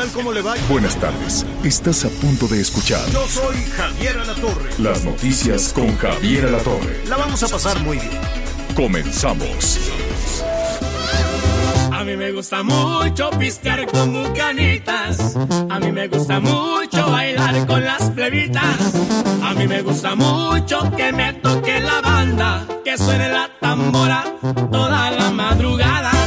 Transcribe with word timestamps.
Tal? 0.00 0.12
¿Cómo 0.12 0.32
le 0.32 0.42
va? 0.42 0.54
Buenas 0.68 0.96
tardes. 0.96 1.44
Estás 1.62 2.04
a 2.04 2.08
punto 2.08 2.46
de 2.48 2.60
escuchar 2.60 3.06
Yo 3.10 3.26
soy 3.26 3.56
Javier 3.76 4.18
Alatorre. 4.18 4.70
las 4.78 5.04
noticias 5.04 5.72
con 5.72 5.96
Javier 5.96 6.46
Alatorre. 6.46 7.04
La 7.06 7.16
vamos 7.16 7.42
a 7.42 7.48
pasar 7.48 7.78
muy 7.80 7.98
bien. 7.98 8.20
Comenzamos. 8.74 9.78
A 11.92 12.04
mí 12.04 12.16
me 12.16 12.32
gusta 12.32 12.62
mucho 12.62 13.30
pistear 13.38 13.86
con 13.90 14.12
bucanitas. 14.12 15.36
A 15.68 15.78
mí 15.78 15.92
me 15.92 16.08
gusta 16.08 16.40
mucho 16.40 17.10
bailar 17.10 17.66
con 17.66 17.84
las 17.84 18.10
plebitas. 18.10 18.94
A 19.42 19.52
mí 19.54 19.66
me 19.66 19.82
gusta 19.82 20.14
mucho 20.14 20.90
que 20.96 21.12
me 21.12 21.34
toque 21.34 21.80
la 21.80 22.00
banda, 22.00 22.66
que 22.84 22.96
suene 22.96 23.28
la 23.28 23.50
tambora 23.60 24.24
toda 24.72 25.10
la 25.10 25.30
madrugada. 25.30 26.19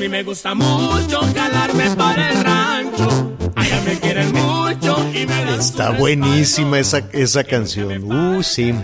A 0.00 0.02
mí 0.02 0.08
me 0.08 0.22
gusta 0.22 0.54
mucho 0.54 1.20
calarme 1.34 1.94
para 1.94 2.30
el 2.30 2.42
rancho. 2.42 3.36
Allá 3.54 3.82
me 3.82 4.00
quieren 4.00 4.32
mucho 4.32 4.96
y 5.12 5.26
me 5.26 5.44
dan 5.44 5.60
Está 5.60 5.90
buenísima 5.90 6.78
esa, 6.78 7.06
esa 7.12 7.44
canción. 7.44 8.10
Uh, 8.10 8.42
sí. 8.42 8.74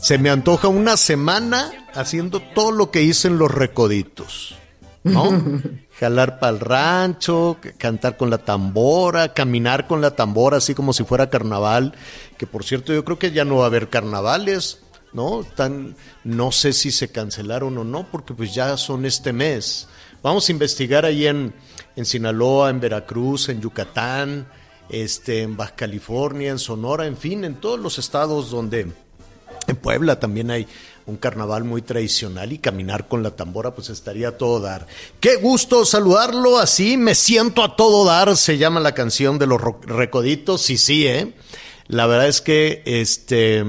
Se 0.00 0.16
me 0.16 0.30
antoja 0.30 0.68
una 0.68 0.96
semana 0.96 1.70
haciendo 1.92 2.40
todo 2.40 2.70
lo 2.70 2.90
que 2.90 3.02
hice 3.02 3.28
en 3.28 3.36
los 3.36 3.50
recoditos. 3.50 4.54
¿No? 5.04 5.38
Jalar 6.00 6.38
para 6.38 6.52
el 6.52 6.60
rancho, 6.60 7.58
cantar 7.76 8.16
con 8.16 8.30
la 8.30 8.38
tambora, 8.38 9.34
caminar 9.34 9.86
con 9.86 10.00
la 10.00 10.12
tambora, 10.12 10.56
así 10.56 10.74
como 10.74 10.94
si 10.94 11.04
fuera 11.04 11.28
carnaval. 11.28 11.94
Que 12.38 12.46
por 12.46 12.64
cierto, 12.64 12.94
yo 12.94 13.04
creo 13.04 13.18
que 13.18 13.32
ya 13.32 13.44
no 13.44 13.56
va 13.56 13.64
a 13.64 13.66
haber 13.66 13.90
carnavales, 13.90 14.80
¿no? 15.12 15.44
Tan, 15.44 15.94
no 16.24 16.52
sé 16.52 16.72
si 16.72 16.90
se 16.90 17.12
cancelaron 17.12 17.76
o 17.76 17.84
no, 17.84 18.06
porque 18.10 18.32
pues 18.32 18.54
ya 18.54 18.78
son 18.78 19.04
este 19.04 19.34
mes. 19.34 19.88
Vamos 20.22 20.48
a 20.48 20.52
investigar 20.52 21.04
ahí 21.04 21.26
en, 21.26 21.54
en 21.96 22.04
Sinaloa, 22.04 22.70
en 22.70 22.80
Veracruz, 22.80 23.48
en 23.48 23.60
Yucatán, 23.60 24.48
este, 24.88 25.42
en 25.42 25.56
Baja 25.56 25.76
California, 25.76 26.50
en 26.50 26.58
Sonora, 26.58 27.06
en 27.06 27.16
fin, 27.16 27.44
en 27.44 27.60
todos 27.60 27.78
los 27.78 27.98
estados 27.98 28.50
donde 28.50 28.92
en 29.68 29.76
Puebla 29.76 30.18
también 30.18 30.50
hay 30.50 30.66
un 31.06 31.16
carnaval 31.16 31.64
muy 31.64 31.82
tradicional 31.82 32.52
y 32.52 32.58
caminar 32.58 33.08
con 33.08 33.22
la 33.22 33.30
tambora 33.30 33.74
pues 33.74 33.90
estaría 33.90 34.36
todo 34.36 34.60
dar. 34.60 34.86
Qué 35.20 35.36
gusto 35.36 35.84
saludarlo 35.84 36.58
así, 36.58 36.96
me 36.96 37.14
siento 37.14 37.62
a 37.62 37.76
todo 37.76 38.04
dar, 38.04 38.36
se 38.36 38.58
llama 38.58 38.80
la 38.80 38.94
canción 38.94 39.38
de 39.38 39.46
los 39.46 39.60
recoditos, 39.82 40.68
y 40.70 40.78
sí, 40.78 41.06
¿eh? 41.06 41.32
La 41.88 42.06
verdad 42.06 42.28
es 42.28 42.40
que 42.42 42.82
este 42.84 43.64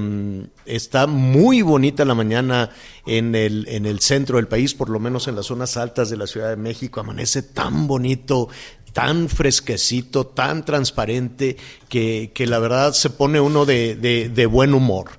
está 0.66 1.06
muy 1.06 1.62
bonita 1.62 2.04
la 2.04 2.14
mañana 2.14 2.70
en 3.06 3.34
el, 3.34 3.66
en 3.68 3.86
el 3.86 4.00
centro 4.00 4.36
del 4.36 4.46
país, 4.46 4.74
por 4.74 4.90
lo 4.90 5.00
menos 5.00 5.26
en 5.26 5.36
las 5.36 5.46
zonas 5.46 5.76
altas 5.76 6.10
de 6.10 6.16
la 6.18 6.26
Ciudad 6.26 6.50
de 6.50 6.56
México, 6.56 7.00
amanece 7.00 7.42
tan 7.42 7.86
bonito, 7.86 8.48
tan 8.92 9.28
fresquecito, 9.28 10.26
tan 10.26 10.64
transparente, 10.64 11.56
que, 11.88 12.30
que 12.34 12.46
la 12.46 12.58
verdad 12.58 12.92
se 12.92 13.08
pone 13.10 13.40
uno 13.40 13.64
de, 13.64 13.96
de- 13.96 14.28
de 14.28 14.46
buen 14.46 14.74
humor. 14.74 15.10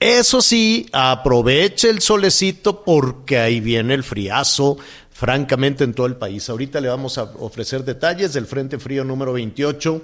Eso 0.00 0.40
sí, 0.40 0.86
aproveche 0.92 1.90
el 1.90 2.00
solecito 2.00 2.84
porque 2.84 3.38
ahí 3.38 3.60
viene 3.60 3.94
el 3.94 4.02
friazo, 4.02 4.76
francamente, 5.10 5.84
en 5.84 5.94
todo 5.94 6.06
el 6.06 6.16
país. 6.16 6.48
Ahorita 6.50 6.80
le 6.80 6.88
vamos 6.88 7.16
a 7.18 7.24
ofrecer 7.38 7.84
detalles 7.84 8.32
del 8.32 8.46
Frente 8.46 8.78
Frío 8.78 9.04
número 9.04 9.32
28 9.34 10.02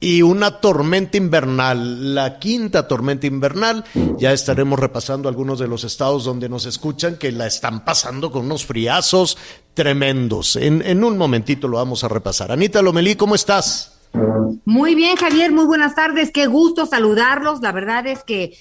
y 0.00 0.22
una 0.22 0.60
tormenta 0.60 1.16
invernal, 1.16 2.14
la 2.14 2.38
quinta 2.38 2.86
tormenta 2.86 3.26
invernal. 3.26 3.84
Ya 4.18 4.32
estaremos 4.32 4.78
repasando 4.78 5.28
algunos 5.28 5.58
de 5.58 5.68
los 5.68 5.84
estados 5.84 6.24
donde 6.24 6.48
nos 6.48 6.66
escuchan 6.66 7.16
que 7.16 7.32
la 7.32 7.46
están 7.46 7.84
pasando 7.84 8.30
con 8.30 8.46
unos 8.46 8.64
friazos 8.64 9.36
tremendos. 9.74 10.56
En, 10.56 10.82
en 10.82 11.02
un 11.02 11.18
momentito 11.18 11.68
lo 11.68 11.78
vamos 11.78 12.04
a 12.04 12.08
repasar. 12.08 12.52
Anita 12.52 12.82
Lomelí, 12.82 13.16
¿cómo 13.16 13.34
estás? 13.34 13.98
Muy 14.64 14.94
bien, 14.94 15.16
Javier, 15.16 15.52
muy 15.52 15.66
buenas 15.66 15.94
tardes. 15.94 16.30
Qué 16.30 16.46
gusto 16.46 16.86
saludarlos. 16.86 17.60
La 17.60 17.72
verdad 17.72 18.06
es 18.06 18.22
que 18.22 18.56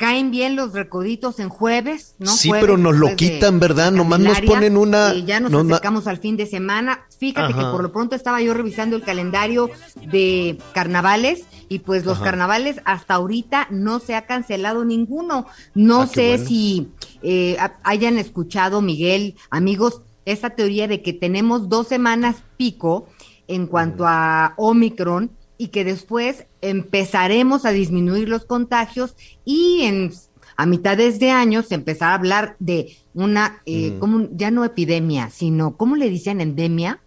caen 0.00 0.30
bien 0.30 0.56
los 0.56 0.72
recoditos 0.72 1.40
en 1.40 1.50
jueves, 1.50 2.14
¿no? 2.18 2.30
Sí, 2.32 2.48
Jueves 2.48 2.64
pero 2.64 2.78
nos 2.78 2.96
lo 2.96 3.08
de- 3.08 3.16
quitan, 3.16 3.60
¿verdad? 3.60 3.92
Nomás 3.92 4.18
nos 4.20 4.40
ponen 4.40 4.78
una- 4.78 5.12
Y 5.14 5.24
ya 5.26 5.40
nos 5.40 5.50
no, 5.50 5.58
acercamos 5.60 6.06
al 6.06 6.16
fin 6.16 6.38
de 6.38 6.46
semana. 6.46 7.00
Fíjate 7.18 7.52
que 7.52 7.60
por 7.60 7.82
lo 7.82 7.92
pronto 7.92 8.16
estaba 8.16 8.40
yo 8.40 8.54
revisando 8.54 8.96
el 8.96 9.02
calendario 9.02 9.68
de 10.10 10.56
carnavales 10.72 11.44
y 11.68 11.80
pues 11.80 12.06
los 12.06 12.16
Ajá. 12.16 12.24
carnavales 12.24 12.80
hasta 12.86 13.12
ahorita 13.12 13.66
no 13.70 14.00
se 14.00 14.14
ha 14.14 14.24
cancelado 14.24 14.86
ninguno. 14.86 15.46
No 15.74 16.00
Ah, 16.02 16.06
sé 16.06 16.28
bueno. 16.28 16.46
si 16.46 16.88
eh, 17.22 17.58
ha- 17.60 17.76
hayan 17.84 18.16
escuchado, 18.16 18.80
Miguel, 18.80 19.34
amigos, 19.50 20.00
esa 20.24 20.48
teoría 20.48 20.88
de 20.88 21.02
que 21.02 21.12
tenemos 21.12 21.68
dos 21.68 21.88
semanas 21.88 22.36
pico 22.56 23.06
en 23.48 23.66
cuanto 23.66 24.06
a 24.06 24.54
Omicron 24.56 25.30
y 25.60 25.68
que 25.68 25.84
después 25.84 26.46
empezaremos 26.62 27.66
a 27.66 27.70
disminuir 27.70 28.30
los 28.30 28.46
contagios 28.46 29.14
y 29.44 29.82
en 29.82 30.10
a 30.56 30.64
mitades 30.64 31.18
de 31.20 31.30
año 31.30 31.62
se 31.62 31.74
empezará 31.74 32.12
a 32.12 32.14
hablar 32.14 32.56
de 32.58 32.96
una, 33.12 33.60
eh, 33.66 33.96
como 34.00 34.26
ya 34.32 34.50
no 34.50 34.64
epidemia, 34.64 35.28
sino, 35.28 35.76
¿cómo 35.76 35.96
le 35.96 36.08
dicen? 36.08 36.40
Endemia. 36.40 37.00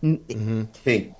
Mm, 0.00 0.14
Sí. 0.84 1.10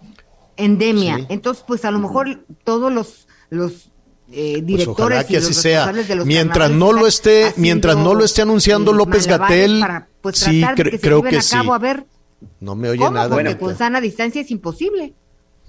Endemia. 0.56 1.16
Sí. 1.18 1.26
Entonces, 1.28 1.64
pues 1.66 1.84
a 1.84 1.92
lo 1.92 2.00
mejor 2.00 2.44
todos 2.64 2.92
los, 2.92 3.28
los 3.50 3.90
eh, 4.32 4.54
Pues 4.54 4.66
directores 4.66 5.18
ojalá 5.18 5.24
que 5.26 5.34
y 5.34 5.36
así 5.36 5.46
los 5.48 5.56
sea. 5.56 5.78
responsables 5.86 6.08
de 6.08 6.14
los 6.16 6.26
Mientras 6.26 6.70
no 6.72 6.92
lo 6.92 7.06
esté, 7.06 7.52
mientras 7.56 7.96
no 7.96 8.14
lo 8.14 8.24
esté 8.24 8.42
anunciando 8.42 8.90
eh, 8.92 8.94
López 8.96 9.26
Gatel, 9.28 9.78
para, 9.80 10.08
pues, 10.20 10.38
sí, 10.38 10.60
cre- 10.62 10.90
que 10.90 10.98
creo 11.00 11.22
que 11.22 11.36
a 11.38 11.42
sí. 11.42 11.56
cabo. 11.56 11.72
A 11.74 11.78
ver, 11.78 12.04
No 12.60 12.74
me 12.74 12.88
oye 12.88 12.98
¿cómo? 12.98 13.12
nada. 13.12 13.28
Porque 13.30 13.48
Anita. 13.48 13.64
con 13.64 13.76
sana 13.78 14.00
distancia 14.00 14.40
es 14.42 14.50
imposible. 14.50 15.14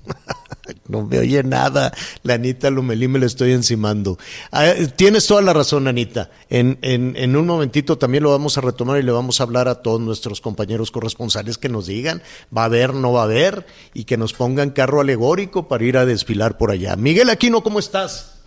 No 0.87 1.05
me 1.05 1.19
oye 1.19 1.43
nada. 1.43 1.93
La 2.23 2.35
Anita 2.35 2.69
Lumelí 2.69 3.07
me 3.07 3.19
lo 3.19 3.25
estoy 3.25 3.51
encimando. 3.51 4.17
Ah, 4.51 4.73
tienes 4.95 5.27
toda 5.27 5.41
la 5.41 5.53
razón, 5.53 5.87
Anita. 5.87 6.29
En, 6.49 6.77
en, 6.81 7.15
en 7.15 7.35
un 7.35 7.47
momentito 7.47 7.97
también 7.97 8.23
lo 8.23 8.31
vamos 8.31 8.57
a 8.57 8.61
retomar 8.61 8.99
y 8.99 9.03
le 9.03 9.11
vamos 9.11 9.39
a 9.39 9.43
hablar 9.43 9.67
a 9.67 9.81
todos 9.81 10.01
nuestros 10.01 10.41
compañeros 10.41 10.91
corresponsales 10.91 11.57
que 11.57 11.69
nos 11.69 11.87
digan, 11.87 12.21
va 12.55 12.63
a 12.63 12.65
haber, 12.65 12.93
no 12.93 13.13
va 13.13 13.21
a 13.21 13.25
haber, 13.25 13.65
y 13.93 14.03
que 14.03 14.17
nos 14.17 14.33
pongan 14.33 14.71
carro 14.71 15.01
alegórico 15.01 15.67
para 15.67 15.83
ir 15.83 15.97
a 15.97 16.05
desfilar 16.05 16.57
por 16.57 16.71
allá. 16.71 16.95
Miguel 16.95 17.29
Aquino, 17.29 17.63
¿cómo 17.63 17.79
estás? 17.79 18.41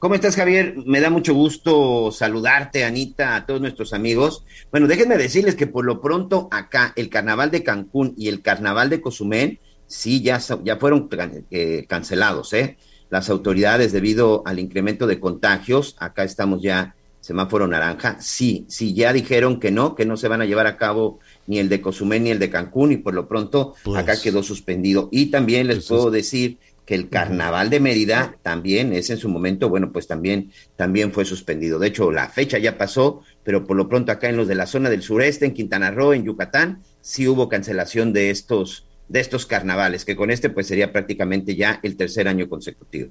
¿Cómo 0.00 0.14
estás, 0.14 0.34
Javier? 0.34 0.76
Me 0.86 0.98
da 0.98 1.10
mucho 1.10 1.34
gusto 1.34 2.10
saludarte, 2.10 2.84
Anita, 2.86 3.36
a 3.36 3.44
todos 3.44 3.60
nuestros 3.60 3.92
amigos. 3.92 4.44
Bueno, 4.70 4.86
déjenme 4.86 5.18
decirles 5.18 5.56
que 5.56 5.66
por 5.66 5.84
lo 5.84 6.00
pronto 6.00 6.48
acá 6.50 6.94
el 6.96 7.10
carnaval 7.10 7.50
de 7.50 7.62
Cancún 7.62 8.14
y 8.16 8.28
el 8.28 8.40
carnaval 8.40 8.88
de 8.88 9.02
Cozumel 9.02 9.60
sí 9.90 10.22
ya, 10.22 10.40
ya 10.62 10.76
fueron 10.76 11.08
eh, 11.50 11.84
cancelados, 11.88 12.52
¿eh? 12.52 12.76
Las 13.10 13.28
autoridades, 13.28 13.90
debido 13.90 14.44
al 14.46 14.60
incremento 14.60 15.08
de 15.08 15.18
contagios, 15.18 15.96
acá 15.98 16.22
estamos 16.22 16.62
ya 16.62 16.94
semáforo 17.20 17.66
naranja, 17.66 18.16
sí, 18.20 18.64
sí, 18.68 18.94
ya 18.94 19.12
dijeron 19.12 19.58
que 19.58 19.72
no, 19.72 19.96
que 19.96 20.06
no 20.06 20.16
se 20.16 20.28
van 20.28 20.42
a 20.42 20.46
llevar 20.46 20.68
a 20.68 20.76
cabo 20.76 21.18
ni 21.48 21.58
el 21.58 21.68
de 21.68 21.80
Cozumel 21.80 22.22
ni 22.22 22.30
el 22.30 22.38
de 22.38 22.50
Cancún 22.50 22.92
y 22.92 22.96
por 22.98 23.14
lo 23.14 23.26
pronto 23.26 23.74
Pues. 23.82 23.98
acá 24.00 24.14
quedó 24.20 24.42
suspendido. 24.44 25.08
Y 25.10 25.26
también 25.26 25.66
les 25.66 25.78
Pues 25.78 25.88
puedo 25.88 26.10
decir 26.12 26.58
que 26.86 26.94
el 26.94 27.08
carnaval 27.08 27.68
de 27.68 27.80
Mérida 27.80 28.36
también 28.42 28.92
es 28.92 29.10
en 29.10 29.18
su 29.18 29.28
momento, 29.28 29.68
bueno, 29.68 29.92
pues 29.92 30.06
también, 30.06 30.52
también 30.76 31.12
fue 31.12 31.24
suspendido. 31.24 31.78
De 31.80 31.88
hecho, 31.88 32.10
la 32.12 32.28
fecha 32.28 32.58
ya 32.58 32.78
pasó, 32.78 33.22
pero 33.42 33.64
por 33.66 33.76
lo 33.76 33.88
pronto 33.88 34.12
acá 34.12 34.28
en 34.28 34.36
los 34.36 34.48
de 34.48 34.54
la 34.54 34.66
zona 34.66 34.88
del 34.88 35.02
sureste, 35.02 35.46
en 35.46 35.52
Quintana 35.52 35.90
Roo, 35.90 36.14
en 36.14 36.24
Yucatán, 36.24 36.82
sí 37.00 37.26
hubo 37.28 37.48
cancelación 37.48 38.12
de 38.12 38.30
estos, 38.30 38.86
de 39.10 39.20
estos 39.20 39.44
carnavales, 39.44 40.04
que 40.04 40.16
con 40.16 40.30
este 40.30 40.50
pues 40.50 40.68
sería 40.68 40.92
prácticamente 40.92 41.56
ya 41.56 41.80
el 41.82 41.96
tercer 41.96 42.28
año 42.28 42.48
consecutivo. 42.48 43.10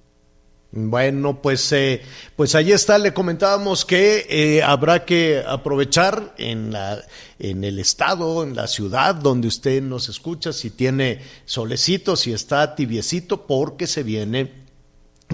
Bueno, 0.72 1.42
pues, 1.42 1.72
eh, 1.72 2.02
pues 2.36 2.54
ahí 2.54 2.72
está, 2.72 3.00
le 3.00 3.12
comentábamos 3.12 3.86
que 3.86 4.28
eh, 4.30 4.62
habrá 4.62 5.04
que 5.04 5.44
aprovechar 5.46 6.36
en, 6.38 6.72
la, 6.72 7.04
en 7.40 7.64
el 7.64 7.80
estado, 7.80 8.44
en 8.44 8.56
la 8.56 8.68
ciudad 8.68 9.16
donde 9.16 9.48
usted 9.48 9.82
nos 9.82 10.10
escucha, 10.10 10.54
si 10.54 10.70
tiene 10.70 11.22
solecito, 11.46 12.16
si 12.16 12.34
está 12.34 12.76
tibiecito, 12.76 13.48
porque 13.48 13.88
se 13.88 14.04
viene 14.04 14.52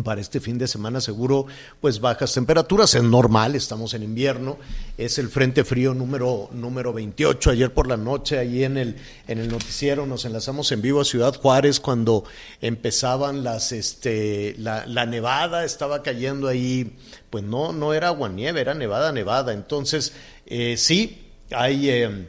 para 0.04 0.22
este 0.22 0.40
fin 0.40 0.58
de 0.58 0.68
semana 0.68 1.00
seguro 1.00 1.48
pues 1.80 2.00
bajas 2.00 2.34
temperaturas, 2.34 2.94
es 2.96 3.04
normal, 3.04 3.56
estamos 3.56 3.94
en 3.94 4.04
invierno, 4.04 4.58
es 4.98 5.18
el 5.18 5.30
frente 5.30 5.64
frío 5.64 5.94
número, 5.94 6.50
número 6.52 6.92
28, 6.92 7.52
ayer 7.52 7.74
por 7.74 7.88
la 7.88 7.96
noche 7.98 8.38
ahí 8.38 8.64
en 8.64 8.78
el, 8.78 8.98
en 9.28 9.40
el 9.40 9.48
noticiero 9.48 10.06
nos 10.06 10.26
enlazamos 10.26 10.72
en 10.72 10.82
vivo 10.82 11.02
a 11.02 11.06
Ciudad 11.06 11.36
Juárez 11.36 11.80
cuando 11.80 12.26
empezaban 12.62 13.44
las, 13.44 13.72
este, 13.72 14.56
la, 14.58 14.86
la 14.86 15.06
nevada, 15.06 15.64
estaba 15.64 16.04
cayendo 16.04 16.48
ahí, 16.48 16.98
pues 17.30 17.44
no, 17.44 17.72
no 17.72 17.94
era 17.94 18.08
agua 18.08 18.28
nieve, 18.28 18.62
era 18.62 18.74
nevada, 18.74 19.12
nevada, 19.12 19.54
entonces 19.54 20.14
eh, 20.46 20.76
sí, 20.78 21.32
hay... 21.52 21.90
Eh, 21.90 22.28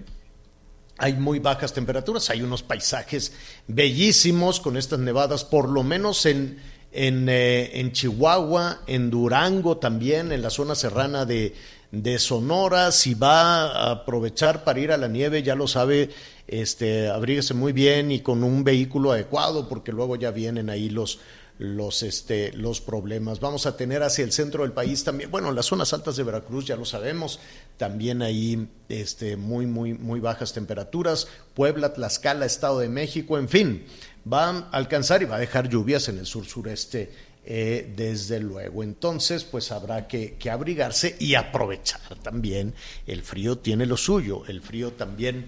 hay 0.99 1.13
muy 1.13 1.41
bajas 1.41 1.75
temperaturas, 1.75 2.31
hay 2.31 2.41
unos 2.41 2.63
paisajes 2.63 3.35
bellísimos 3.69 4.61
con 4.61 4.79
estas 4.79 4.99
nevadas, 4.99 5.45
por 5.45 5.69
lo 5.69 5.83
menos 5.83 6.25
en, 6.25 6.59
en, 6.97 7.29
eh, 7.29 7.79
en, 7.79 7.93
Chihuahua, 7.93 8.81
en 8.87 9.11
Durango 9.11 9.77
también, 9.77 10.33
en 10.33 10.41
la 10.41 10.49
zona 10.49 10.75
serrana 10.75 11.27
de, 11.27 11.55
de, 11.93 12.19
Sonora. 12.19 12.91
Si 12.91 13.15
va 13.15 13.67
a 13.67 13.91
aprovechar 13.91 14.65
para 14.65 14.81
ir 14.81 14.91
a 14.91 14.97
la 14.97 15.07
nieve, 15.07 15.43
ya 15.43 15.55
lo 15.55 15.69
sabe, 15.69 16.09
este, 16.49 17.09
abríguese 17.09 17.53
muy 17.53 17.73
bien 17.73 18.11
y 18.11 18.21
con 18.21 18.43
un 18.43 18.65
vehículo 18.65 19.13
adecuado, 19.13 19.69
porque 19.69 19.93
luego 19.93 20.17
ya 20.17 20.31
vienen 20.31 20.71
ahí 20.71 20.89
los, 20.89 21.21
los, 21.59 22.03
este, 22.03 22.53
los 22.55 22.81
problemas. 22.81 23.41
Vamos 23.41 23.67
a 23.67 23.77
tener 23.77 24.03
hacia 24.03 24.25
el 24.25 24.33
centro 24.33 24.63
del 24.63 24.73
país 24.73 25.05
también, 25.05 25.31
bueno, 25.31 25.53
las 25.53 25.67
zonas 25.67 25.93
altas 25.93 26.17
de 26.17 26.25
Veracruz 26.25 26.65
ya 26.65 26.77
lo 26.77 26.87
sabemos, 26.87 27.41
también 27.77 28.23
ahí 28.23 28.69
este, 28.89 29.37
muy, 29.37 29.67
muy, 29.67 29.93
muy 29.93 30.21
bajas 30.21 30.55
temperaturas. 30.55 31.29
Puebla, 31.53 31.93
Tlaxcala, 31.93 32.47
Estado 32.47 32.79
de 32.79 32.89
México, 32.89 33.37
en 33.37 33.51
fin 33.51 33.85
va 34.31 34.49
a 34.49 34.71
alcanzar 34.71 35.23
y 35.23 35.27
va 35.27 35.37
a 35.37 35.41
dejar 35.41 35.69
lluvias 35.69 36.09
en 36.09 36.19
el 36.19 36.27
sur 36.27 36.45
sureste, 36.47 37.11
eh, 37.49 37.93
desde 37.95 38.41
luego. 38.41 38.83
Entonces, 38.83 39.45
pues 39.45 39.71
habrá 39.71 40.09
que, 40.09 40.37
abrigarse 40.51 41.15
y 41.21 41.37
aprovechar 41.37 42.17
también. 42.21 42.75
El 43.07 43.23
frío 43.23 43.59
tiene 43.59 43.87
lo 43.87 43.97
suyo, 43.97 44.43
el 44.49 44.61
frío 44.61 44.93
también 44.95 45.47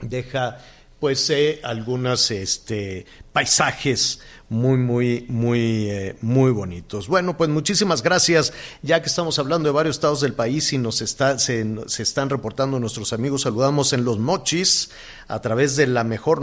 deja 0.00 0.58
pues 0.98 1.28
eh, 1.28 1.60
algunos 1.62 2.30
este, 2.30 3.04
paisajes 3.34 4.20
muy, 4.48 4.78
muy, 4.78 5.26
muy, 5.28 5.90
eh, 5.90 6.16
muy 6.22 6.52
bonitos. 6.52 7.08
Bueno, 7.08 7.36
pues 7.36 7.50
muchísimas 7.50 8.02
gracias, 8.02 8.52
ya 8.82 9.02
que 9.02 9.08
estamos 9.08 9.38
hablando 9.38 9.68
de 9.68 9.74
varios 9.74 9.96
estados 9.96 10.20
del 10.20 10.32
país 10.32 10.72
y 10.72 10.78
nos 10.78 11.02
está, 11.02 11.38
se, 11.38 11.66
están 11.98 12.30
reportando 12.30 12.78
nuestros 12.78 13.12
amigos, 13.12 13.42
saludamos 13.42 13.92
en 13.92 14.04
Los 14.04 14.18
Mochis 14.18 14.90
a 15.28 15.40
través 15.40 15.76
de 15.76 15.86
la 15.86 16.04
mejor 16.04 16.40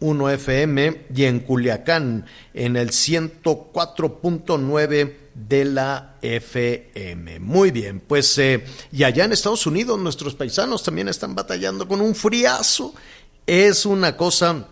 94.1 0.00 0.34
FM 0.34 1.06
y 1.14 1.24
en 1.24 1.40
Culiacán 1.40 2.26
en 2.52 2.76
el 2.76 2.90
104.9 2.90 5.14
de 5.34 5.64
la 5.64 6.16
FM. 6.22 7.40
Muy 7.40 7.70
bien, 7.70 8.00
pues 8.00 8.38
eh, 8.38 8.64
y 8.92 9.04
allá 9.04 9.24
en 9.24 9.32
Estados 9.32 9.66
Unidos 9.66 9.98
nuestros 9.98 10.34
paisanos 10.34 10.82
también 10.82 11.08
están 11.08 11.34
batallando 11.34 11.88
con 11.88 12.00
un 12.00 12.14
friazo. 12.14 12.94
Es 13.46 13.84
una 13.84 14.16
cosa 14.16 14.68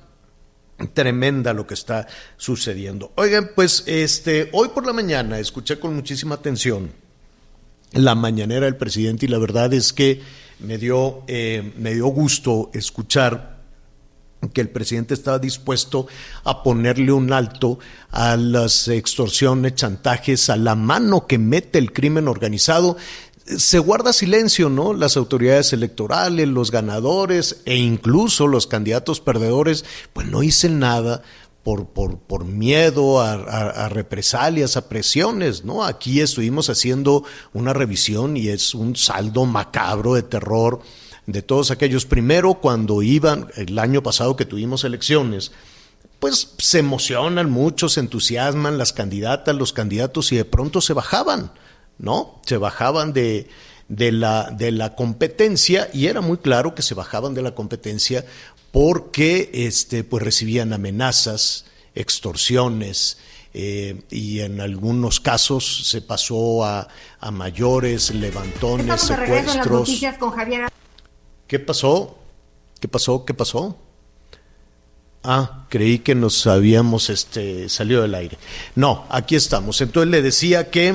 tremenda 0.95 1.53
lo 1.53 1.67
que 1.67 1.75
está 1.75 2.07
sucediendo. 2.37 3.13
Oigan, 3.17 3.51
pues 3.55 3.85
este, 3.87 4.49
hoy 4.53 4.69
por 4.69 4.87
la 4.87 4.93
mañana 4.93 5.39
escuché 5.39 5.79
con 5.79 5.95
muchísima 5.95 6.37
atención 6.37 6.93
la 7.93 8.15
mañanera 8.15 8.67
del 8.67 8.77
presidente 8.77 9.27
y 9.27 9.29
la 9.29 9.39
verdad 9.39 9.73
es 9.75 9.93
que 9.93 10.23
me 10.61 10.79
dio, 10.79 11.25
eh, 11.27 11.73
me 11.77 11.95
dio 11.95 12.07
gusto 12.07 12.71
escuchar 12.73 13.62
que 14.53 14.61
el 14.61 14.71
presidente 14.71 15.15
estaba 15.15 15.39
dispuesto 15.39 16.07
a 16.45 16.63
ponerle 16.63 17.13
un 17.13 17.33
alto 17.33 17.79
a 18.11 18.37
las 18.37 18.89
extorsiones, 18.89 19.75
chantajes, 19.75 20.51
a 20.51 20.57
la 20.57 20.75
mano 20.75 21.27
que 21.27 21.39
mete 21.39 21.79
el 21.79 21.93
crimen 21.93 22.29
organizado 22.29 22.97
se 23.45 23.79
guarda 23.79 24.13
silencio, 24.13 24.69
¿no? 24.69 24.95
Las 24.95 25.17
autoridades 25.17 25.73
electorales, 25.73 26.49
los 26.49 26.71
ganadores 26.71 27.61
e 27.65 27.77
incluso 27.77 28.47
los 28.47 28.67
candidatos 28.67 29.21
perdedores, 29.21 29.85
pues 30.13 30.29
no 30.29 30.41
dicen 30.41 30.79
nada 30.79 31.23
por, 31.63 31.87
por, 31.87 32.19
por 32.19 32.45
miedo 32.45 33.21
a, 33.21 33.35
a, 33.35 33.89
represalias, 33.89 34.77
a 34.77 34.89
presiones, 34.89 35.65
¿no? 35.65 35.85
Aquí 35.85 36.21
estuvimos 36.21 36.71
haciendo 36.71 37.25
una 37.53 37.73
revisión 37.73 38.37
y 38.37 38.49
es 38.49 38.75
un 38.75 38.97
saldo 38.97 39.45
macabro 39.45 40.15
de 40.15 40.23
terror 40.23 40.81
de 41.27 41.43
todos 41.43 41.71
aquellos. 41.71 42.07
Primero, 42.07 42.55
cuando 42.55 43.03
iban, 43.03 43.49
el 43.57 43.79
año 43.79 44.03
pasado 44.03 44.37
que 44.37 44.45
tuvimos 44.45 44.85
elecciones, 44.85 45.53
pues 46.21 46.55
se 46.59 46.79
emocionan 46.79 47.51
mucho, 47.51 47.89
se 47.89 48.01
entusiasman 48.01 48.79
las 48.79 48.93
candidatas, 48.93 49.57
los 49.57 49.73
candidatos 49.73 50.33
y 50.33 50.37
de 50.37 50.45
pronto 50.45 50.81
se 50.81 50.93
bajaban 50.93 51.51
¿no? 52.03 52.41
Se 52.45 52.57
bajaban 52.59 53.13
de, 53.13 53.49
de, 53.89 54.13
la, 54.13 54.51
de 54.51 54.73
la 54.73 54.95
competencia 54.95 55.89
y 55.95 56.07
era 56.07 56.21
muy 56.21 56.39
claro 56.39 56.75
que 56.75 56.83
se 56.83 56.95
bajaban 56.95 57.33
de 57.33 57.43
la 57.43 57.55
competencia 57.55 58.25
porque 58.71 59.51
este, 59.53 60.05
pues 60.05 60.23
recibían 60.23 60.73
amenazas, 60.73 61.67
extorsiones, 61.95 63.19
eh, 63.55 64.03
y 64.11 64.41
en 64.41 64.63
algunos 64.63 65.21
casos 65.21 65.87
se 65.87 66.01
pasó 66.01 66.65
a, 66.65 66.89
a 67.21 67.31
mayores, 67.31 68.15
levantones, 68.15 69.03
secuestros. 69.03 69.91
¿Qué 71.47 71.59
pasó? 71.59 72.19
¿Qué 72.81 72.89
pasó? 72.89 73.25
¿Qué 73.25 73.35
pasó? 73.35 73.77
Ah, 75.25 75.67
creí 75.69 76.01
que 76.01 76.15
nos 76.15 76.47
habíamos 76.47 77.09
este, 77.09 77.69
salido 77.69 78.03
del 78.03 78.15
aire. 78.15 78.39
No, 78.75 79.07
aquí 79.09 79.37
estamos. 79.37 79.81
Entonces 79.81 80.11
le 80.11 80.21
decía 80.21 80.71
que 80.71 80.89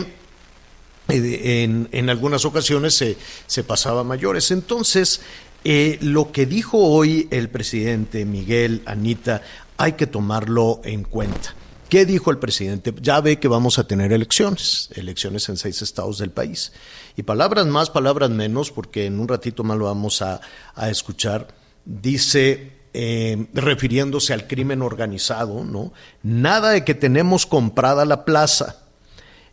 eh, 1.08 1.64
en, 1.64 1.88
en, 1.94 2.10
algunas 2.10 2.44
ocasiones 2.44 2.94
se, 2.94 3.18
se, 3.46 3.64
pasaba 3.64 4.04
mayores. 4.04 4.52
Entonces, 4.52 5.22
eh, 5.64 5.98
lo 6.02 6.32
que 6.32 6.46
dijo 6.46 6.78
hoy 6.78 7.28
el 7.32 7.50
presidente 7.50 8.26
Miguel 8.26 8.82
Anita, 8.86 9.42
hay 9.78 9.94
que 9.94 10.08
tomarlo 10.08 10.82
en 10.84 11.04
cuenta. 11.04 11.56
¿Qué 11.90 12.06
dijo 12.06 12.32
el 12.32 12.38
presidente? 12.38 12.94
Ya 13.02 13.22
ve 13.22 13.40
que 13.40 13.48
vamos 13.48 13.80
a 13.80 13.88
tener 13.88 14.12
elecciones, 14.12 14.90
elecciones 14.96 15.48
en 15.50 15.58
seis 15.58 15.82
estados 15.82 16.18
del 16.18 16.32
país. 16.32 16.74
Y 17.16 17.24
palabras 17.24 17.66
más, 17.68 17.90
palabras 17.90 18.30
menos, 18.30 18.72
porque 18.72 19.06
en 19.06 19.20
un 19.20 19.28
ratito 19.28 19.64
más 19.64 19.78
lo 19.78 19.86
vamos 19.86 20.22
a, 20.22 20.42
escuchar, 20.90 21.48
dice, 21.86 22.74
eh, 22.94 23.48
refiriéndose 23.54 24.34
al 24.34 24.48
crimen 24.48 24.82
organizado, 24.82 25.64
¿no? 25.64 25.94
Nada 26.24 26.72
de 26.72 26.84
que 26.84 26.94
tenemos 26.94 27.46
comprada 27.46 28.06
la 28.06 28.26
plaza 28.26 28.88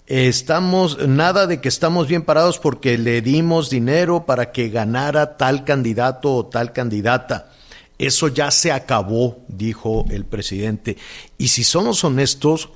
estamos, 0.07 0.99
nada 1.07 1.47
de 1.47 1.61
que 1.61 1.69
estamos 1.69 2.09
bien 2.09 2.23
parados 2.23 2.59
porque 2.59 2.99
le 2.99 3.23
dimos 3.23 3.71
dinero 3.71 4.27
para 4.27 4.53
que 4.53 4.69
ganara 4.69 5.37
tal 5.37 5.65
candidato 5.65 6.35
o 6.35 6.47
tal 6.47 6.73
candidata. 6.73 7.51
Eso 7.99 8.29
ya 8.29 8.51
se 8.51 8.73
acabó, 8.73 9.45
dijo 9.49 10.05
el 10.11 10.25
presidente. 10.25 10.97
Y 11.39 11.49
si 11.49 11.65
somos 11.65 12.03
honestos, 12.05 12.71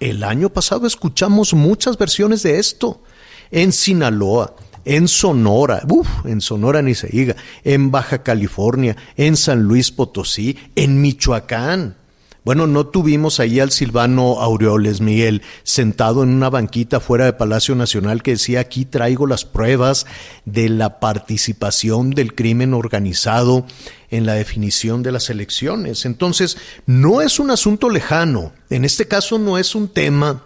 el 0.00 0.24
año 0.24 0.50
pasado 0.50 0.86
escuchamos 0.86 1.54
muchas 1.54 1.96
versiones 1.96 2.42
de 2.42 2.58
esto. 2.58 3.02
En 3.50 3.72
Sinaloa, 3.72 4.54
en 4.84 5.08
Sonora, 5.08 5.82
en 6.24 6.40
Sonora 6.40 6.82
ni 6.82 6.94
se 6.94 7.08
diga, 7.08 7.36
en 7.64 7.90
Baja 7.90 8.22
California, 8.22 8.96
en 9.16 9.36
San 9.36 9.62
Luis 9.62 9.90
Potosí, 9.90 10.58
en 10.74 11.00
Michoacán. 11.00 11.96
Bueno, 12.44 12.66
no 12.66 12.86
tuvimos 12.86 13.40
ahí 13.40 13.60
al 13.60 13.70
Silvano 13.70 14.40
Aureoles, 14.40 15.00
Miguel, 15.00 15.42
sentado 15.64 16.22
en 16.22 16.30
una 16.30 16.48
banquita 16.48 17.00
fuera 17.00 17.24
de 17.24 17.32
Palacio 17.32 17.74
Nacional 17.74 18.22
que 18.22 18.32
decía, 18.32 18.60
aquí 18.60 18.84
traigo 18.84 19.26
las 19.26 19.44
pruebas 19.44 20.06
de 20.44 20.68
la 20.68 21.00
participación 21.00 22.10
del 22.10 22.34
crimen 22.34 22.74
organizado 22.74 23.66
en 24.10 24.24
la 24.24 24.34
definición 24.34 25.02
de 25.02 25.12
las 25.12 25.30
elecciones. 25.30 26.06
Entonces, 26.06 26.56
no 26.86 27.20
es 27.20 27.38
un 27.38 27.50
asunto 27.50 27.90
lejano. 27.90 28.52
En 28.70 28.84
este 28.84 29.06
caso 29.06 29.38
no 29.38 29.58
es 29.58 29.74
un 29.74 29.88
tema 29.88 30.44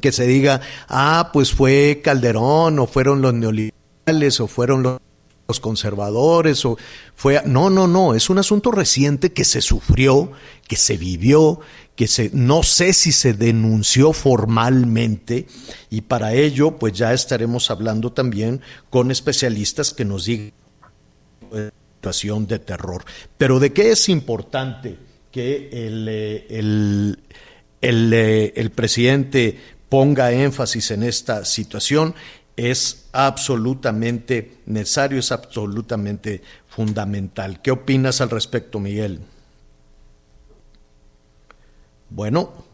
que 0.00 0.12
se 0.12 0.26
diga, 0.26 0.60
ah, 0.88 1.30
pues 1.32 1.52
fue 1.52 2.00
Calderón 2.02 2.78
o 2.78 2.86
fueron 2.86 3.22
los 3.22 3.34
neoliberales 3.34 4.40
o 4.40 4.46
fueron 4.46 4.82
los 4.82 4.98
los 5.48 5.60
conservadores 5.60 6.64
o 6.64 6.76
fue 7.14 7.40
no 7.46 7.70
no 7.70 7.86
no 7.86 8.14
es 8.14 8.30
un 8.30 8.38
asunto 8.38 8.70
reciente 8.70 9.32
que 9.32 9.44
se 9.44 9.60
sufrió 9.60 10.32
que 10.66 10.76
se 10.76 10.96
vivió 10.96 11.60
que 11.94 12.08
se 12.08 12.30
no 12.32 12.62
sé 12.62 12.92
si 12.92 13.12
se 13.12 13.32
denunció 13.32 14.12
formalmente 14.12 15.46
y 15.90 16.02
para 16.02 16.34
ello 16.34 16.78
pues 16.78 16.92
ya 16.94 17.12
estaremos 17.12 17.70
hablando 17.70 18.12
también 18.12 18.60
con 18.90 19.10
especialistas 19.10 19.94
que 19.94 20.04
nos 20.04 20.24
digan 20.24 20.52
situación 21.96 22.46
de 22.46 22.58
terror. 22.58 23.04
Pero 23.38 23.58
de 23.58 23.72
qué 23.72 23.90
es 23.90 24.08
importante 24.08 24.96
que 25.32 25.68
el, 25.72 26.08
el 26.08 27.18
el, 27.80 28.12
eh, 28.12 28.52
el 28.56 28.70
presidente 28.70 29.58
ponga 29.88 30.32
énfasis 30.32 30.90
en 30.90 31.02
esta 31.02 31.44
situación 31.44 32.14
es 32.56 33.08
absolutamente 33.12 34.58
necesario, 34.66 35.18
es 35.18 35.30
absolutamente 35.30 36.42
fundamental. 36.68 37.60
¿Qué 37.62 37.70
opinas 37.70 38.20
al 38.20 38.30
respecto, 38.30 38.80
Miguel? 38.80 39.20
Bueno, 42.08 42.66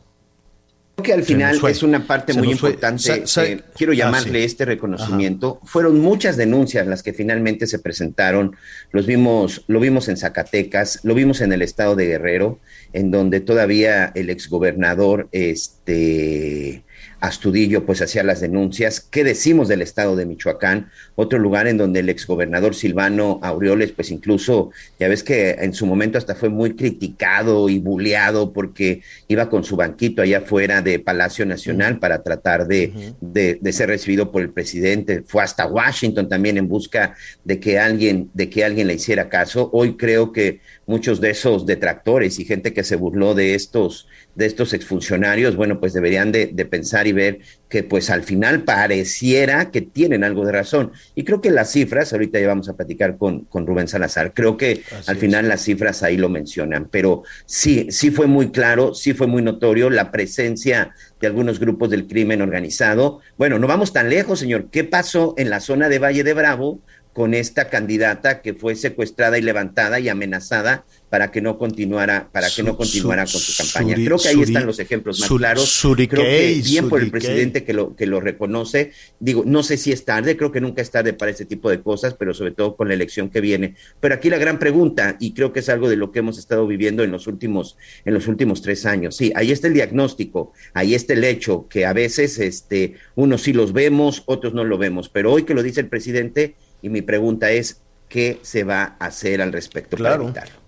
que 1.03 1.13
al 1.13 1.25
final 1.25 1.59
es 1.69 1.83
una 1.83 2.07
parte 2.07 2.33
muy 2.35 2.53
importante. 2.53 3.25
Eh, 3.37 3.61
quiero 3.75 3.93
ah, 3.93 3.97
llamarle 3.97 4.45
este 4.45 4.65
reconocimiento. 4.65 5.59
Fueron 5.65 5.99
muchas 6.01 6.37
denuncias 6.37 6.87
las 6.87 7.03
que 7.03 7.13
finalmente 7.13 7.67
se 7.67 7.79
presentaron. 7.79 8.55
Los 8.93 9.07
vimos, 9.07 9.65
lo 9.67 9.81
vimos 9.81 10.09
en 10.09 10.17
Zacatecas, 10.17 11.01
lo 11.03 11.15
vimos 11.15 11.41
en 11.41 11.53
el 11.53 11.63
estado 11.63 11.97
de 11.97 12.07
Guerrero, 12.07 12.61
en 12.93 13.11
donde 13.11 13.41
todavía 13.41 14.13
el 14.15 14.31
exgobernador, 14.31 15.29
este 15.33 16.85
Astudillo 17.23 17.87
pues 17.87 18.03
hacía 18.03 18.25
las 18.25 18.41
denuncias. 18.41 19.01
¿Qué 19.01 19.23
decimos 19.23 19.69
del 19.69 19.81
estado 19.81 20.17
de 20.17 20.27
Michoacán? 20.27 20.91
Otro 21.15 21.39
lugar 21.39 21.69
en 21.69 21.79
donde 21.79 22.01
el 22.01 22.09
exgobernador 22.09 22.75
Silvano 22.75 23.39
Aureoles 23.43 23.93
pues 23.93 24.11
incluso, 24.11 24.73
ya 24.99 25.07
ves 25.07 25.23
que 25.23 25.53
en 25.53 25.73
su 25.73 25.87
momento 25.87 26.19
hasta 26.19 26.35
fue 26.35 26.49
muy 26.49 26.75
criticado 26.75 27.69
y 27.69 27.79
buleado 27.79 28.53
porque 28.53 29.03
iba 29.29 29.49
con 29.49 29.63
su 29.63 29.77
banquito 29.77 30.21
allá 30.21 30.39
afuera 30.39 30.83
de 30.83 30.99
Palacio 30.99 31.47
Nacional 31.47 32.01
para 32.01 32.25
tratar 32.25 32.67
de, 32.67 33.15
de, 33.21 33.73
ser 33.73 33.89
recibido 33.89 34.33
por 34.33 34.43
el 34.43 34.51
presidente. 34.51 35.23
Fue 35.25 35.45
hasta 35.45 35.69
Washington 35.69 36.29
también 36.29 36.59
en 36.59 36.67
busca 36.67 37.15
de 37.45 37.61
que 37.61 37.79
alguien, 37.79 38.31
de 38.35 38.51
que 38.51 38.65
alguien 38.65 38.89
le 38.89 38.95
hiciera 38.95 39.29
caso. 39.29 39.71
Hoy 39.73 39.97
creo 39.97 40.33
que 40.33 40.61
muchos 40.87 41.21
de 41.21 41.31
esos 41.31 41.67
detractores 41.67 42.39
y 42.39 42.45
gente 42.45 42.73
que 42.73 42.85
se 42.85 42.97
burló 42.97 43.35
de 43.35 43.55
estos 43.55 44.09
de 44.35 44.47
estos 44.47 44.73
exfuncionarios, 44.73 45.57
bueno, 45.57 45.79
pues 45.79 45.93
deberían 45.93 46.33
de, 46.33 46.47
pensar 46.71 47.07
y 47.07 47.13
ver 47.13 47.41
que 47.69 47.83
pues 47.83 48.09
al 48.09 48.23
final 48.23 48.65
pareciera 48.65 49.71
que 49.71 49.83
tienen 49.83 50.25
algo 50.25 50.47
de 50.47 50.53
razón. 50.53 50.93
Y 51.15 51.25
creo 51.25 51.41
que 51.41 51.51
las 51.51 51.73
cifras, 51.73 52.13
ahorita 52.13 52.41
ya 52.41 52.47
vamos 52.47 52.69
a 52.69 52.75
platicar 52.75 53.19
con, 53.19 53.45
con 53.45 53.67
Rubén 53.67 53.89
Salazar, 53.89 54.33
creo 54.33 54.57
que 54.57 54.83
al 55.07 55.17
final 55.17 55.49
las 55.49 55.63
cifras 55.63 56.03
ahí 56.03 56.17
lo 56.17 56.29
mencionan, 56.29 56.89
pero 56.91 57.25
sí, 57.45 57.89
sí 57.91 58.11
fue 58.11 58.27
muy 58.27 58.51
claro, 58.51 58.95
sí 58.95 59.13
fue 59.13 59.27
muy 59.27 59.43
notorio 59.43 59.91
la 59.91 60.11
presencia 60.11 60.95
de 61.21 61.27
algunos 61.27 61.61
grupos 61.61 61.91
del 61.91 62.07
crimen 62.07 62.41
organizado. 62.41 63.21
Bueno, 63.37 63.59
no 63.59 63.67
vamos 63.67 63.93
tan 63.93 64.09
lejos, 64.09 64.39
señor. 64.39 64.69
¿Qué 64.71 64.85
pasó 64.85 65.35
en 65.37 65.51
la 65.51 65.61
zona 65.61 65.89
de 65.89 65.99
Valle 65.99 66.25
de 66.25 66.35
Bravo? 66.35 66.81
Con 67.13 67.35
esta 67.35 67.69
candidata 67.69 68.41
que 68.41 68.55
fue 68.55 68.75
secuestrada 68.75 69.39
y 69.39 69.43
levantada 69.43 70.01
y 70.01 70.09
amenazada 70.09 70.85
para 71.13 71.31
que 71.31 71.43
no 71.43 71.59
continuara, 71.59 72.31
para 72.33 72.49
que 72.49 72.63
no 72.63 72.75
continuara 72.75 73.25
con 73.25 73.39
su 73.39 73.55
campaña. 73.63 73.97
Creo 73.97 74.17
que 74.17 74.29
ahí 74.29 74.41
están 74.41 74.65
los 74.65 74.79
ejemplos 74.79 75.21
más 75.21 75.29
claros. 75.29 75.83
creo 76.09 76.09
que 76.09 76.63
bien 76.65 76.89
por 76.89 77.03
el 77.03 77.11
presidente 77.11 77.65
que 77.65 77.75
lo, 77.75 77.95
que 77.95 78.07
lo 78.07 78.19
reconoce. 78.19 78.93
Digo, 79.21 79.43
no 79.45 79.63
sé 79.63 79.77
si 79.77 79.93
es 79.93 80.07
tarde, 80.07 80.39
creo 80.39 80.53
que 80.53 80.63
nunca 80.63 80.81
es 80.81 80.91
tarde 80.91 81.13
para 81.13 81.31
este 81.31 81.45
tipo 81.45 81.69
de 81.69 81.83
cosas, 81.83 82.15
pero 82.15 82.33
sobre 82.33 82.53
todo 82.53 82.77
con 82.77 82.89
la 82.89 82.95
elección 82.95 83.29
que 83.29 83.43
viene. 83.43 83.75
Pero 84.01 84.15
aquí 84.15 84.31
la 84.31 84.39
gran 84.39 84.59
pregunta, 84.59 85.17
y 85.21 85.35
creo 85.35 85.53
que 85.53 85.61
es 85.61 85.69
algo 85.69 85.91
de 85.91 85.97
lo 85.97 86.13
que 86.13 86.21
hemos 86.21 86.39
estado 86.39 86.67
viviendo 86.67 87.05
en 87.05 87.11
los 87.11 87.27
últimos, 87.27 87.77
en 88.07 88.15
los 88.15 88.27
últimos 88.27 88.63
tres 88.63 88.87
años. 88.87 89.15
Sí, 89.15 89.35
ahí 89.37 89.53
está 89.53 89.67
el 89.67 89.75
diagnóstico, 89.75 90.55
ahí 90.73 90.95
está 90.95 91.13
el 91.13 91.25
hecho, 91.25 91.67
que 91.69 91.85
a 91.85 91.93
veces 91.93 92.39
este, 92.39 92.95
unos 93.17 93.43
sí 93.43 93.53
los 93.53 93.75
vemos, 93.75 94.23
otros 94.25 94.55
no 94.55 94.65
lo 94.65 94.79
vemos. 94.79 95.11
Pero 95.11 95.31
hoy 95.31 95.43
que 95.43 95.53
lo 95.53 95.63
dice 95.63 95.81
el 95.81 95.89
presidente, 95.89 96.57
y 96.83 96.89
mi 96.89 97.03
pregunta 97.03 97.51
es, 97.51 97.81
¿qué 98.09 98.41
se 98.43 98.65
va 98.65 98.97
a 98.99 99.07
hacer 99.07 99.41
al 99.41 99.53
respecto 99.53 99.97
claro. 99.97 100.17
para 100.17 100.25
evitarlo? 100.25 100.63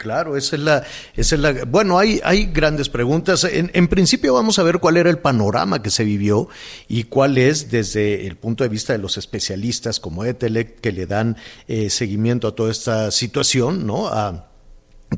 Claro, 0.00 0.34
esa 0.38 0.56
es 0.56 0.62
la, 0.62 0.82
esa 1.14 1.34
es 1.34 1.40
la, 1.42 1.52
bueno, 1.66 1.98
hay, 1.98 2.22
hay 2.24 2.46
grandes 2.46 2.88
preguntas. 2.88 3.44
En, 3.44 3.70
en, 3.74 3.86
principio 3.86 4.32
vamos 4.32 4.58
a 4.58 4.62
ver 4.62 4.78
cuál 4.78 4.96
era 4.96 5.10
el 5.10 5.18
panorama 5.18 5.82
que 5.82 5.90
se 5.90 6.04
vivió 6.04 6.48
y 6.88 7.04
cuál 7.04 7.36
es 7.36 7.70
desde 7.70 8.26
el 8.26 8.36
punto 8.36 8.64
de 8.64 8.70
vista 8.70 8.94
de 8.94 8.98
los 8.98 9.18
especialistas 9.18 10.00
como 10.00 10.24
Etelec 10.24 10.80
que 10.80 10.92
le 10.92 11.04
dan 11.04 11.36
eh, 11.68 11.90
seguimiento 11.90 12.48
a 12.48 12.54
toda 12.54 12.70
esta 12.70 13.10
situación, 13.10 13.86
¿no? 13.86 14.08
A, 14.08 14.49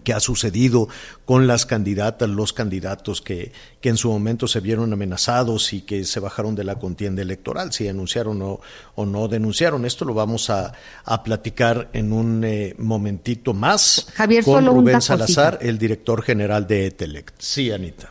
que 0.00 0.12
ha 0.12 0.20
sucedido 0.20 0.88
con 1.24 1.46
las 1.46 1.66
candidatas, 1.66 2.28
los 2.28 2.52
candidatos 2.52 3.20
que, 3.20 3.52
que, 3.80 3.90
en 3.90 3.96
su 3.96 4.10
momento 4.10 4.48
se 4.48 4.60
vieron 4.60 4.92
amenazados 4.92 5.72
y 5.72 5.82
que 5.82 6.04
se 6.04 6.20
bajaron 6.20 6.54
de 6.54 6.64
la 6.64 6.78
contienda 6.78 7.22
electoral, 7.22 7.72
si 7.72 7.84
denunciaron 7.84 8.40
o, 8.42 8.60
o 8.94 9.06
no 9.06 9.28
denunciaron. 9.28 9.84
Esto 9.84 10.04
lo 10.04 10.14
vamos 10.14 10.50
a, 10.50 10.72
a 11.04 11.22
platicar 11.22 11.90
en 11.92 12.12
un 12.12 12.42
eh, 12.44 12.74
momentito 12.78 13.54
más 13.54 14.06
Javier, 14.14 14.44
con 14.44 14.54
solo 14.54 14.72
Rubén 14.72 15.02
Salazar, 15.02 15.58
el 15.60 15.78
director 15.78 16.22
general 16.22 16.66
de 16.66 16.86
Etelect. 16.86 17.34
Sí, 17.38 17.70
Anita. 17.70 18.10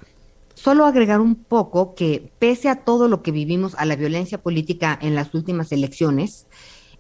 Solo 0.54 0.86
agregar 0.86 1.22
un 1.22 1.36
poco 1.36 1.96
que 1.96 2.32
pese 2.38 2.70
a 2.70 2.84
todo 2.84 3.08
lo 3.08 3.24
que 3.24 3.32
vivimos, 3.32 3.74
a 3.76 3.86
la 3.86 3.96
violencia 3.96 4.38
política 4.38 4.98
en 5.02 5.16
las 5.16 5.34
últimas 5.34 5.72
elecciones, 5.72 6.46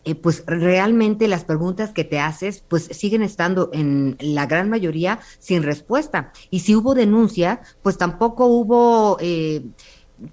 eh, 0.03 0.15
pues 0.15 0.43
realmente 0.48 1.27
las 1.27 1.43
preguntas 1.43 1.91
que 1.91 2.03
te 2.03 2.20
haces, 2.20 2.63
pues 2.67 2.86
siguen 2.86 3.22
estando 3.22 3.70
en 3.74 4.17
la 4.20 4.46
gran 4.46 4.70
mayoría 4.70 5.20
sin 5.39 5.63
respuesta. 5.63 6.31
Y 6.50 6.62
si 6.62 6.75
hubo 6.75 6.93
denuncia, 6.93 7.62
pues 7.81 7.98
tampoco 7.98 8.46
hubo... 8.48 9.17
Eh, 9.20 9.63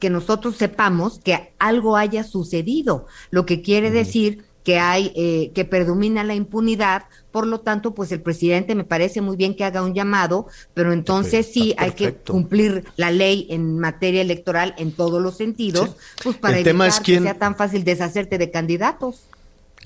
que 0.01 0.11
nosotros 0.11 0.57
sepamos 0.57 1.19
que 1.19 1.55
algo 1.59 1.97
haya 1.97 2.23
sucedido, 2.23 3.07
lo 3.31 3.47
que 3.47 3.63
quiere 3.63 3.91
decir 3.91 4.45
que 4.69 4.79
hay 4.79 5.13
eh, 5.17 5.51
que 5.55 5.65
predomina 5.65 6.25
la 6.25 6.35
impunidad, 6.35 7.05
por 7.31 7.47
lo 7.47 7.61
tanto, 7.61 7.95
pues 7.95 8.13
el 8.13 8.21
presidente 8.21 8.75
me 8.75 8.85
parece 8.85 9.23
muy 9.23 9.35
bien 9.35 9.57
que 9.57 9.65
haga 9.65 9.83
un 9.83 9.95
llamado, 9.95 10.47
pero 10.75 10.93
entonces 10.93 11.51
sí 11.51 11.75
hay 11.79 11.93
que 11.93 12.17
cumplir 12.17 12.85
la 12.97 13.11
ley 13.11 13.47
en 13.49 13.79
materia 13.79 14.21
electoral 14.21 14.75
en 14.77 14.93
todos 14.93 15.23
los 15.23 15.39
sentidos, 15.39 15.97
pues 16.23 16.37
para 16.37 16.59
evitar 16.59 17.03
que 17.03 17.19
sea 17.19 17.39
tan 17.39 17.57
fácil 17.57 17.83
deshacerte 17.83 18.37
de 18.37 18.51
candidatos. 18.51 19.23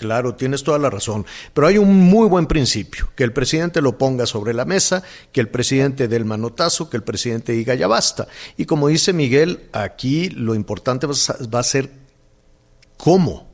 Claro, 0.02 0.34
tienes 0.34 0.64
toda 0.64 0.80
la 0.80 0.90
razón. 0.90 1.24
Pero 1.54 1.68
hay 1.68 1.78
un 1.78 1.96
muy 1.96 2.26
buen 2.28 2.46
principio, 2.46 3.10
que 3.14 3.22
el 3.22 3.32
presidente 3.32 3.80
lo 3.80 3.98
ponga 3.98 4.26
sobre 4.26 4.52
la 4.52 4.64
mesa, 4.64 5.04
que 5.30 5.40
el 5.40 5.48
presidente 5.48 6.08
dé 6.08 6.16
el 6.16 6.24
manotazo, 6.24 6.90
que 6.90 6.96
el 6.96 7.04
presidente 7.04 7.52
diga 7.52 7.76
ya 7.76 7.86
basta. 7.86 8.26
Y 8.56 8.64
como 8.64 8.88
dice 8.88 9.12
Miguel, 9.12 9.68
aquí 9.72 10.28
lo 10.30 10.56
importante 10.56 11.06
va 11.06 11.60
a 11.60 11.62
ser 11.62 11.90
cómo. 12.96 13.52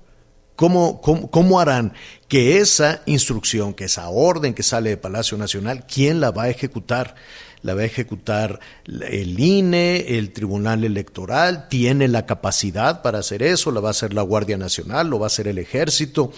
¿Cómo, 0.57 1.03
cómo, 1.03 1.31
cómo 1.31 1.61
harán 1.61 1.93
que 2.27 2.59
esa 2.59 3.03
instrucción, 3.05 3.75
que 3.75 3.85
esa 3.85 4.09
orden 4.09 4.55
que 4.55 4.63
sale 4.63 4.91
de 4.91 4.97
Palacio 4.97 5.37
Nacional, 5.37 5.85
quién 5.87 6.19
la 6.19 6.31
va 6.31 6.45
a 6.45 6.49
ejecutar? 6.49 7.15
La 7.63 7.75
va 7.75 7.83
a 7.83 7.87
ejecutar 7.87 8.61
el 8.87 9.39
INE, 9.39 10.19
el 10.19 10.33
Tribunal 10.33 10.85
Electoral, 10.85 11.69
tiene 11.69 12.09
la 12.09 12.27
capacidad 12.27 13.03
para 13.03 13.19
hacer 13.19 13.43
eso, 13.43 13.71
la 13.71 13.81
va 13.81 13.89
a 13.89 13.91
hacer 13.91 14.15
la 14.15 14.23
Guardia 14.23 14.57
Nacional, 14.57 15.09
lo 15.09 15.19
va 15.19 15.27
a 15.27 15.29
hacer 15.29 15.49
el 15.49 15.59
Ejército. 15.59 16.33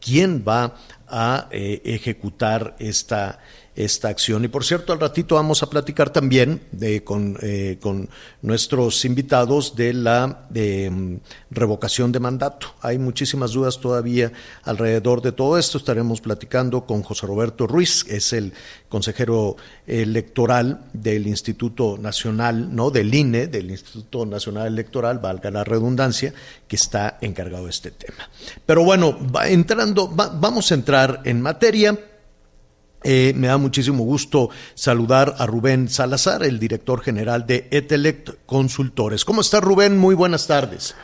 ¿Quién 0.00 0.44
va 0.46 0.74
a 1.08 1.48
eh, 1.50 1.80
ejecutar 1.84 2.76
esta, 2.78 3.38
esta 3.76 4.08
acción. 4.08 4.44
Y 4.44 4.48
por 4.48 4.64
cierto, 4.64 4.92
al 4.92 5.00
ratito 5.00 5.34
vamos 5.34 5.62
a 5.62 5.70
platicar 5.70 6.10
también 6.10 6.60
de, 6.70 7.02
con, 7.02 7.36
eh, 7.42 7.78
con, 7.80 8.08
nuestros 8.42 9.04
invitados 9.04 9.74
de 9.74 9.94
la 9.94 10.46
mm, 10.50 11.16
revocación 11.50 12.12
de 12.12 12.20
mandato. 12.20 12.74
Hay 12.82 12.98
muchísimas 12.98 13.52
dudas 13.52 13.80
todavía 13.80 14.32
alrededor 14.64 15.22
de 15.22 15.32
todo 15.32 15.58
esto. 15.58 15.78
Estaremos 15.78 16.20
platicando 16.20 16.84
con 16.84 17.02
José 17.02 17.26
Roberto 17.26 17.66
Ruiz, 17.66 18.04
es 18.08 18.32
el 18.32 18.52
consejero 18.88 19.56
electoral 19.86 20.84
del 20.92 21.26
Instituto 21.26 21.98
Nacional, 21.98 22.74
no 22.74 22.90
del 22.90 23.12
INE, 23.12 23.46
del 23.46 23.70
Instituto 23.70 24.24
Nacional 24.26 24.68
Electoral, 24.68 25.18
valga 25.18 25.50
la 25.50 25.64
redundancia, 25.64 26.32
que 26.68 26.76
está 26.76 27.18
encargado 27.20 27.64
de 27.64 27.70
este 27.70 27.90
tema. 27.90 28.28
Pero 28.64 28.84
bueno, 28.84 29.18
va 29.34 29.48
entrando, 29.48 30.08
vamos 30.08 30.70
a 30.70 30.74
entrar 30.74 31.22
en 31.24 31.40
materia 31.40 31.98
eh, 33.04 33.32
me 33.36 33.48
da 33.48 33.58
muchísimo 33.58 34.02
gusto 34.02 34.48
saludar 34.74 35.34
a 35.38 35.46
Rubén 35.46 35.88
Salazar, 35.88 36.42
el 36.42 36.58
director 36.58 37.02
general 37.02 37.46
de 37.46 37.68
Etelect 37.70 38.30
Consultores. 38.46 39.24
¿Cómo 39.24 39.42
estás, 39.42 39.62
Rubén? 39.62 39.98
Muy 39.98 40.14
buenas 40.14 40.46
tardes. 40.46 40.96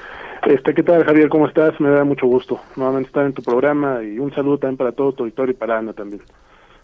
Este, 0.46 0.72
¿Qué 0.72 0.82
tal, 0.82 1.04
Javier? 1.04 1.28
¿Cómo 1.28 1.46
estás? 1.46 1.78
Me 1.80 1.90
da 1.90 2.02
mucho 2.02 2.26
gusto 2.26 2.60
nuevamente 2.74 3.08
estar 3.08 3.26
en 3.26 3.34
tu 3.34 3.42
programa 3.42 4.02
y 4.02 4.18
un 4.18 4.34
saludo 4.34 4.58
también 4.58 4.78
para 4.78 4.92
todo 4.92 5.12
tu 5.12 5.24
auditorio 5.24 5.52
y 5.52 5.56
para 5.56 5.78
Ana 5.78 5.92
también. 5.92 6.22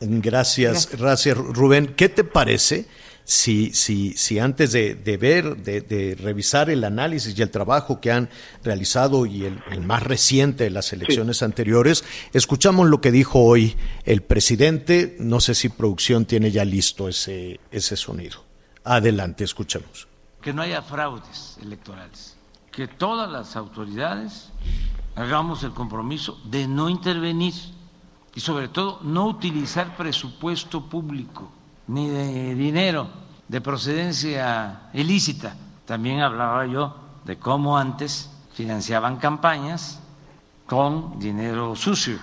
Gracias, 0.01 0.95
gracias, 0.95 1.39
Rubén. 1.39 1.95
¿Qué 1.97 2.11
te 2.11 2.23
parece 2.23 2.85
si, 3.27 3.73
si, 3.75 4.13
si 4.13 4.39
antes 4.39 4.71
de, 4.71 4.95
ver, 5.21 5.57
de, 5.57 6.17
revisar 6.19 6.71
el 6.71 6.85
análisis 6.85 7.37
y 7.37 7.43
el 7.43 7.51
trabajo 7.51 8.01
que 8.01 8.13
han 8.13 8.31
realizado 8.63 9.27
y 9.27 9.45
el, 9.45 9.81
más 9.81 10.05
reciente 10.05 10.63
de 10.65 10.71
las 10.71 10.93
elecciones 10.93 11.43
anteriores, 11.43 12.05
escuchamos 12.33 12.89
lo 12.89 13.01
que 13.01 13.11
dijo 13.11 13.41
hoy 13.41 13.77
el 14.05 14.23
presidente. 14.23 15.17
No 15.19 15.41
sé 15.41 15.57
si 15.57 15.69
producción 15.69 16.25
tiene 16.25 16.53
ya 16.53 16.65
listo 16.65 17.09
ese, 17.09 17.59
ese 17.73 17.97
sonido. 17.97 18.45
Adelante, 18.85 19.43
escuchamos. 19.43 20.07
Que 20.41 20.53
no 20.53 20.63
haya 20.63 20.81
fraudes 20.81 21.59
electorales, 21.61 22.37
que 22.71 22.87
todas 22.87 23.29
las 23.29 23.57
autoridades 23.57 24.51
hagamos 25.17 25.65
el 25.65 25.73
compromiso 25.73 26.41
de 26.45 26.69
no 26.69 26.89
intervenir 26.89 27.55
y 28.37 28.41
sobre 28.41 28.69
todo 28.69 29.01
no 29.03 29.27
utilizar 29.27 29.97
presupuesto 29.97 30.89
público 30.89 31.51
ni 31.89 32.09
de 32.09 32.55
dinero 32.55 33.09
de 33.49 33.61
procedencia 33.61 34.89
ilícita. 34.93 35.55
También 35.85 36.21
hablaba 36.21 36.67
yo 36.67 36.97
de 37.25 37.39
cómo 37.39 37.79
antes 37.79 38.31
financiaban 38.55 39.17
campañas 39.17 40.01
con 40.67 41.19
dinero 41.19 41.77
sucio, 41.77 42.19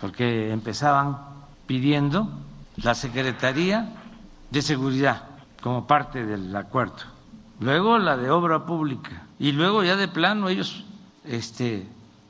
porque 0.00 0.52
empezaban 0.52 1.18
pidiendo 1.66 2.28
la 2.76 2.94
Secretaría 2.94 3.92
de 4.50 4.62
Seguridad 4.62 5.24
como 5.62 5.86
parte 5.86 6.24
del 6.24 6.54
acuerdo, 6.54 7.02
luego 7.58 7.98
la 7.98 8.16
de 8.16 8.30
Obra 8.30 8.64
Pública 8.64 9.26
y 9.38 9.52
luego 9.52 9.82
ya 9.84 9.96
de 9.96 10.08
plano 10.08 10.48
ellos 10.48 10.84
este, 11.24 11.86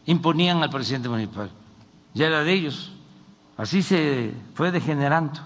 imponían 0.07 0.63
al 0.63 0.71
presidente 0.71 1.09
municipal, 1.09 1.51
ya 2.15 2.27
era 2.27 2.43
de 2.43 2.53
ellos. 2.53 2.93
Así 3.57 3.83
se 3.83 4.33
fue 4.55 4.71
degenerando 4.71 5.41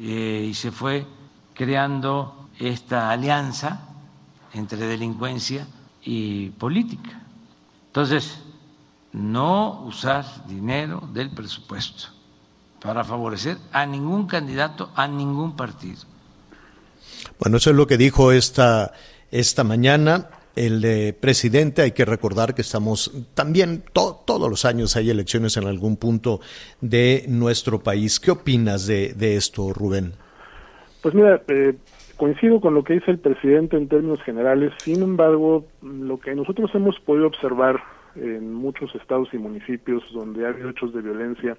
eh, 0.00 0.46
y 0.48 0.54
se 0.54 0.70
fue 0.70 1.06
creando 1.54 2.48
esta 2.58 3.10
alianza 3.10 3.80
entre 4.54 4.78
delincuencia 4.78 5.66
y 6.02 6.50
política. 6.50 7.20
Entonces, 7.88 8.38
no 9.12 9.82
usar 9.82 10.24
dinero 10.46 11.08
del 11.12 11.30
presupuesto 11.30 12.08
para 12.80 13.04
favorecer 13.04 13.58
a 13.72 13.84
ningún 13.84 14.26
candidato, 14.26 14.90
a 14.94 15.06
ningún 15.06 15.54
partido. 15.54 16.02
Bueno, 17.38 17.58
eso 17.58 17.70
es 17.70 17.76
lo 17.76 17.86
que 17.86 17.98
dijo 17.98 18.32
esta, 18.32 18.92
esta 19.30 19.64
mañana 19.64 20.30
el 20.56 20.80
de 20.80 21.12
presidente. 21.18 21.82
Hay 21.82 21.92
que 21.92 22.04
recordar 22.04 22.54
que 22.54 22.62
estamos 22.62 23.28
también 23.34 23.82
todos 23.92 24.50
los 24.50 24.64
años 24.64 24.96
hay 24.96 25.10
elecciones 25.10 25.56
en 25.56 25.66
algún 25.66 25.96
punto 25.96 26.40
de 26.80 27.24
nuestro 27.28 27.80
país. 27.80 28.20
¿Qué 28.20 28.30
opinas 28.30 28.86
de, 28.86 29.36
esto, 29.36 29.72
Rubén? 29.72 30.12
Pues 31.02 31.14
mira, 31.14 31.42
eh, 31.48 31.74
coincido 32.16 32.60
con 32.60 32.74
lo 32.74 32.84
que 32.84 32.94
dice 32.94 33.10
el 33.10 33.18
presidente 33.18 33.76
en 33.76 33.88
términos 33.88 34.22
generales. 34.22 34.72
Sin 34.78 35.02
embargo, 35.02 35.64
lo 35.82 36.18
que 36.18 36.34
nosotros 36.34 36.70
hemos 36.74 36.98
podido 37.00 37.26
observar 37.26 37.80
en 38.16 38.52
muchos 38.52 38.94
estados 38.94 39.28
y 39.32 39.38
municipios 39.38 40.02
donde 40.12 40.44
ha 40.44 40.48
habido 40.48 40.70
hechos 40.70 40.92
de 40.92 41.00
violencia, 41.00 41.56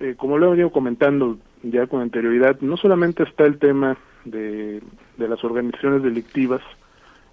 eh, 0.00 0.14
como 0.16 0.38
lo 0.38 0.48
he 0.48 0.50
venido 0.50 0.70
comentando 0.70 1.38
ya 1.62 1.86
con 1.86 2.02
anterioridad, 2.02 2.60
no 2.60 2.76
solamente 2.76 3.22
está 3.22 3.44
el 3.44 3.58
tema 3.58 3.96
de 4.24 4.80
las 5.18 5.42
organizaciones 5.44 6.02
delictivas, 6.02 6.62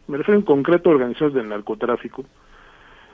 me 0.08 0.18
refiero 0.18 0.40
en 0.40 0.46
concreto 0.46 0.90
a 0.90 0.94
organizaciones 0.94 1.36
del 1.36 1.50
narcotráfico, 1.50 2.26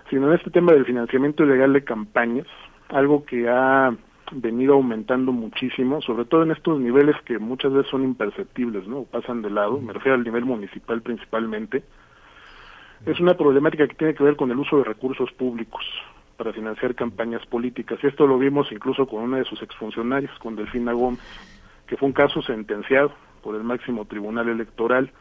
sino 0.09 0.27
en 0.27 0.33
este 0.33 0.49
tema 0.49 0.73
del 0.73 0.85
financiamiento 0.85 1.43
ilegal 1.43 1.73
de 1.73 1.83
campañas, 1.83 2.47
algo 2.89 3.25
que 3.25 3.49
ha 3.49 3.93
venido 4.31 4.73
aumentando 4.73 5.31
muchísimo, 5.31 6.01
sobre 6.01 6.25
todo 6.25 6.43
en 6.43 6.51
estos 6.51 6.79
niveles 6.79 7.15
que 7.23 7.39
muchas 7.39 7.71
veces 7.71 7.89
son 7.89 8.03
imperceptibles, 8.03 8.87
¿no? 8.87 9.03
Pasan 9.03 9.41
de 9.41 9.49
lado, 9.49 9.79
me 9.79 9.93
refiero 9.93 10.15
al 10.15 10.23
nivel 10.23 10.45
municipal 10.45 11.01
principalmente. 11.01 11.83
Es 13.05 13.19
una 13.19 13.35
problemática 13.35 13.87
que 13.87 13.95
tiene 13.95 14.15
que 14.15 14.23
ver 14.23 14.35
con 14.35 14.49
el 14.51 14.57
uso 14.57 14.77
de 14.77 14.83
recursos 14.83 15.31
públicos 15.33 15.85
para 16.35 16.51
financiar 16.51 16.95
campañas 16.95 17.45
políticas. 17.45 17.99
Y 18.01 18.07
esto 18.07 18.27
lo 18.27 18.37
vimos 18.37 18.71
incluso 18.71 19.07
con 19.07 19.23
una 19.23 19.37
de 19.37 19.45
sus 19.45 19.61
exfuncionarios, 19.61 20.31
con 20.39 20.55
Delfina 20.55 20.93
Gómez, 20.93 21.21
que 21.85 21.95
fue 21.95 22.07
un 22.07 22.13
caso 22.13 22.41
sentenciado 22.41 23.11
por 23.43 23.55
el 23.55 23.63
máximo 23.63 24.05
tribunal 24.05 24.49
electoral 24.49 25.11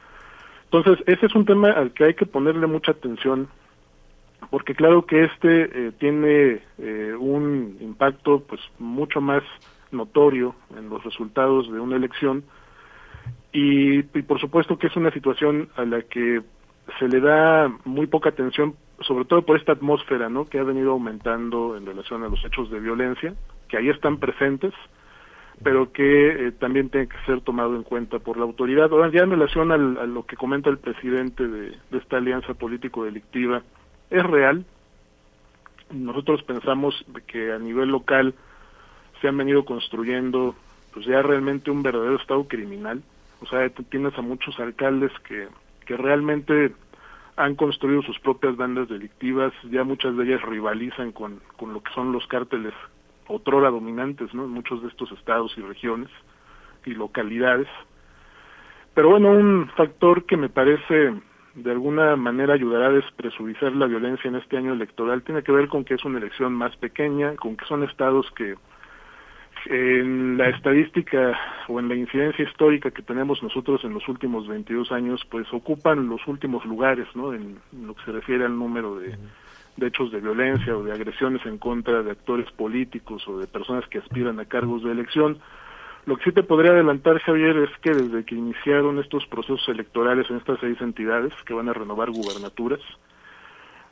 entonces, 0.70 1.04
ese 1.06 1.26
es 1.26 1.34
un 1.34 1.44
tema 1.44 1.70
al 1.70 1.92
que 1.92 2.04
hay 2.04 2.14
que 2.14 2.26
ponerle 2.26 2.66
mucha 2.66 2.92
atención, 2.92 3.48
porque 4.50 4.74
claro 4.74 5.06
que 5.06 5.24
este 5.24 5.88
eh, 5.88 5.92
tiene 5.98 6.60
eh, 6.78 7.14
un 7.18 7.76
impacto 7.80 8.40
pues 8.40 8.60
mucho 8.78 9.20
más 9.20 9.42
notorio 9.90 10.54
en 10.76 10.88
los 10.88 11.02
resultados 11.04 11.70
de 11.72 11.80
una 11.80 11.96
elección 11.96 12.44
y, 13.52 14.02
por 14.02 14.38
supuesto 14.40 14.78
que 14.78 14.88
es 14.88 14.96
una 14.96 15.10
situación 15.12 15.70
a 15.76 15.84
la 15.84 16.02
que 16.02 16.42
se 16.98 17.08
le 17.08 17.20
da 17.20 17.72
muy 17.84 18.06
poca 18.06 18.28
atención, 18.28 18.74
sobre 19.00 19.24
todo 19.24 19.42
por 19.42 19.56
esta 19.56 19.72
atmósfera, 19.72 20.28
¿no? 20.28 20.44
Que 20.44 20.58
ha 20.58 20.62
venido 20.62 20.92
aumentando 20.92 21.76
en 21.76 21.86
relación 21.86 22.22
a 22.22 22.28
los 22.28 22.44
hechos 22.44 22.70
de 22.70 22.80
violencia, 22.80 23.34
que 23.68 23.78
ahí 23.78 23.88
están 23.88 24.18
presentes, 24.18 24.74
pero 25.62 25.92
que 25.92 26.48
eh, 26.48 26.52
también 26.52 26.90
tiene 26.90 27.08
que 27.08 27.16
ser 27.24 27.40
tomado 27.40 27.76
en 27.76 27.82
cuenta 27.82 28.18
por 28.18 28.36
la 28.36 28.44
autoridad. 28.44 28.90
Ahora, 28.90 29.10
ya 29.10 29.22
en 29.22 29.30
relación 29.30 29.72
a 29.72 29.76
lo 29.76 30.26
que 30.26 30.36
comenta 30.36 30.70
el 30.70 30.78
presidente 30.78 31.46
de, 31.46 31.76
esta 31.92 32.18
alianza 32.18 32.54
político-delictiva, 32.54 33.62
es 34.10 34.22
real. 34.22 34.64
Nosotros 35.90 36.42
pensamos 36.42 36.94
que 37.26 37.52
a 37.52 37.58
nivel 37.58 37.88
local 37.88 38.34
se 39.20 39.28
han 39.28 39.36
venido 39.36 39.64
construyendo 39.64 40.54
pues 40.92 41.06
ya 41.06 41.22
realmente 41.22 41.70
un 41.70 41.82
verdadero 41.82 42.16
estado 42.16 42.46
criminal. 42.48 43.02
O 43.40 43.46
sea, 43.46 43.68
tienes 43.90 44.16
a 44.18 44.22
muchos 44.22 44.58
alcaldes 44.58 45.12
que, 45.26 45.48
que 45.84 45.96
realmente 45.96 46.72
han 47.36 47.54
construido 47.54 48.02
sus 48.02 48.18
propias 48.18 48.56
bandas 48.56 48.88
delictivas, 48.88 49.52
ya 49.70 49.84
muchas 49.84 50.16
de 50.16 50.24
ellas 50.24 50.42
rivalizan 50.42 51.12
con, 51.12 51.40
con 51.58 51.74
lo 51.74 51.82
que 51.82 51.92
son 51.92 52.12
los 52.12 52.26
cárteles 52.26 52.72
otrora 53.28 53.70
dominantes 53.70 54.32
¿no? 54.34 54.44
en 54.44 54.50
muchos 54.50 54.82
de 54.82 54.88
estos 54.88 55.10
estados 55.12 55.56
y 55.56 55.62
regiones 55.62 56.10
y 56.84 56.94
localidades. 56.94 57.68
Pero 58.94 59.10
bueno, 59.10 59.30
un 59.30 59.68
factor 59.76 60.24
que 60.24 60.36
me 60.36 60.48
parece 60.48 61.12
de 61.54 61.70
alguna 61.70 62.16
manera 62.16 62.54
ayudará 62.54 62.88
a 62.88 62.92
despresurizar 62.92 63.72
la 63.72 63.86
violencia 63.86 64.28
en 64.28 64.36
este 64.36 64.58
año 64.58 64.74
electoral 64.74 65.22
tiene 65.22 65.42
que 65.42 65.52
ver 65.52 65.68
con 65.68 65.84
que 65.84 65.94
es 65.94 66.04
una 66.04 66.18
elección 66.18 66.52
más 66.52 66.76
pequeña, 66.76 67.34
con 67.36 67.56
que 67.56 67.64
son 67.64 67.82
estados 67.82 68.30
que 68.32 68.56
en 69.68 70.36
la 70.36 70.50
estadística 70.50 71.38
o 71.66 71.80
en 71.80 71.88
la 71.88 71.96
incidencia 71.96 72.44
histórica 72.44 72.90
que 72.90 73.02
tenemos 73.02 73.42
nosotros 73.42 73.82
en 73.84 73.94
los 73.94 74.06
últimos 74.06 74.46
22 74.46 74.92
años, 74.92 75.26
pues 75.30 75.46
ocupan 75.52 76.08
los 76.08 76.24
últimos 76.28 76.64
lugares, 76.66 77.08
¿no? 77.14 77.32
En, 77.32 77.58
lo 77.84 77.94
que 77.94 78.04
se 78.04 78.12
refiere 78.12 78.44
al 78.44 78.56
número 78.56 78.96
de, 78.96 79.16
de 79.76 79.88
hechos 79.88 80.10
de 80.10 80.20
violencia 80.20 80.76
o 80.76 80.82
de 80.82 80.92
agresiones 80.92 81.44
en 81.44 81.58
contra 81.58 82.02
de 82.02 82.10
actores 82.10 82.50
políticos 82.52 83.26
o 83.28 83.38
de 83.38 83.46
personas 83.46 83.86
que 83.88 83.98
aspiran 83.98 84.40
a 84.40 84.46
cargos 84.46 84.82
de 84.82 84.92
elección. 84.92 85.38
Lo 86.06 86.16
que 86.16 86.24
sí 86.24 86.32
te 86.32 86.42
podría 86.42 86.70
adelantar, 86.70 87.18
Javier, 87.20 87.56
es 87.58 87.70
que 87.82 87.90
desde 87.90 88.24
que 88.24 88.34
iniciaron 88.36 88.98
estos 88.98 89.26
procesos 89.26 89.68
electorales 89.68 90.30
en 90.30 90.36
estas 90.36 90.58
seis 90.60 90.80
entidades 90.80 91.32
que 91.44 91.52
van 91.52 91.68
a 91.68 91.72
renovar 91.72 92.10
gubernaturas, 92.10 92.80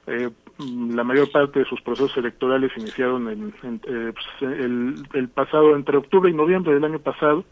eh, 0.07 0.31
la 0.59 1.03
mayor 1.03 1.31
parte 1.33 1.61
de 1.61 1.65
sus 1.65 1.81
procesos 1.81 2.17
electorales 2.17 2.71
iniciaron 2.77 3.29
en, 3.29 3.53
eh, 3.63 4.13
pues, 4.13 4.53
el, 4.53 4.95
el, 5.13 5.29
pasado, 5.29 5.75
entre 5.75 5.97
octubre 5.97 6.31
y 6.31 6.35
noviembre 6.35 6.75
del 6.75 6.85
año 6.85 7.01
pasado, 7.01 7.45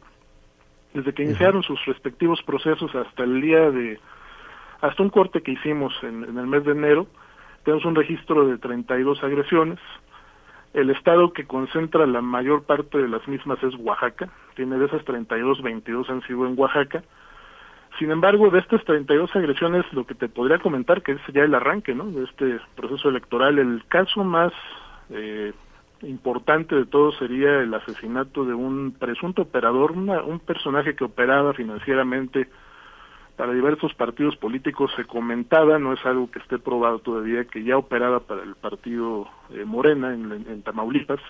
desde 0.94 1.12
que 1.12 1.24
iniciaron 1.24 1.62
sus 1.62 1.84
respectivos 1.86 2.42
procesos 2.42 2.94
hasta 2.94 3.24
el 3.24 3.40
día 3.40 3.70
de, 3.70 3.98
hasta 4.80 5.02
un 5.02 5.10
corte 5.10 5.42
que 5.42 5.52
hicimos 5.52 5.92
en 6.02 6.38
el 6.38 6.46
mes 6.46 6.64
de 6.64 6.72
enero, 6.72 7.08
tenemos 7.64 7.84
un 7.84 7.94
registro 7.94 8.46
de 8.46 8.58
32 8.58 9.22
agresiones. 9.22 9.78
El 10.74 10.90
estado 10.90 11.32
que 11.32 11.46
concentra 11.46 12.06
la 12.06 12.22
mayor 12.22 12.64
parte 12.64 12.98
de 12.98 13.08
las 13.08 13.26
mismas 13.28 13.62
es 13.62 13.74
Oaxaca. 13.76 14.28
Tiene 14.56 14.78
de 14.78 14.86
esas 14.86 15.04
32, 15.04 15.62
22 15.62 16.10
han 16.10 16.22
sido 16.22 16.46
en 16.46 16.58
Oaxaca. 16.58 17.02
Sin 17.98 18.10
embargo, 18.10 18.50
de 18.50 18.58
estas 18.58 18.82
32 18.84 19.36
agresiones, 19.36 19.84
lo 19.92 20.06
que 20.06 20.14
te 20.14 20.28
podría 20.28 20.58
comentar, 20.58 21.02
que 21.02 21.12
es 21.12 21.20
ya 21.32 21.42
el 21.42 21.54
arranque 21.54 21.94
¿no? 21.94 22.06
de 22.06 22.24
este 22.24 22.58
proceso 22.74 23.10
electoral, 23.10 23.58
el 23.58 23.84
caso 23.86 24.24
más 24.24 24.52
eh, 25.10 25.52
importante 26.02 26.74
de 26.74 26.86
todo 26.86 27.12
sería 27.12 27.60
el 27.60 27.72
asesinato 27.74 28.44
de 28.44 28.54
un 28.54 28.92
presunto 28.98 29.42
operador, 29.42 29.92
un 29.92 30.40
personaje 30.40 30.96
que 30.96 31.04
operaba 31.04 31.52
financieramente 31.52 32.48
para 33.36 33.52
diversos 33.52 33.94
partidos 33.94 34.36
políticos 34.36 34.92
se 34.96 35.04
comentaba, 35.04 35.78
no 35.78 35.92
es 35.92 36.04
algo 36.04 36.30
que 36.30 36.38
esté 36.38 36.58
probado 36.58 36.98
todavía, 36.98 37.44
que 37.44 37.64
ya 37.64 37.78
operaba 37.78 38.20
para 38.20 38.42
el 38.42 38.54
partido 38.54 39.26
eh, 39.50 39.64
Morena 39.64 40.12
en, 40.12 40.62
Tamaulipas, 40.62 41.20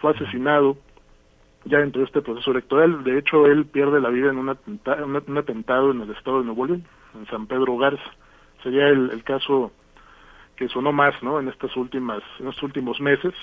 fue 0.00 0.12
asesinado 0.12 0.76
ya 1.64 1.78
dentro 1.78 2.00
de 2.00 2.06
este 2.06 2.22
proceso 2.22 2.50
electoral. 2.50 3.04
De 3.04 3.18
hecho, 3.18 3.46
él 3.46 3.66
pierde 3.66 4.00
la 4.00 4.10
vida 4.10 4.30
en 4.30 4.38
un, 4.38 4.48
atentado 4.48 5.90
en 5.90 6.00
el 6.00 6.10
estado 6.10 6.40
de 6.40 6.46
Nuevo 6.46 6.66
León, 6.66 6.84
en 7.14 7.26
San 7.26 7.46
Pedro 7.46 7.76
Garza. 7.76 8.10
Sería 8.62 8.88
el, 8.88 9.22
caso 9.22 9.72
que 10.56 10.68
sonó 10.68 10.92
más, 10.92 11.22
¿no? 11.22 11.38
En 11.38 11.48
estas 11.48 11.76
últimas, 11.76 12.22
en 12.40 12.48
estos 12.48 12.64
últimos 12.64 13.00
meses. 13.00 13.34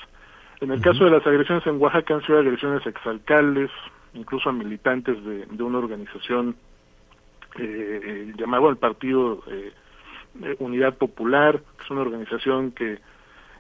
En 0.60 0.72
el 0.72 0.82
caso 0.82 1.06
de 1.06 1.12
las 1.12 1.26
agresiones 1.26 1.66
en 1.68 1.82
Oaxaca 1.82 2.16
han 2.16 2.26
sido 2.26 2.40
agresiones 2.40 2.86
a 2.86 2.90
exalcaldes, 2.90 3.72
incluso 4.14 4.50
a 4.50 4.54
militantes 4.54 5.24
de, 5.24 5.46
de 5.46 5.64
una 5.64 5.78
organización 5.78 6.56
eh, 7.60 8.34
llamado 8.38 8.70
al 8.70 8.78
partido 8.78 9.44
eh, 9.48 9.72
Unidad 10.60 10.98
Popular, 10.98 11.62
que 11.78 11.84
es 11.84 11.91
una 11.91 12.02
organización 12.02 12.72
que, 12.72 13.00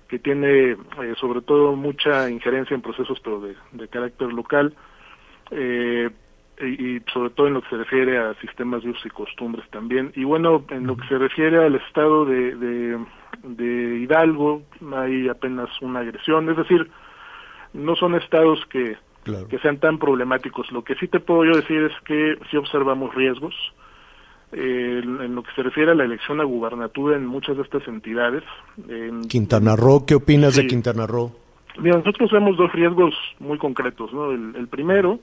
que 0.07 0.19
tiene 0.19 0.71
eh, 0.71 0.77
sobre 1.19 1.41
todo 1.41 1.75
mucha 1.75 2.29
injerencia 2.29 2.75
en 2.75 2.81
procesos 2.81 3.19
pero 3.23 3.41
de, 3.41 3.55
de 3.71 3.87
carácter 3.87 4.31
local 4.31 4.73
eh, 5.51 6.09
y, 6.61 7.01
sobre 7.11 7.31
todo 7.31 7.47
en 7.47 7.55
lo 7.55 7.61
que 7.61 7.69
se 7.69 7.77
refiere 7.77 8.17
a 8.17 8.33
sistemas 8.35 8.81
de 8.83 8.89
uso 8.89 9.07
y 9.07 9.11
costumbres 9.11 9.69
también. 9.71 10.13
Y 10.15 10.23
bueno, 10.23 10.63
en 10.69 10.87
lo 10.87 10.95
que 10.95 11.07
se 11.07 11.17
refiere 11.17 11.63
al 11.63 11.75
estado 11.75 12.25
de, 12.25 12.55
de, 12.55 13.05
de 13.43 13.99
Hidalgo, 13.99 14.63
hay 14.95 15.27
apenas 15.27 15.69
una 15.81 15.99
agresión, 15.99 16.49
es 16.49 16.55
decir, 16.55 16.89
no 17.73 17.95
son 17.95 18.15
estados 18.15 18.65
que 18.67 18.97
que 19.49 19.57
sean 19.59 19.79
tan 19.79 19.97
problemáticos. 19.97 20.71
Lo 20.71 20.83
que 20.83 20.95
sí 20.95 21.07
te 21.07 21.19
puedo 21.19 21.45
yo 21.45 21.53
decir 21.53 21.81
es 21.83 22.01
que 22.03 22.37
sí 22.51 22.57
observamos 22.57 23.13
riesgos. 23.15 23.55
Eh, 24.51 25.01
en, 25.03 25.35
lo 25.35 25.43
que 25.43 25.51
se 25.53 25.63
refiere 25.63 25.91
a 25.91 25.95
la 25.95 26.03
elección 26.03 26.39
a 26.39 26.43
gubernatura 26.43 27.17
en 27.17 27.25
muchas 27.25 27.57
de 27.57 27.63
estas 27.63 27.87
entidades. 27.87 28.43
En, 28.87 29.27
Quintana 29.27 29.75
Roo, 29.75 30.05
¿qué 30.05 30.15
opinas 30.15 30.55
de 30.55 30.67
Quintana 30.67 31.07
Roo? 31.07 31.35
Mira, 31.79 31.97
nosotros 31.97 32.31
vemos 32.31 32.55
dos 32.57 32.71
riesgos 32.71 33.13
muy 33.39 33.57
concretos. 33.57 34.13
¿no? 34.13 34.31
El, 34.31 34.67
primero 34.67 35.19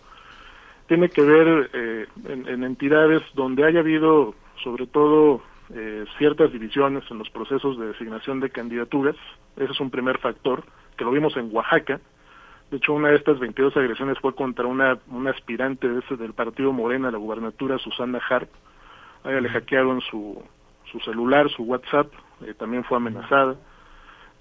tiene 0.86 1.08
que 1.08 1.22
ver 1.22 1.70
eh, 1.72 2.06
en, 2.28 2.64
entidades 2.64 3.22
donde 3.34 3.64
haya 3.64 3.80
habido, 3.80 4.34
sobre 4.62 4.86
todo, 4.86 5.40
eh, 5.74 6.04
ciertas 6.18 6.52
divisiones 6.52 7.04
en 7.10 7.18
los 7.18 7.30
procesos 7.30 7.78
de 7.78 7.86
designación 7.86 8.40
de 8.40 8.50
candidaturas. 8.50 9.16
Ese 9.56 9.72
es 9.72 9.80
un 9.80 9.90
primer 9.90 10.18
factor, 10.18 10.64
que 10.96 11.04
lo 11.04 11.10
vimos 11.10 11.36
en 11.36 11.48
Oaxaca. 11.52 12.00
De 12.70 12.78
hecho, 12.78 12.92
una 12.92 13.08
de 13.08 13.16
estas 13.16 13.38
22 13.38 13.76
agresiones 13.76 14.18
fue 14.18 14.34
contra 14.34 14.66
una, 14.66 14.98
una 15.08 15.30
aspirante 15.30 15.88
de 15.88 16.00
ese, 16.00 16.16
del 16.16 16.32
partido 16.32 16.72
Morena 16.72 17.08
a 17.08 17.12
la 17.12 17.18
gubernatura, 17.18 17.78
Susana 17.78 18.20
Harp. 18.28 18.50
A 19.24 19.30
ella 19.30 19.40
le 19.40 19.48
hackearon 19.48 20.00
su, 20.02 20.42
su 20.90 21.00
celular, 21.00 21.48
su 21.50 21.62
WhatsApp, 21.64 22.12
eh, 22.46 22.54
también 22.54 22.84
fue 22.84 22.96
amenazada. 22.96 23.56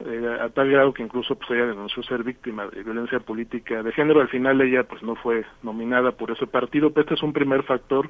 Eh, 0.06 0.38
a 0.42 0.50
tal 0.50 0.72
grado 0.72 0.94
que 0.94 1.04
incluso 1.04 1.36
pues 1.36 1.52
ella 1.52 1.68
denunció 1.68 2.02
ser 2.02 2.24
víctima 2.24 2.66
de 2.68 2.82
violencia 2.84 3.20
política 3.20 3.84
de 3.84 3.92
género. 3.92 4.22
Al 4.22 4.30
final 4.30 4.60
ella 4.62 4.84
pues 4.84 5.04
no 5.04 5.16
fue 5.16 5.46
nominada 5.62 6.12
por 6.14 6.32
ese 6.32 6.48
partido, 6.48 6.92
pero 6.92 7.02
este 7.02 7.14
es 7.16 7.24
un 7.24 7.34
primer 7.34 7.64
factor 7.64 8.10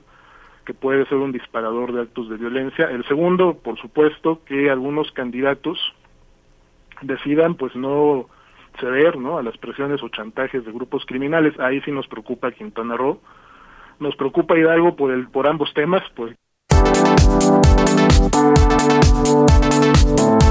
que 0.65 0.73
puede 0.73 1.05
ser 1.07 1.17
un 1.17 1.31
disparador 1.31 1.91
de 1.91 2.01
actos 2.01 2.29
de 2.29 2.37
violencia. 2.37 2.89
El 2.89 3.03
segundo, 3.05 3.57
por 3.57 3.79
supuesto, 3.79 4.41
que 4.45 4.69
algunos 4.69 5.11
candidatos 5.11 5.77
decidan 7.01 7.55
pues 7.55 7.75
no 7.75 8.27
ceder 8.79 9.17
¿no? 9.17 9.37
a 9.37 9.43
las 9.43 9.57
presiones 9.57 10.01
o 10.03 10.09
chantajes 10.09 10.63
de 10.63 10.71
grupos 10.71 11.05
criminales. 11.05 11.59
Ahí 11.59 11.81
sí 11.81 11.91
nos 11.91 12.07
preocupa 12.07 12.51
Quintana 12.51 12.95
Roo. 12.95 13.19
Nos 13.99 14.15
preocupa 14.15 14.57
Hidalgo 14.57 14.95
por, 14.95 15.11
el, 15.11 15.27
por 15.27 15.47
ambos 15.47 15.73
temas, 15.73 16.03
Thank 18.41 18.57
you 20.45 20.50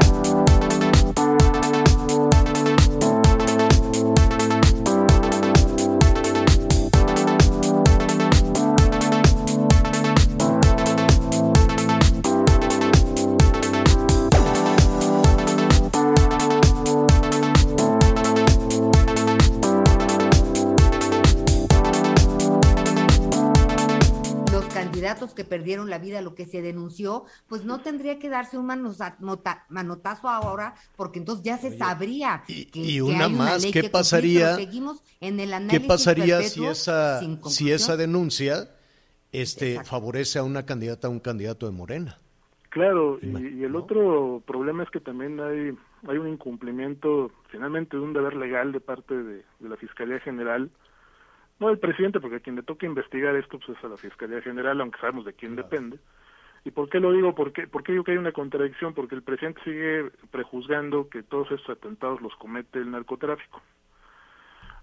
Que 25.35 25.43
perdieron 25.43 25.89
la 25.89 25.99
vida, 25.99 26.21
lo 26.21 26.35
que 26.35 26.45
se 26.45 26.61
denunció, 26.61 27.25
pues 27.47 27.63
no 27.63 27.81
tendría 27.81 28.19
que 28.19 28.29
darse 28.29 28.57
un 28.57 28.65
manotazo 28.65 30.29
ahora, 30.29 30.75
porque 30.95 31.19
entonces 31.19 31.43
ya 31.43 31.57
se 31.57 31.77
sabría 31.77 32.43
y, 32.47 32.65
que, 32.65 32.79
y 32.79 33.01
una 33.01 33.29
más, 33.29 33.65
¿qué 33.65 33.89
pasaría? 33.89 34.57
¿Qué 34.57 35.79
pasaría 35.79 36.41
si 36.43 36.65
esa, 36.65 37.21
si 37.45 37.71
esa 37.71 37.97
denuncia 37.97 38.69
este, 39.31 39.83
favorece 39.83 40.39
a 40.39 40.43
una 40.43 40.65
candidata, 40.65 41.07
a 41.07 41.11
un 41.11 41.19
candidato 41.19 41.65
de 41.65 41.71
Morena? 41.71 42.17
Claro, 42.69 43.19
y, 43.21 43.63
el 43.63 43.75
otro 43.75 44.41
problema 44.47 44.83
es 44.83 44.89
que 44.89 45.01
también 45.01 45.39
hay, 45.41 45.77
hay 46.07 46.17
un 46.17 46.29
incumplimiento, 46.29 47.31
finalmente, 47.49 47.97
de 47.97 48.03
un 48.03 48.13
deber 48.13 48.35
legal 48.35 48.71
de 48.71 48.79
parte 48.79 49.13
de 49.13 49.43
la 49.59 49.75
Fiscalía 49.75 50.19
General 50.19 50.71
no 51.61 51.69
el 51.69 51.77
presidente, 51.77 52.19
porque 52.19 52.37
a 52.37 52.39
quien 52.39 52.55
le 52.55 52.63
toca 52.63 52.87
investigar 52.87 53.35
esto 53.35 53.59
pues 53.59 53.77
es 53.77 53.85
a 53.85 53.87
la 53.87 53.95
Fiscalía 53.95 54.41
General, 54.41 54.81
aunque 54.81 54.99
sabemos 54.99 55.25
de 55.25 55.33
quién 55.33 55.55
depende. 55.55 55.99
¿Y 56.65 56.71
por 56.71 56.89
qué 56.89 56.99
lo 56.99 57.11
digo? 57.11 57.35
Porque, 57.35 57.67
porque 57.67 57.91
digo 57.91 58.03
que 58.03 58.11
hay 58.11 58.17
una 58.17 58.31
contradicción, 58.31 58.95
porque 58.95 59.13
el 59.13 59.21
presidente 59.21 59.61
sigue 59.63 60.11
prejuzgando 60.31 61.07
que 61.07 61.21
todos 61.21 61.51
estos 61.51 61.77
atentados 61.77 62.19
los 62.19 62.35
comete 62.35 62.79
el 62.79 62.89
narcotráfico. 62.89 63.61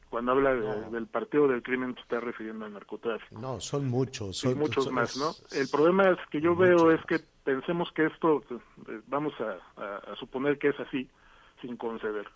Cuando 0.09 0.33
habla 0.33 0.55
del 0.55 1.07
partido 1.07 1.49
del 1.49 1.62
crimen 1.62 1.95
se 1.95 2.01
está 2.01 2.21
refiriendo 2.21 2.64
al 2.64 2.73
narcotráfico. 2.73 3.41
No, 3.41 3.61
son 3.61 3.88
muchos. 3.88 4.38
Son, 4.38 4.57
muchos 4.57 4.91
más, 4.91 5.17
¿no? 5.17 5.33
El 5.51 5.69
problema 5.69 6.11
es 6.11 6.19
que 6.31 6.41
yo 6.41 6.57
veo 6.57 6.93
es 6.93 7.05
que 7.07 7.19
pensemos 7.45 7.91
que 7.93 8.07
esto, 8.07 8.43
eh, 8.88 9.01
vamos 9.09 9.35
a, 9.41 10.12
a, 10.12 10.17
suponer 10.17 10.59
que 10.59 10.69
es 10.69 10.81
así, 10.81 11.11
sin 11.61 11.77
conceder. 11.77 12.27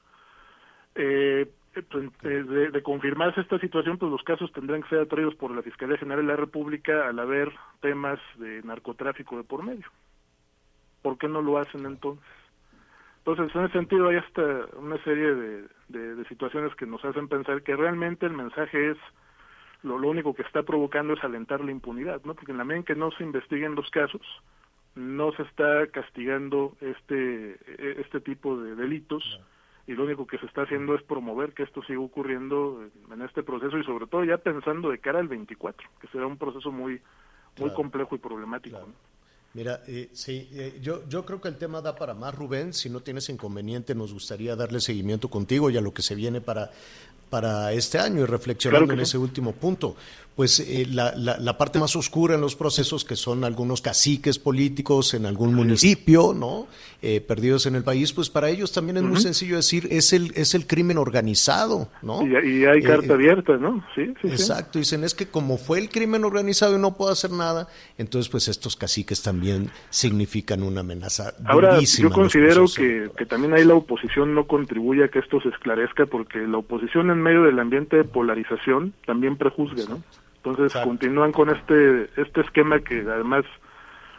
Eh, 0.96 1.48
eh, 1.74 1.82
pues, 1.82 2.12
de, 2.20 2.70
de, 2.70 2.82
confirmarse 2.82 3.40
esta 3.40 3.58
situación, 3.58 3.98
pues 3.98 4.11
los 4.11 4.22
casos 4.22 4.52
tendrán 4.52 4.82
que 4.82 4.90
ser 4.90 5.00
atraídos 5.00 5.35
por 5.37 5.50
la 5.50 5.62
Fiscalía 5.62 5.96
General 5.96 6.24
de 6.24 6.32
la 6.32 6.37
República 6.37 7.08
al 7.08 7.18
haber 7.18 7.52
temas 7.80 8.20
de 8.37 8.62
narcotráfico 8.62 9.37
de 9.37 9.44
por 9.44 9.62
medio. 9.62 9.87
¿Por 11.02 11.18
qué 11.18 11.28
no 11.28 11.40
lo 11.42 11.58
hacen 11.58 11.87
entonces? 11.87 12.24
Entonces, 13.24 13.54
en 13.54 13.64
ese 13.64 13.72
sentido, 13.72 14.08
hay 14.08 14.16
hasta 14.16 14.42
una 14.76 15.02
serie 15.04 15.35
de, 15.35 15.68
de, 15.88 16.24
situaciones 16.24 16.74
que 16.74 16.87
nos 16.87 17.04
hacen 17.04 17.28
pensar 17.28 17.62
que 17.62 17.76
realmente 17.76 18.26
el 18.26 18.32
mensaje 18.32 18.90
es 18.90 18.98
lo, 19.82 19.96
lo, 19.98 20.08
único 20.11 20.35
que 20.35 20.42
está 20.42 20.64
provocando 20.64 21.14
es 21.14 21.22
alentar 21.22 21.61
la 21.61 21.70
impunidad, 21.70 22.20
¿no? 22.24 22.35
Porque 22.35 22.52
en 22.52 22.58
la 22.58 22.64
medida 22.64 22.78
en 22.78 22.85
que 22.85 22.94
no 22.96 23.12
se 23.12 23.22
investiguen 23.22 23.76
los 23.76 23.88
casos, 23.90 24.22
no 24.94 25.32
se 25.32 25.42
está 25.42 25.87
castigando 25.87 26.76
este 26.80 27.52
e, 27.52 28.00
este 28.00 28.20
tipo 28.20 28.61
de 28.61 28.74
delitos 28.74 29.40
y 29.87 29.92
lo 29.92 30.05
único 30.05 30.27
que 30.27 30.38
se 30.38 30.47
está 30.47 30.62
haciendo 30.62 30.95
es 30.95 31.03
promover 31.03 31.53
que 31.53 31.64
esto 31.64 31.83
siga 31.83 32.01
ocurriendo 32.01 32.85
en 33.12 33.23
este 33.23 33.42
proceso 33.42 33.79
y 33.79 33.85
sobre 33.85 34.07
todo 34.07 34.25
ya 34.25 34.38
pensando 34.38 34.90
de 34.90 34.99
cara 34.99 35.18
al 35.18 35.29
24, 35.29 35.88
que 36.01 36.09
será 36.09 36.27
un 36.27 36.37
proceso 36.37 36.71
muy 36.71 37.01
muy 37.59 37.71
complejo 37.71 38.14
y 38.14 38.18
problemático. 38.18 38.79
Mira, 39.55 39.83
eh, 39.87 40.09
sí, 40.12 40.49
eh, 40.53 40.79
yo, 40.81 41.07
yo 41.09 41.27
creo 41.27 41.40
que 41.40 41.49
el 41.49 41.59
tema 41.59 41.83
da 41.83 41.95
para 41.95 42.14
más, 42.14 42.35
Rubén. 42.35 42.73
Si 42.73 42.88
no 42.88 43.01
tienes 43.01 43.29
inconveniente, 43.29 43.95
nos 43.95 44.14
gustaría 44.14 44.57
darle 44.57 44.81
seguimiento 44.81 45.29
contigo 45.29 45.68
y 45.68 45.77
a 45.77 45.83
lo 45.83 45.92
que 45.92 46.01
se 46.01 46.14
viene 46.14 46.40
para, 46.40 46.71
para 47.33 47.73
este 47.73 47.99
año 47.99 48.21
y 48.21 48.27
reflexionando 48.27 48.92
en 48.92 49.01
ese 49.01 49.16
último 49.16 49.53
punto 49.53 49.97
pues 50.37 50.61
eh, 50.61 50.87
la, 50.90 51.14
la, 51.14 51.59
parte 51.59 51.79
más 51.79 51.95
oscura 51.95 52.35
en 52.35 52.40
los 52.40 52.57
procesos, 52.57 53.05
que 53.05 53.16
son 53.16 53.45
algunos 53.45 53.83
caciques 53.83 54.38
políticos 54.38 55.12
en 55.12 55.27
algún 55.27 55.55
municipio, 55.55 56.33
¿no? 56.35 56.68
Eh, 57.03 57.21
perdidos 57.21 57.66
en 57.66 57.75
el 57.75 57.83
país, 57.83 58.12
pues 58.12 58.31
para 58.31 58.49
ellos 58.49 58.73
también 58.73 58.97
es 58.97 59.03
muy 59.03 59.21
sencillo 59.21 59.57
decir, 59.57 59.88
es 59.90 60.12
el, 60.12 60.33
es 60.35 60.55
el 60.55 60.66
crimen 60.66 60.97
organizado, 60.99 61.88
¿no? 62.01 62.27
Y, 62.27 62.64
hay 62.64 62.81
carta 62.81 63.09
eh, 63.09 63.14
abierta, 63.14 63.57
¿no? 63.59 63.85
Sí, 63.95 64.14
sí 64.23 64.29
Exacto, 64.29 64.79
dicen, 64.79 65.05
es 65.05 65.14
que 65.14 65.27
como 65.27 65.59
fue 65.59 65.81
el 65.81 65.90
crimen 65.90 66.25
organizado 66.25 66.77
y 66.77 66.81
no 66.81 66.97
puedo 66.97 67.12
hacer 67.12 67.33
nada, 67.33 67.68
entonces 67.99 68.31
pues 68.31 68.49
estos 68.49 68.77
caciques 68.77 69.23
también 69.23 69.71
significan 69.90 70.62
una 70.62 70.81
amenaza. 70.81 71.35
Ahora, 71.45 71.79
yo 71.81 72.11
considero 72.11 72.64
que, 72.75 73.11
que 73.16 73.27
también 73.27 73.53
ahí 73.53 73.64
la 73.64 73.75
oposición 73.75 74.35
no 74.35 74.47
contribuye 74.47 75.05
a 75.05 75.09
que 75.09 75.18
esto 75.18 75.40
se 75.42 75.51
esclarezca, 75.51 76.07
porque 76.07 76.38
la 76.38 76.59
oposición 76.59 77.11
en 77.11 77.21
medio 77.22 77.42
del 77.42 77.58
ambiente 77.58 77.96
de 77.96 78.04
polarización 78.04 78.92
también 79.06 79.37
prejuzga, 79.37 79.85
¿no? 79.88 80.02
Entonces 80.37 80.72
continúan 80.82 81.32
con 81.32 81.50
este 81.50 82.11
este 82.16 82.40
esquema 82.40 82.80
que 82.80 83.00
además 83.00 83.44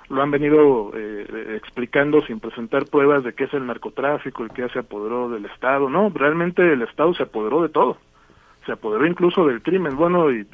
lo 0.10 0.22
han 0.22 0.32
venido 0.32 0.92
eh, 0.96 1.56
explicando 1.58 2.26
sin 2.26 2.40
presentar 2.40 2.86
pruebas 2.86 3.24
de 3.24 3.34
qué 3.34 3.46
es 3.46 3.54
el 3.54 3.66
narcotráfico, 3.66 4.44
el 4.44 4.52
que 4.52 4.70
se 4.70 4.80
apoderó 4.80 5.30
del 5.30 5.46
Estado. 5.46 5.90
No, 5.90 6.12
realmente 6.14 6.62
el 6.74 6.82
Estado 6.82 7.14
se 7.14 7.24
apoderó 7.24 7.62
de 7.62 7.70
todo. 7.70 7.98
Se 8.66 8.72
apoderó 8.72 9.06
incluso 9.06 9.46
del 9.46 9.62
crimen. 9.62 9.96
Bueno, 9.96 10.32
y, 10.32 10.46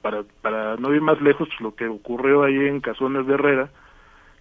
para, 0.00 0.22
para 0.40 0.76
no 0.76 0.92
ir 0.94 1.00
más 1.00 1.20
lejos, 1.20 1.48
lo 1.60 1.74
que 1.74 1.86
ocurrió 1.86 2.42
ahí 2.42 2.56
en 2.56 2.80
Casones 2.80 3.26
de 3.26 3.34
Herrera, 3.34 3.68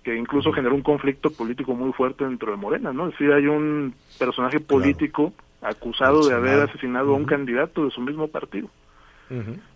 que 0.04 0.16
incluso 0.16 0.52
generó 0.52 0.74
un 0.74 0.82
conflicto 0.82 1.32
político 1.32 1.76
muy 1.76 1.92
fuerte 1.94 2.24
dentro 2.24 2.52
de 2.52 2.58
Morena, 2.58 2.92
¿no? 2.92 3.08
Es 3.08 3.12
decir, 3.12 3.32
hay 3.32 3.46
un 3.46 3.94
personaje 4.18 4.60
político 4.60 5.34
acusado 5.62 6.28
de 6.28 6.34
haber 6.34 6.62
asesinado 6.62 7.14
a 7.14 7.18
un 7.18 7.26
candidato 7.26 7.86
de 7.86 7.92
su 7.92 8.02
mismo 8.02 8.28
partido. 8.28 8.70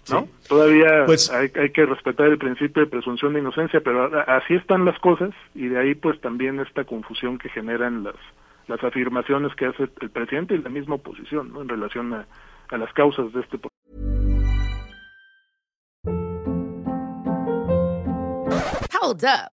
¿no? 0.10 0.28
Todavía 0.50 1.06
pues, 1.06 1.32
hay, 1.32 1.50
que 1.50 1.86
respetar 1.86 2.28
el 2.28 2.38
principio 2.38 2.84
de 2.84 2.89
presunción 2.89 3.34
de 3.34 3.39
inocencia, 3.39 3.80
pero 3.80 4.12
así 4.28 4.56
están 4.56 4.84
las 4.84 5.00
cosas 5.00 5.30
y 5.54 5.67
de 5.67 5.80
ahí 5.80 5.95
pues 5.95 6.19
también 6.19 6.60
esta 6.60 6.84
confusión 6.84 7.38
que 7.38 7.48
generan 7.50 8.04
las, 8.04 8.15
las 8.67 8.84
afirmaciones 8.84 9.56
que 9.56 9.67
hace 9.67 9.84
el 10.02 10.10
presidente 10.10 10.56
y 10.56 10.58
la 10.58 10.69
misma 10.69 10.95
oposición 10.95 11.54
¿no? 11.54 11.62
en 11.62 11.69
relación 11.69 12.13
a, 12.13 12.28
a 12.69 12.78
las 12.78 12.91
causas 12.93 13.32
de 13.32 13.41
este 13.41 13.58
Hold 19.02 19.24
up. 19.24 19.55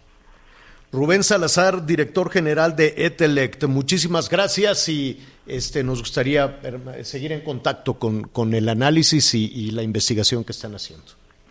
Rubén 0.91 1.23
Salazar, 1.23 1.85
director 1.85 2.29
general 2.29 2.75
de 2.75 2.93
Etelect, 2.97 3.63
muchísimas 3.63 4.29
gracias 4.29 4.89
y 4.89 5.19
este, 5.47 5.83
nos 5.83 5.99
gustaría 5.99 6.59
seguir 7.03 7.31
en 7.31 7.41
contacto 7.41 7.93
con, 7.93 8.23
con 8.23 8.53
el 8.53 8.67
análisis 8.67 9.33
y, 9.33 9.71
la 9.71 9.83
investigación 9.83 10.43
que 10.43 10.51
están 10.51 10.75
haciendo. 10.75 11.05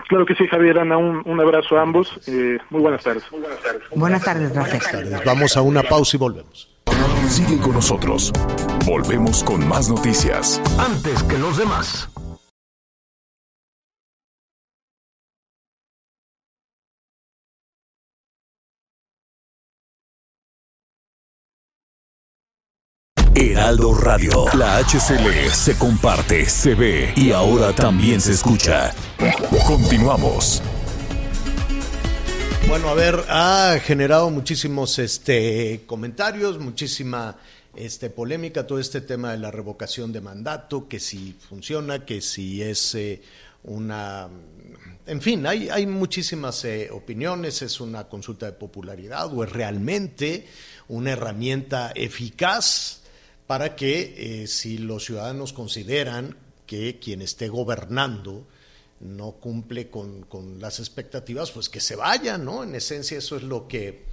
Claro 0.08 0.26
que 0.26 0.34
sí, 0.34 0.46
Javier, 0.46 0.78
Ana, 0.78 0.98
un, 0.98 1.40
abrazo 1.40 1.78
a 1.78 1.82
ambos. 1.82 2.08
Eh, 2.26 2.58
muy 2.68 2.82
buenas 2.82 3.02
tardes. 3.02 3.22
Buenas 3.94 4.24
tardes, 4.24 4.52
gracias. 4.52 4.92
Buenas 4.92 5.10
tardes. 5.10 5.24
Vamos 5.24 5.56
a 5.56 5.62
una 5.62 5.82
pausa 5.84 6.16
y 6.16 6.18
volvemos. 6.18 6.68
Sigue 7.28 7.58
con 7.58 7.74
nosotros. 7.74 8.32
Volvemos 8.84 9.44
con 9.44 9.66
más 9.68 9.88
noticias. 9.88 10.60
Antes 10.78 11.22
que 11.22 11.38
los 11.38 11.56
demás. 11.56 12.10
Heraldo 23.60 23.92
Radio. 23.92 24.46
La 24.56 24.78
HCL 24.78 25.50
se 25.52 25.76
comparte, 25.76 26.48
se 26.48 26.74
ve 26.74 27.12
y 27.14 27.32
ahora 27.32 27.74
también 27.74 28.18
se 28.18 28.32
escucha. 28.32 28.90
Continuamos. 29.66 30.62
Bueno, 32.66 32.88
a 32.88 32.94
ver, 32.94 33.22
ha 33.28 33.78
generado 33.84 34.30
muchísimos 34.30 34.98
este, 34.98 35.82
comentarios, 35.84 36.58
muchísima 36.58 37.36
este, 37.76 38.08
polémica 38.08 38.66
todo 38.66 38.78
este 38.78 39.02
tema 39.02 39.32
de 39.32 39.38
la 39.38 39.50
revocación 39.50 40.10
de 40.10 40.22
mandato, 40.22 40.88
que 40.88 40.98
si 40.98 41.36
funciona, 41.46 42.06
que 42.06 42.22
si 42.22 42.62
es 42.62 42.94
eh, 42.94 43.20
una... 43.64 44.26
En 45.06 45.20
fin, 45.20 45.46
hay, 45.46 45.68
hay 45.68 45.86
muchísimas 45.86 46.64
eh, 46.64 46.88
opiniones, 46.90 47.60
es 47.60 47.78
una 47.78 48.04
consulta 48.08 48.46
de 48.46 48.52
popularidad 48.52 49.30
o 49.30 49.44
es 49.44 49.52
realmente 49.52 50.46
una 50.88 51.10
herramienta 51.10 51.92
eficaz 51.94 52.99
para 53.50 53.74
que 53.74 54.14
eh, 54.16 54.46
si 54.46 54.78
los 54.78 55.06
ciudadanos 55.06 55.52
consideran 55.52 56.36
que 56.66 57.00
quien 57.00 57.20
esté 57.20 57.48
gobernando 57.48 58.46
no 59.00 59.32
cumple 59.32 59.90
con, 59.90 60.24
las 60.60 60.78
expectativas, 60.78 61.50
pues 61.50 61.68
que 61.68 61.80
se 61.80 61.96
vaya, 61.96 62.38
¿no? 62.38 62.62
En 62.62 62.76
esencia 62.76 63.18
eso 63.18 63.36
es 63.36 63.42
lo 63.42 63.66
que, 63.66 64.04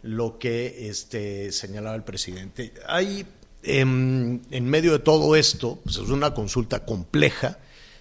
lo 0.00 0.38
que 0.38 0.88
este, 0.88 1.52
señalaba 1.52 1.94
el 1.94 2.04
presidente. 2.04 2.72
Hay, 2.86 3.26
em, 3.64 4.40
en, 4.50 4.64
medio 4.64 4.92
de 4.92 5.00
todo 5.00 5.36
esto, 5.36 5.78
pues 5.84 5.96
es 5.96 6.08
una 6.08 6.32
consulta 6.32 6.86
compleja, 6.86 7.58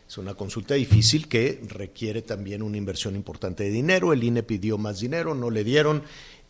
es 0.08 0.18
una 0.18 0.36
consulta 0.36 0.76
difícil 0.76 1.28
que 1.28 1.62
requiere 1.68 2.22
también 2.22 2.62
una 2.62 2.78
inversión 2.78 3.18
importante 3.18 3.66
de 3.66 3.70
dinero. 3.72 4.14
El 4.14 4.24
INE 4.24 4.44
pidió 4.44 4.78
más 4.78 5.02
dinero, 5.02 5.36
no 5.36 5.50
le 5.50 5.66
dieron. 5.66 6.04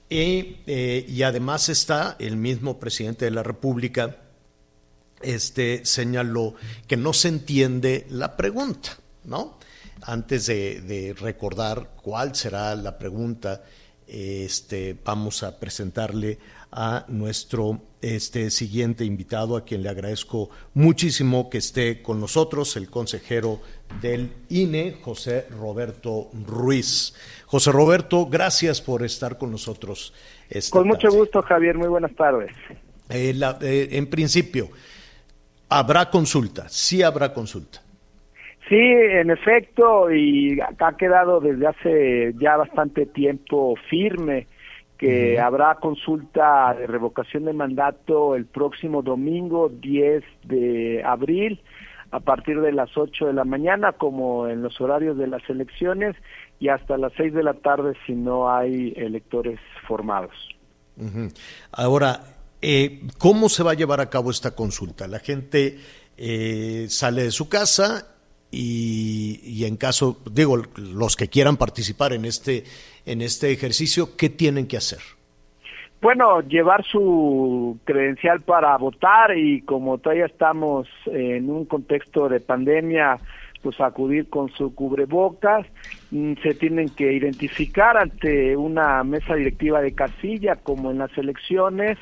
y 0.08 0.58
eh, 0.68 1.24
además 1.26 1.68
está 1.70 2.16
el 2.20 2.38
mismo 2.38 2.80
presidente 2.80 3.26
de 3.26 3.32
la 3.32 3.42
República 3.42 4.22
este, 5.22 5.86
señaló 5.86 6.56
que 6.88 6.98
no 6.98 7.14
se 7.14 7.30
entiende 7.30 8.06
la 8.10 8.36
pregunta, 8.38 8.98
¿no? 9.24 9.58
Antes 10.02 10.48
de, 10.48 11.16
recordar 11.20 11.92
cuál 12.02 12.36
será 12.36 12.76
la 12.76 12.98
pregunta, 12.98 13.64
este, 14.08 14.96
vamos 15.04 15.42
a 15.42 15.58
presentarle 15.60 16.38
a 16.72 17.06
nuestro 17.08 17.82
este, 18.02 18.52
siguiente 18.52 19.06
invitado, 19.06 19.56
a 19.56 19.64
quien 19.64 19.82
le 19.82 19.90
agradezco 19.90 20.50
muchísimo 20.74 21.50
que 21.50 21.58
esté 21.58 22.04
con 22.04 22.20
nosotros, 22.20 22.76
el 22.76 22.90
consejero 22.90 23.62
del 24.02 24.32
INE, 24.50 24.98
José 25.02 25.48
Roberto 25.50 26.30
Ruiz. 26.46 27.16
José 27.46 27.72
Roberto, 27.72 28.28
gracias 28.28 28.82
por 28.82 29.04
estar 29.04 29.38
con 29.38 29.52
nosotros. 29.52 30.14
con 30.70 30.88
mucho 30.88 31.10
gusto, 31.10 31.42
Javier. 31.42 31.78
Muy 31.78 31.88
buenas 31.88 32.14
tardes. 32.16 32.52
Eh, 33.10 33.40
eh, 33.62 33.88
en 33.92 34.08
principio, 34.08 34.70
Habrá 35.70 36.10
consulta, 36.10 36.70
sí 36.70 37.02
habrá 37.02 37.34
consulta. 37.34 37.80
Sí, 38.68 38.76
en 38.76 39.30
efecto, 39.30 40.12
y 40.12 40.60
ha 40.60 40.98
quedado 40.98 41.40
desde 41.40 41.68
hace 41.68 42.34
ya 42.40 42.58
bastante 42.58 43.06
tiempo 43.06 43.76
firme 43.90 44.48
que 44.98 45.40
habrá 45.40 45.76
consulta 45.76 46.74
de 46.74 46.88
revocación 46.88 47.46
de 47.46 47.54
mandato 47.54 48.36
el 48.36 48.46
próximo 48.46 49.02
domingo 49.02 49.70
10 49.70 50.24
de 50.44 51.04
abril 51.04 51.62
a 52.12 52.22
partir 52.22 52.62
de 52.62 52.72
las 52.72 52.98
8 52.98 53.28
de 53.28 53.34
la 53.34 53.44
mañana, 53.44 53.92
como 53.92 54.48
en 54.48 54.62
los 54.62 54.80
horarios 54.80 55.18
de 55.18 55.28
las 55.28 55.48
elecciones, 55.50 56.16
y 56.60 56.70
hasta 56.70 56.98
las 56.98 57.12
6 57.18 57.34
de 57.34 57.44
la 57.44 57.56
tarde 57.56 57.94
si 58.06 58.14
no 58.14 58.50
hay 58.50 58.94
electores 58.96 59.60
formados. 59.86 60.34
Ahora, 61.74 62.22
eh, 62.62 63.02
¿cómo 63.18 63.50
se 63.50 63.64
va 63.64 63.72
a 63.72 63.76
llevar 63.76 64.02
a 64.02 64.10
cabo 64.10 64.32
esta 64.32 64.56
consulta? 64.56 65.08
La 65.08 65.20
gente 65.20 65.78
eh, 66.18 66.86
sale 66.90 67.24
de 67.24 67.32
su 67.32 67.50
casa 67.50 68.08
y, 68.52 69.66
en 69.66 69.76
caso, 69.76 70.22
digo, 70.32 70.62
los 70.78 71.16
que 71.16 71.28
quieran 71.28 71.58
participar 71.58 72.14
en 72.14 72.24
este, 72.24 72.64
en 73.06 73.22
este 73.22 73.52
ejercicio, 73.52 74.16
¿qué 74.16 74.30
tienen 74.30 74.68
que 74.68 74.78
hacer? 74.78 75.00
Bueno, 76.02 76.42
llevar 76.42 76.86
su 76.86 77.80
credencial 77.84 78.42
para 78.42 78.78
votar 78.78 79.38
y 79.38 79.62
como 79.62 79.98
todavía 79.98 80.28
estamos 80.28 80.88
en 81.08 81.50
un 81.50 81.66
contexto 81.66 82.30
de 82.30 82.40
pandemia, 82.40 83.18
pues 83.62 83.82
acudir 83.82 84.30
con 84.30 84.50
su 84.50 84.76
cubrebocas, 84.76 85.66
mm, 86.12 86.34
se 86.44 86.54
tienen 86.54 86.90
que 86.90 87.12
identificar 87.12 87.98
ante 87.98 88.56
una 88.56 89.04
mesa 89.04 89.34
directiva 89.34 89.82
de 89.82 89.96
casilla 89.96 90.56
como 90.58 90.92
en 90.92 91.00
las 91.00 91.18
elecciones, 91.18 91.98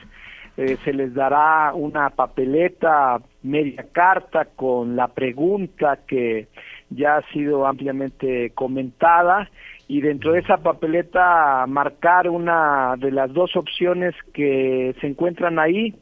eh, 0.55 0.77
se 0.83 0.93
les 0.93 1.13
dará 1.13 1.73
una 1.73 2.11
papeleta, 2.11 3.19
media 3.41 3.85
carta 3.91 4.45
con 4.55 4.95
la 4.95 5.07
pregunta 5.07 5.99
que 6.07 6.47
ya 6.89 7.17
ha 7.17 7.31
sido 7.31 7.65
ampliamente 7.65 8.51
comentada 8.51 9.49
y 9.87 10.01
dentro 10.01 10.33
de 10.33 10.39
esa 10.39 10.57
papeleta 10.57 11.65
marcar 11.67 12.29
una 12.29 12.95
de 12.97 13.11
las 13.11 13.33
dos 13.33 13.55
opciones 13.55 14.13
que 14.33 14.95
se 15.01 15.07
encuentran 15.07 15.59
ahí, 15.59 15.95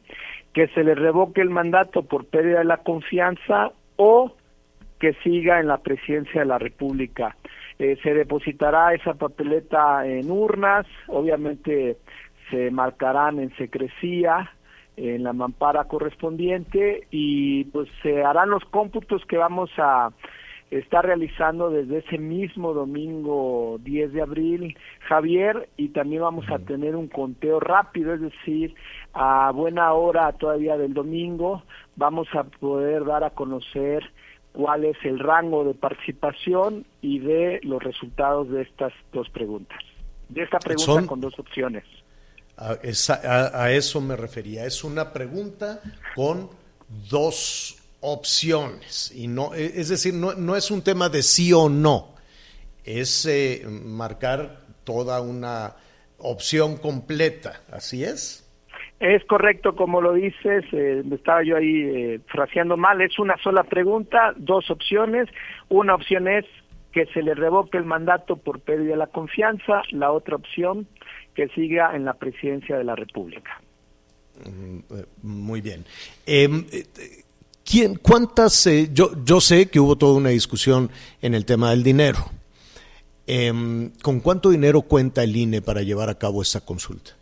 que 0.52 0.68
se 0.68 0.84
le 0.84 0.94
revoque 0.94 1.40
el 1.40 1.50
mandato 1.50 2.02
por 2.02 2.26
pérdida 2.26 2.58
de 2.58 2.64
la 2.64 2.78
confianza 2.78 3.72
o 3.96 4.32
que 5.00 5.14
siga 5.24 5.60
en 5.60 5.66
la 5.66 5.78
presidencia 5.78 6.42
de 6.42 6.46
la 6.46 6.58
República. 6.58 7.36
Eh, 7.78 7.96
se 8.02 8.14
depositará 8.14 8.94
esa 8.94 9.14
papeleta 9.14 10.06
en 10.06 10.30
urnas, 10.30 10.86
obviamente 11.08 11.96
se 12.52 12.70
marcarán 12.70 13.40
en 13.40 13.56
secrecía 13.56 14.52
en 14.96 15.22
la 15.22 15.32
mampara 15.32 15.84
correspondiente 15.84 17.06
y 17.10 17.64
pues 17.64 17.88
se 18.02 18.22
harán 18.22 18.50
los 18.50 18.64
cómputos 18.66 19.24
que 19.26 19.38
vamos 19.38 19.70
a 19.78 20.10
estar 20.70 21.04
realizando 21.04 21.70
desde 21.70 21.98
ese 21.98 22.18
mismo 22.18 22.72
domingo 22.72 23.78
10 23.82 24.12
de 24.12 24.22
abril, 24.22 24.78
Javier, 25.00 25.68
y 25.76 25.88
también 25.88 26.22
vamos 26.22 26.46
a 26.50 26.58
tener 26.58 26.96
un 26.96 27.08
conteo 27.08 27.60
rápido, 27.60 28.14
es 28.14 28.20
decir, 28.20 28.74
a 29.12 29.50
buena 29.52 29.92
hora 29.92 30.32
todavía 30.32 30.76
del 30.76 30.94
domingo 30.94 31.62
vamos 31.96 32.28
a 32.34 32.44
poder 32.44 33.04
dar 33.04 33.24
a 33.24 33.30
conocer 33.30 34.02
cuál 34.52 34.84
es 34.84 34.96
el 35.04 35.18
rango 35.18 35.64
de 35.64 35.74
participación 35.74 36.84
y 37.00 37.18
de 37.18 37.60
los 37.62 37.82
resultados 37.82 38.50
de 38.50 38.62
estas 38.62 38.92
dos 39.12 39.28
preguntas. 39.30 39.78
De 40.28 40.42
esta 40.42 40.58
pregunta 40.58 41.06
con 41.06 41.20
dos 41.20 41.38
opciones. 41.38 41.84
A, 42.56 42.76
a, 43.62 43.72
eso 43.72 44.00
me 44.00 44.16
refería. 44.16 44.64
Es 44.64 44.84
una 44.84 45.12
pregunta 45.12 45.80
con 46.14 46.50
dos 47.10 47.82
opciones. 48.00 49.12
Y 49.14 49.26
no, 49.26 49.54
e, 49.54 49.64
es 49.80 49.88
decir, 49.88 50.14
no, 50.14 50.34
no 50.34 50.54
es 50.56 50.70
un 50.70 50.82
tema 50.82 51.08
de 51.08 51.22
sí 51.22 51.52
o 51.52 51.68
no. 51.68 52.14
Es 52.84 53.26
eh, 53.26 53.64
marcar 53.66 54.60
toda 54.84 55.20
una 55.20 55.74
opción 56.18 56.76
completa. 56.76 57.62
¿Así 57.70 58.04
es? 58.04 58.38
Es 59.00 59.24
correcto, 59.24 59.74
como 59.74 60.00
lo 60.00 60.12
dices, 60.12 60.64
eh, 60.70 61.02
estaba 61.12 61.42
yo 61.42 61.56
ahí 61.56 61.82
eh, 61.82 62.20
fraseando 62.28 62.76
mal, 62.76 63.00
es 63.00 63.18
una 63.18 63.36
sola 63.38 63.64
pregunta, 63.64 64.32
dos 64.36 64.70
opciones. 64.70 65.28
Una 65.68 65.96
opción 65.96 66.28
es 66.28 66.44
que 66.92 67.06
se 67.06 67.22
le 67.22 67.34
revoque 67.34 67.78
el 67.78 67.84
mandato 67.84 68.36
por 68.36 68.60
pérdida 68.60 68.92
de 68.92 68.96
la 68.98 69.06
confianza, 69.08 69.82
la 69.90 70.12
otra 70.12 70.36
opción 70.36 70.86
que 71.34 71.48
siga 71.48 71.94
en 71.94 72.04
la 72.04 72.14
presidencia 72.14 72.76
de 72.76 72.84
la 72.84 72.96
República. 72.96 73.60
Mm, 74.44 74.78
eh, 74.78 75.04
muy 75.22 75.60
bien. 75.60 75.84
Em, 76.26 76.66
¿quién, 77.64 77.96
¿Cuántas? 77.96 78.68
yo, 78.92 79.10
yo 79.24 79.40
sé 79.40 79.70
que 79.70 79.80
hubo 79.80 79.96
toda 79.96 80.16
una 80.16 80.30
discusión 80.30 80.90
en 81.20 81.34
el 81.34 81.44
tema 81.44 81.70
del 81.70 81.82
dinero. 81.82 82.18
Em, 83.26 83.90
¿Con 84.02 84.20
cuánto 84.20 84.50
dinero 84.50 84.82
cuenta 84.82 85.22
el 85.22 85.36
INE 85.36 85.62
para 85.62 85.82
llevar 85.82 86.08
a 86.08 86.18
cabo 86.18 86.42
esta 86.42 86.60
consulta? 86.60 87.12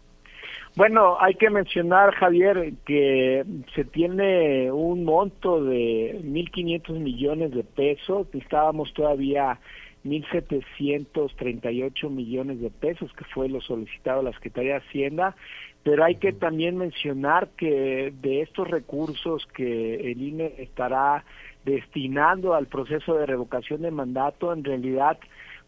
Bueno, 0.76 1.16
hay 1.20 1.34
que 1.34 1.50
mencionar, 1.50 2.14
Javier, 2.14 2.72
que 2.86 3.44
se 3.74 3.84
tiene 3.84 4.70
un 4.70 5.04
monto 5.04 5.62
de 5.64 6.20
1.500 6.24 6.98
millones 7.00 7.50
de 7.50 7.64
pesos, 7.64 8.28
estábamos 8.32 8.92
todavía 8.94 9.58
1.738 10.04 12.10
millones 12.10 12.60
de 12.60 12.70
pesos, 12.70 13.12
que 13.14 13.24
fue 13.24 13.48
lo 13.48 13.60
solicitado 13.60 14.20
a 14.20 14.24
la 14.24 14.32
Secretaría 14.32 14.74
de 14.74 14.80
Hacienda, 14.80 15.36
pero 15.82 16.04
hay 16.04 16.16
que 16.16 16.32
también 16.32 16.76
mencionar 16.76 17.48
que 17.56 18.12
de 18.20 18.42
estos 18.42 18.68
recursos 18.68 19.46
que 19.54 20.10
el 20.10 20.22
INE 20.22 20.54
estará 20.58 21.24
destinando 21.64 22.54
al 22.54 22.66
proceso 22.66 23.14
de 23.14 23.26
revocación 23.26 23.82
de 23.82 23.90
mandato, 23.90 24.52
en 24.52 24.64
realidad 24.64 25.18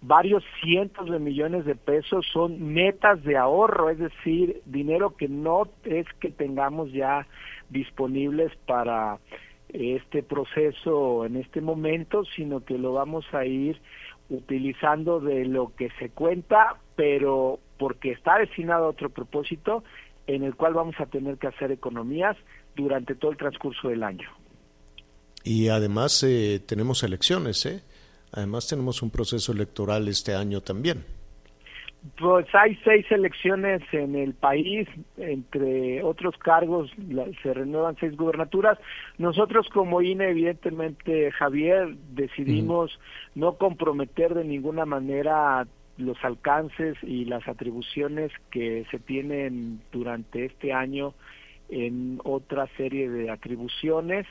varios 0.02 0.42
cientos 0.60 1.10
de 1.10 1.18
millones 1.18 1.64
de 1.64 1.76
pesos 1.76 2.26
son 2.32 2.74
metas 2.74 3.22
de 3.22 3.36
ahorro, 3.36 3.88
es 3.88 3.98
decir, 3.98 4.60
dinero 4.66 5.16
que 5.16 5.28
no 5.28 5.68
es 5.84 6.06
que 6.20 6.30
tengamos 6.30 6.92
ya 6.92 7.26
disponibles 7.70 8.52
para 8.66 9.18
este 9.68 10.22
proceso 10.22 11.24
en 11.24 11.36
este 11.36 11.60
momento, 11.60 12.24
sino 12.36 12.64
que 12.64 12.76
lo 12.76 12.92
vamos 12.92 13.24
a 13.32 13.46
ir 13.46 13.80
utilizando 14.30 15.20
de 15.20 15.44
lo 15.44 15.72
que 15.76 15.90
se 15.98 16.10
cuenta, 16.10 16.76
pero 16.96 17.58
porque 17.78 18.12
está 18.12 18.38
destinado 18.38 18.86
a 18.86 18.88
otro 18.88 19.10
propósito 19.10 19.84
en 20.26 20.44
el 20.44 20.54
cual 20.54 20.74
vamos 20.74 20.94
a 20.98 21.06
tener 21.06 21.38
que 21.38 21.48
hacer 21.48 21.72
economías 21.72 22.36
durante 22.76 23.14
todo 23.14 23.32
el 23.32 23.36
transcurso 23.36 23.88
del 23.88 24.02
año. 24.02 24.28
Y 25.44 25.68
además 25.68 26.22
eh, 26.22 26.60
tenemos 26.64 27.02
elecciones, 27.02 27.66
¿eh? 27.66 27.82
Además 28.32 28.68
tenemos 28.68 29.02
un 29.02 29.10
proceso 29.10 29.52
electoral 29.52 30.08
este 30.08 30.34
año 30.34 30.60
también. 30.60 31.04
Pues 32.18 32.46
hay 32.52 32.76
seis 32.84 33.06
elecciones 33.10 33.80
en 33.92 34.16
el 34.16 34.34
país, 34.34 34.88
entre 35.16 36.02
otros 36.02 36.36
cargos 36.36 36.90
se 37.42 37.54
renuevan 37.54 37.96
seis 38.00 38.16
gubernaturas. 38.16 38.76
Nosotros 39.18 39.68
como 39.72 40.02
INE, 40.02 40.30
evidentemente, 40.30 41.30
Javier, 41.30 41.94
decidimos 42.10 42.98
no 43.36 43.56
comprometer 43.56 44.34
de 44.34 44.44
ninguna 44.44 44.84
manera 44.84 45.66
los 45.96 46.16
alcances 46.24 46.96
y 47.02 47.24
las 47.24 47.46
atribuciones 47.46 48.32
que 48.50 48.84
se 48.90 48.98
tienen 48.98 49.80
durante 49.92 50.46
este 50.46 50.72
año 50.72 51.14
en 51.68 52.20
otra 52.24 52.66
serie 52.76 53.08
de 53.08 53.30
atribuciones. 53.30 54.26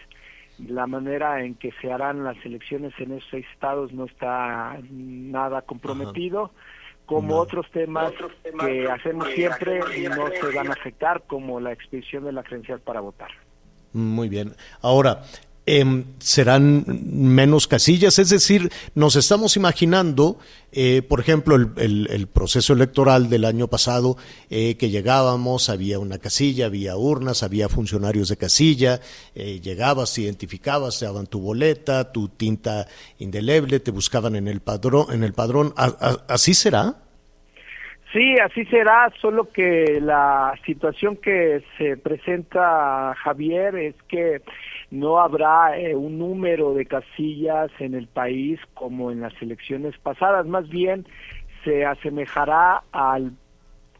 La 0.59 0.87
manera 0.87 1.43
en 1.43 1.55
que 1.55 1.71
se 1.81 1.91
harán 1.91 2.25
las 2.25 2.37
elecciones 2.45 2.93
en 2.99 3.13
esos 3.13 3.29
seis 3.31 3.45
estados 3.53 3.93
no 3.93 4.05
está 4.05 4.77
nada 4.91 5.61
comprometido, 5.61 6.51
como 7.05 7.35
otros, 7.37 7.65
temas 7.71 8.13
que 8.59 8.89
hacemos 8.89 9.27
siempre 9.29 9.81
y 9.97 10.03
no 10.03 10.27
se 10.29 10.55
van 10.55 10.69
a 10.69 10.73
afectar, 10.73 11.23
como 11.27 11.59
la 11.59 11.71
expedición 11.71 12.23
de 12.23 12.31
la 12.31 12.43
credencial 12.43 12.79
para 12.79 13.01
votar. 13.01 13.31
Muy 13.93 14.29
bien. 14.29 14.55
Ahora, 14.81 15.21
Em, 15.73 16.03
serán 16.19 16.83
menos 16.85 17.65
casillas, 17.65 18.19
es 18.19 18.29
decir, 18.29 18.69
nos 18.93 19.15
estamos 19.15 19.55
imaginando, 19.55 20.37
eh, 20.73 21.01
por 21.01 21.21
ejemplo, 21.21 21.55
el, 21.55 22.27
proceso 22.27 22.73
electoral 22.73 23.29
del 23.29 23.45
año 23.45 23.69
pasado, 23.69 24.17
eh, 24.49 24.75
que 24.75 24.89
llegábamos, 24.89 25.69
había 25.69 25.97
una 25.97 26.17
casilla, 26.17 26.65
había 26.65 26.97
urnas, 26.97 27.41
había 27.41 27.69
funcionarios 27.69 28.27
de 28.27 28.35
casilla, 28.35 28.99
eh, 29.33 29.61
llegabas, 29.61 30.17
identificabas, 30.17 30.99
te 30.99 31.05
daban 31.05 31.27
tu 31.27 31.39
boleta, 31.39 32.11
tu 32.11 32.27
tinta 32.27 32.85
indeleble, 33.19 33.79
te 33.79 33.91
buscaban 33.91 34.35
en 34.35 34.49
el 34.49 34.59
padrón, 34.59 35.05
en 35.13 35.23
el 35.23 35.31
padrón, 35.31 35.73
¿así 36.27 36.53
será? 36.53 36.95
Sí, 38.11 38.35
así 38.43 38.65
será, 38.65 39.09
solo 39.21 39.49
que 39.53 39.99
la 40.01 40.53
situación 40.65 41.15
que 41.15 41.63
se 41.77 41.95
presenta 41.95 43.15
Javier 43.23 43.77
es 43.77 43.95
que 44.09 44.41
no 44.91 45.19
habrá 45.19 45.77
eh, 45.77 45.95
un 45.95 46.19
número 46.19 46.73
de 46.73 46.85
casillas 46.85 47.71
en 47.79 47.95
el 47.95 48.07
país 48.07 48.59
como 48.73 49.09
en 49.11 49.21
las 49.21 49.33
elecciones 49.41 49.97
pasadas, 49.97 50.45
más 50.45 50.67
bien 50.69 51.07
se 51.63 51.85
asemejará 51.85 52.83
al, 52.91 53.31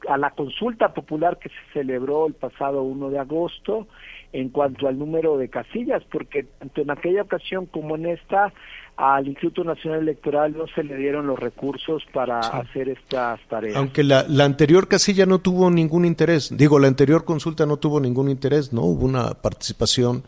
a 0.07 0.17
la 0.17 0.31
consulta 0.31 0.93
popular 0.93 1.39
que 1.39 1.49
se 1.49 1.73
celebró 1.73 2.27
el 2.27 2.33
pasado 2.33 2.83
1 2.83 3.09
de 3.09 3.19
agosto 3.19 3.87
en 4.33 4.49
cuanto 4.49 4.87
al 4.87 4.97
número 4.97 5.37
de 5.37 5.49
casillas, 5.49 6.03
porque 6.11 6.43
tanto 6.43 6.81
en 6.81 6.91
aquella 6.91 7.21
ocasión 7.21 7.65
como 7.65 7.95
en 7.95 8.07
esta, 8.07 8.53
al 8.95 9.27
Instituto 9.27 9.63
Nacional 9.63 10.01
Electoral 10.01 10.55
no 10.57 10.67
se 10.67 10.83
le 10.83 10.95
dieron 10.95 11.27
los 11.27 11.37
recursos 11.37 12.03
para 12.13 12.39
hacer 12.39 12.89
estas 12.89 13.39
tareas. 13.47 13.75
Aunque 13.75 14.03
la, 14.03 14.25
la, 14.27 14.45
anterior 14.45 14.87
casilla 14.87 15.25
no 15.25 15.39
tuvo 15.39 15.69
ningún 15.69 16.05
interés, 16.05 16.55
digo, 16.55 16.79
la 16.79 16.87
anterior 16.87 17.25
consulta 17.25 17.65
no 17.65 17.77
tuvo 17.77 17.99
ningún 17.99 18.29
interés, 18.29 18.71
¿no? 18.71 18.83
Hubo 18.83 19.05
una 19.05 19.33
participación 19.33 20.23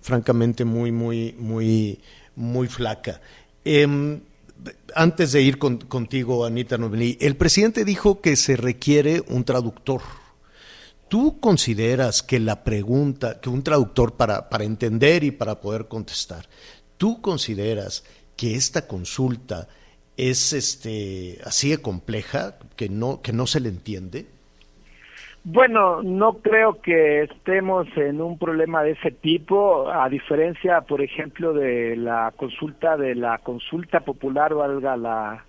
francamente 0.00 0.64
muy, 0.64 0.92
muy, 0.92 1.34
muy, 1.38 2.00
muy 2.36 2.68
flaca. 2.68 3.20
Em, 3.64 4.20
antes 4.94 5.32
de 5.32 5.42
ir 5.42 5.58
contigo, 5.58 6.44
Anita 6.44 6.78
Novelí, 6.78 7.16
el 7.20 7.36
presidente 7.36 7.84
dijo 7.84 8.20
que 8.20 8.36
se 8.36 8.56
requiere 8.56 9.22
un 9.28 9.44
traductor. 9.44 10.02
¿Tú 11.08 11.40
consideras 11.40 12.22
que 12.22 12.38
la 12.38 12.62
pregunta, 12.62 13.40
que 13.40 13.48
un 13.48 13.62
traductor 13.62 14.14
para, 14.14 14.48
para 14.48 14.64
entender 14.64 15.24
y 15.24 15.30
para 15.30 15.60
poder 15.60 15.88
contestar, 15.88 16.48
¿tú 16.96 17.20
consideras 17.20 18.04
que 18.36 18.54
esta 18.54 18.86
consulta 18.86 19.68
es 20.16 20.52
este 20.52 21.40
así 21.44 21.70
de 21.70 21.78
compleja 21.78 22.58
que 22.76 22.88
no 22.88 23.22
que 23.22 23.32
no 23.32 23.46
se 23.46 23.60
le 23.60 23.70
entiende? 23.70 24.26
Bueno, 25.42 26.02
no 26.02 26.34
creo 26.34 26.82
que 26.82 27.22
estemos 27.22 27.88
en 27.96 28.20
un 28.20 28.38
problema 28.38 28.82
de 28.82 28.92
ese 28.92 29.10
tipo, 29.10 29.90
a 29.90 30.08
diferencia, 30.10 30.82
por 30.82 31.00
ejemplo, 31.00 31.54
de 31.54 31.96
la 31.96 32.32
consulta 32.36 32.98
de 32.98 33.14
la 33.14 33.38
consulta 33.38 34.00
popular, 34.00 34.52
valga 34.52 34.98
la 34.98 35.44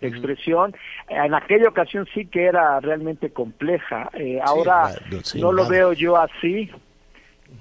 expresión. 0.00 0.74
En 1.08 1.34
aquella 1.34 1.68
ocasión 1.68 2.06
sí 2.14 2.26
que 2.26 2.44
era 2.46 2.80
realmente 2.80 3.30
compleja. 3.30 4.10
Eh, 4.14 4.40
ahora 4.42 4.94
no 5.34 5.52
lo 5.52 5.68
veo 5.68 5.92
yo 5.92 6.16
así. 6.16 6.70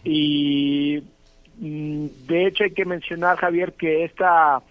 Y 0.05 1.03
mm, 1.57 2.05
de 2.27 2.47
hecho 2.47 2.63
hay 2.63 2.71
que 2.71 2.85
mencionar, 2.85 3.37
Javier, 3.37 3.73
que 3.73 4.05
esta 4.05 4.61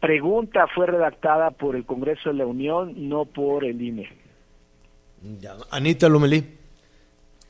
pregunta 0.00 0.66
fue 0.68 0.86
redactada 0.86 1.50
por 1.50 1.76
el 1.76 1.84
Congreso 1.84 2.30
de 2.30 2.36
la 2.36 2.46
Unión, 2.46 2.94
no 3.08 3.26
por 3.26 3.64
el 3.64 3.82
INE. 3.82 4.08
Anita 5.70 6.08
Lomelí. 6.08 6.58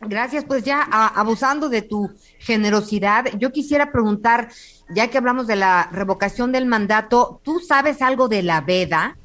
Gracias, 0.01 0.45
pues 0.45 0.62
ya 0.62 0.83
abusando 0.83 1.69
de 1.69 1.83
tu 1.83 2.11
generosidad, 2.39 3.27
yo 3.37 3.51
quisiera 3.51 3.91
preguntar, 3.91 4.49
ya 4.91 5.09
que 5.09 5.19
hablamos 5.19 5.49
de 5.49 5.57
la 5.57 5.89
revocación 5.93 6.53
del 6.53 6.66
mandato, 6.66 7.41
¿tú 7.43 7.59
sabes 7.59 8.01
algo 8.01 8.29
de 8.29 8.45
la 8.45 8.61
veda? 8.61 9.16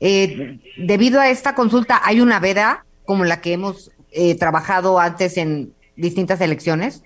Eh, 0.00 0.58
debido 0.78 1.20
a 1.20 1.28
esta 1.28 1.54
consulta, 1.54 2.00
¿hay 2.04 2.22
una 2.22 2.40
veda 2.40 2.86
como 3.04 3.24
la 3.24 3.42
que 3.42 3.52
hemos 3.52 3.92
eh, 4.12 4.36
trabajado 4.38 4.98
antes 4.98 5.36
en 5.36 5.74
distintas 5.96 6.40
elecciones? 6.40 7.04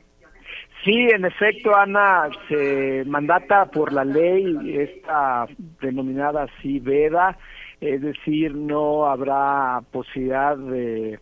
Sí, 0.84 1.08
en 1.12 1.24
efecto, 1.24 1.74
Ana, 1.74 2.30
se 2.48 3.02
mandata 3.06 3.66
por 3.66 3.92
la 3.92 4.04
ley 4.04 4.78
esta 4.78 5.46
denominada 5.80 6.44
así 6.44 6.78
veda, 6.78 7.36
es 7.80 8.00
decir, 8.00 8.54
no 8.54 9.06
habrá 9.06 9.82
posibilidad 9.90 10.56
de 10.56 11.18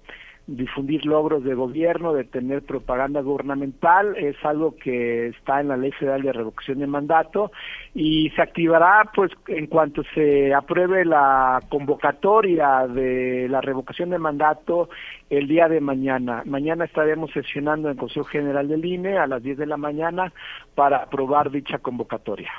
difundir 0.47 1.07
logros 1.07 1.43
de 1.43 1.55
gobierno, 1.55 2.13
de 2.13 2.25
tener 2.25 2.63
propaganda 2.63 3.23
gubernamental, 3.23 4.15
es 4.17 4.37
algo 4.45 4.77
que 4.77 5.29
está 5.29 5.61
en 5.61 5.69
la 5.69 5.77
Ley 5.77 5.91
Federal 5.93 6.21
de 6.23 6.33
Revocación 6.33 6.81
de 6.81 6.87
Mandato 6.87 7.51
y 7.95 8.31
se 8.37 8.43
activará 8.43 9.11
pues 9.15 9.33
en 9.49 9.67
cuanto 9.69 10.03
se 10.15 10.53
apruebe 10.53 11.05
la 11.07 11.61
convocatoria 11.71 12.87
de 12.87 13.49
la 13.49 13.63
revocación 13.63 14.11
de 14.11 14.19
mandato 14.19 14.91
el 15.31 15.49
día 15.49 15.69
de 15.69 15.81
mañana. 15.81 16.43
Mañana 16.45 16.85
estaremos 16.85 17.31
sesionando 17.33 17.89
en 17.89 17.93
el 17.93 17.99
Consejo 17.99 18.27
General 18.27 18.69
del 18.69 18.85
INE 18.85 19.17
a 19.17 19.27
las 19.27 19.43
10 19.43 19.57
de 19.57 19.67
la 19.67 19.79
mañana 19.79 20.31
para 20.75 20.99
aprobar 20.99 21.51
dicha 21.51 21.79
convocatoria. 21.79 22.53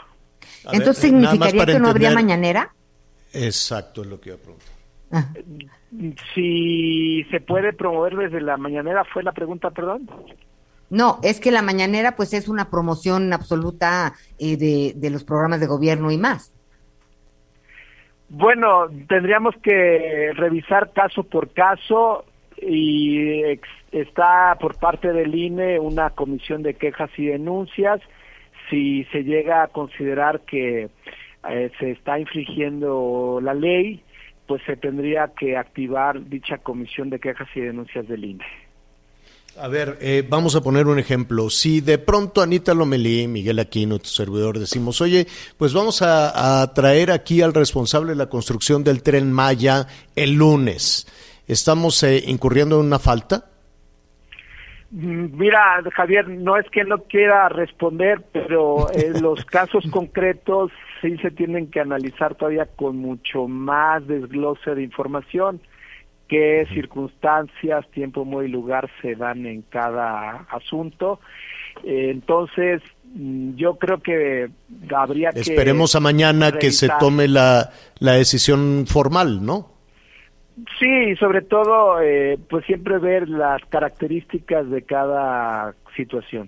Entonces, 0.71 0.97
¿significaría 0.97 1.65
que 1.67 1.79
no 1.79 1.89
habría 1.89 2.11
mañanera? 2.11 2.71
Exacto, 3.33 4.01
es 4.01 4.07
lo 4.07 4.19
que 4.19 4.29
iba 4.29 4.37
a 4.37 4.41
preguntar. 4.41 4.75
Ah. 5.11 5.29
Si 6.33 7.23
se 7.31 7.39
puede 7.39 7.73
promover 7.73 8.15
desde 8.15 8.41
la 8.41 8.57
mañanera, 8.57 9.03
fue 9.05 9.23
la 9.23 9.31
pregunta, 9.31 9.71
perdón. 9.71 10.09
No, 10.89 11.19
es 11.23 11.39
que 11.39 11.51
la 11.51 11.61
mañanera 11.61 12.15
pues 12.15 12.33
es 12.33 12.47
una 12.47 12.69
promoción 12.69 13.33
absoluta 13.33 14.13
eh, 14.37 14.57
de, 14.57 14.93
de, 14.95 15.09
los 15.09 15.23
programas 15.23 15.59
de 15.59 15.67
gobierno 15.67 16.11
y 16.11 16.17
más. 16.17 16.53
Bueno, 18.29 18.87
tendríamos 19.07 19.55
que 19.61 20.31
revisar 20.35 20.91
caso 20.93 21.23
por 21.23 21.51
caso 21.53 22.25
y 22.57 23.41
está 23.91 24.57
por 24.59 24.77
parte 24.77 25.11
del 25.13 25.33
INE 25.35 25.79
una 25.79 26.09
comisión 26.11 26.63
de 26.63 26.73
quejas 26.73 27.09
y 27.17 27.27
denuncias. 27.27 28.01
Si 28.69 29.05
se 29.05 29.23
llega 29.23 29.63
a 29.63 29.67
considerar 29.67 30.41
que 30.41 30.89
eh, 31.49 31.71
se 31.79 31.91
está 31.91 32.19
infringiendo 32.19 33.39
la 33.41 33.53
ley, 33.53 34.01
pues 34.47 34.61
se 34.65 34.75
tendría 34.75 35.31
que 35.37 35.57
activar 35.57 36.23
dicha 36.29 36.57
comisión 36.59 37.09
de 37.09 37.19
quejas 37.19 37.47
y 37.55 37.61
denuncias 37.61 38.07
del 38.07 38.25
INE. 38.25 38.45
A 39.57 39.69
ver, 39.69 39.97
eh, 40.01 40.25
vamos 40.27 40.55
a 40.55 40.61
poner 40.61 40.85
un 40.85 40.99
ejemplo. 40.99 41.49
Si 41.49 41.79
de 41.79 41.97
pronto 41.97 42.41
Anita 42.41 42.73
Lomelí, 42.73 43.25
Miguel 43.27 43.59
Aquino, 43.59 43.99
tu 43.99 44.09
servidor, 44.09 44.59
decimos, 44.59 44.99
oye, 44.99 45.27
pues 45.57 45.73
vamos 45.73 46.01
a, 46.01 46.73
traer 46.75 47.09
aquí 47.09 47.41
al 47.41 47.53
responsable 47.53 48.11
de 48.11 48.17
la 48.17 48.27
construcción 48.27 48.83
del 48.83 49.01
tren 49.01 49.31
Maya 49.31 49.87
el 50.15 50.33
lunes, 50.33 51.07
¿estamos 51.47 52.03
eh, 52.03 52.21
incurriendo 52.27 52.79
en 52.81 52.87
una 52.87 52.99
falta? 52.99 53.45
Mm, 54.95 55.37
mira, 55.37 55.83
Javier, 55.93 56.29
no 56.29 56.55
es 56.55 56.65
que 56.69 56.85
no 56.85 56.99
quiera 57.03 57.49
responder, 57.49 58.23
pero 58.31 58.87
en 58.93 59.21
los 59.21 59.43
casos 59.43 59.85
concretos 59.91 60.71
sí 61.01 61.17
se 61.17 61.31
tienen 61.31 61.69
que 61.69 61.81
analizar 61.81 62.35
todavía 62.35 62.65
con 62.65 62.97
mucho 62.97 63.47
más 63.47 64.07
desglose 64.07 64.73
de 64.73 64.83
información 64.83 65.59
qué 66.29 66.65
circunstancias, 66.73 67.85
tiempo, 67.91 68.25
modo 68.25 68.43
y 68.43 68.47
lugar 68.47 68.89
se 69.01 69.15
dan 69.15 69.45
en 69.45 69.61
cada 69.63 70.47
asunto. 70.49 71.19
entonces, 71.83 72.81
mm, 73.13 73.55
yo 73.55 73.75
creo 73.75 74.01
que 74.01 74.49
habría 74.95 75.31
que... 75.31 75.41
Esperemos 75.41 75.95
a 75.95 75.99
mañana 75.99 76.53
que 76.53 76.71
se 76.71 76.89
tome 76.99 77.27
la, 77.27 77.69
la 77.99 78.13
decisión 78.13 78.85
formal, 78.87 79.45
¿no? 79.45 79.74
Sí, 80.79 81.15
sobre 81.17 81.41
todo, 81.41 82.01
eh, 82.01 82.39
pues 82.49 82.65
siempre 82.65 82.97
ver 82.97 83.27
las 83.27 83.61
características 83.65 84.69
de 84.69 84.83
cada 84.83 85.75
situación. 85.95 86.47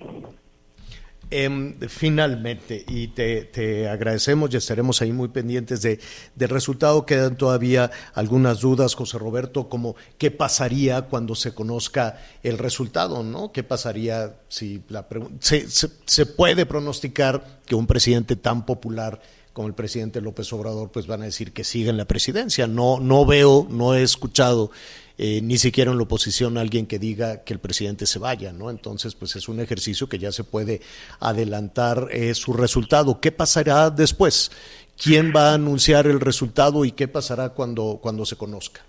Em, 1.29 1.73
finalmente, 1.89 2.85
y 2.87 3.09
te, 3.09 3.89
agradecemos 3.89 4.53
y 4.53 4.57
estaremos 4.57 5.01
ahí 5.01 5.11
muy 5.11 5.27
pendientes 5.27 5.81
de, 5.81 5.99
del 6.35 6.47
resultado. 6.47 7.05
Quedan 7.05 7.35
todavía 7.35 7.91
algunas 8.13 8.61
dudas, 8.61 8.95
José 8.95 9.17
Roberto, 9.17 9.67
como 9.67 9.97
qué 10.17 10.31
pasaría 10.31 11.01
cuando 11.01 11.35
se 11.35 11.53
conozca 11.53 12.17
el 12.43 12.57
resultado, 12.57 13.23
¿no? 13.23 13.51
¿Qué 13.51 13.63
pasaría 13.63 14.35
si 14.47 14.83
la 14.87 15.05
se, 15.39 15.67
se, 15.67 16.25
puede 16.25 16.65
pronosticar 16.65 17.43
que 17.65 17.75
un 17.75 17.87
presidente 17.87 18.37
tan 18.37 18.65
popular 18.65 19.19
como 19.57 19.69
el 19.69 19.73
presidente 19.73 20.21
López 20.21 20.53
Obrador, 20.53 20.91
pues 20.91 21.07
van 21.07 21.23
a 21.23 21.25
decir 21.25 21.51
que 21.51 21.63
siga 21.63 21.89
en 21.89 21.97
la 21.97 22.05
presidencia. 22.05 22.67
No, 22.67 22.99
no 22.99 23.25
veo, 23.25 23.65
no 23.71 23.95
he 23.95 24.03
escuchado 24.03 24.69
eh, 25.17 25.41
ni 25.41 25.57
siquiera 25.57 25.89
en 25.89 25.97
la 25.97 26.03
oposición 26.03 26.59
alguien 26.59 26.85
que 26.85 26.99
diga 26.99 27.43
que 27.43 27.53
el 27.53 27.59
presidente 27.59 28.05
se 28.05 28.19
vaya, 28.19 28.53
¿no? 28.53 28.69
Entonces, 28.69 29.15
pues 29.15 29.35
es 29.35 29.49
un 29.49 29.59
ejercicio 29.59 30.07
que 30.07 30.19
ya 30.19 30.31
se 30.31 30.43
puede 30.43 30.81
adelantar 31.19 32.07
eh, 32.11 32.35
su 32.35 32.53
resultado. 32.53 33.19
¿Qué 33.19 33.31
pasará 33.31 33.89
después? 33.89 34.51
¿Quién 34.95 35.33
va 35.35 35.49
a 35.49 35.55
anunciar 35.55 36.05
el 36.05 36.19
resultado 36.19 36.85
y 36.85 36.91
qué 36.91 37.07
pasará 37.07 37.49
cuando, 37.49 37.97
cuando 37.99 38.27
se 38.27 38.35
conozca? 38.35 38.81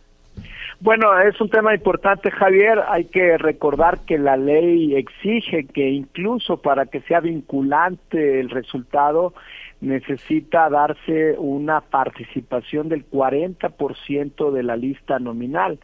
Bueno, 0.80 1.18
es 1.18 1.40
un 1.40 1.48
tema 1.48 1.74
importante, 1.74 2.30
Javier. 2.30 2.84
Hay 2.88 3.06
que 3.06 3.38
recordar 3.38 4.00
que 4.00 4.18
la 4.18 4.36
ley 4.36 4.96
exige 4.96 5.64
que 5.64 5.88
incluso 5.88 6.58
para 6.58 6.84
que 6.84 7.00
sea 7.00 7.20
vinculante 7.20 8.38
el 8.38 8.50
resultado, 8.50 9.32
necesita 9.80 10.68
darse 10.68 11.36
una 11.38 11.80
participación 11.80 12.88
del 12.88 13.08
40% 13.08 14.50
de 14.50 14.62
la 14.62 14.76
lista 14.76 15.18
nominal 15.18 15.78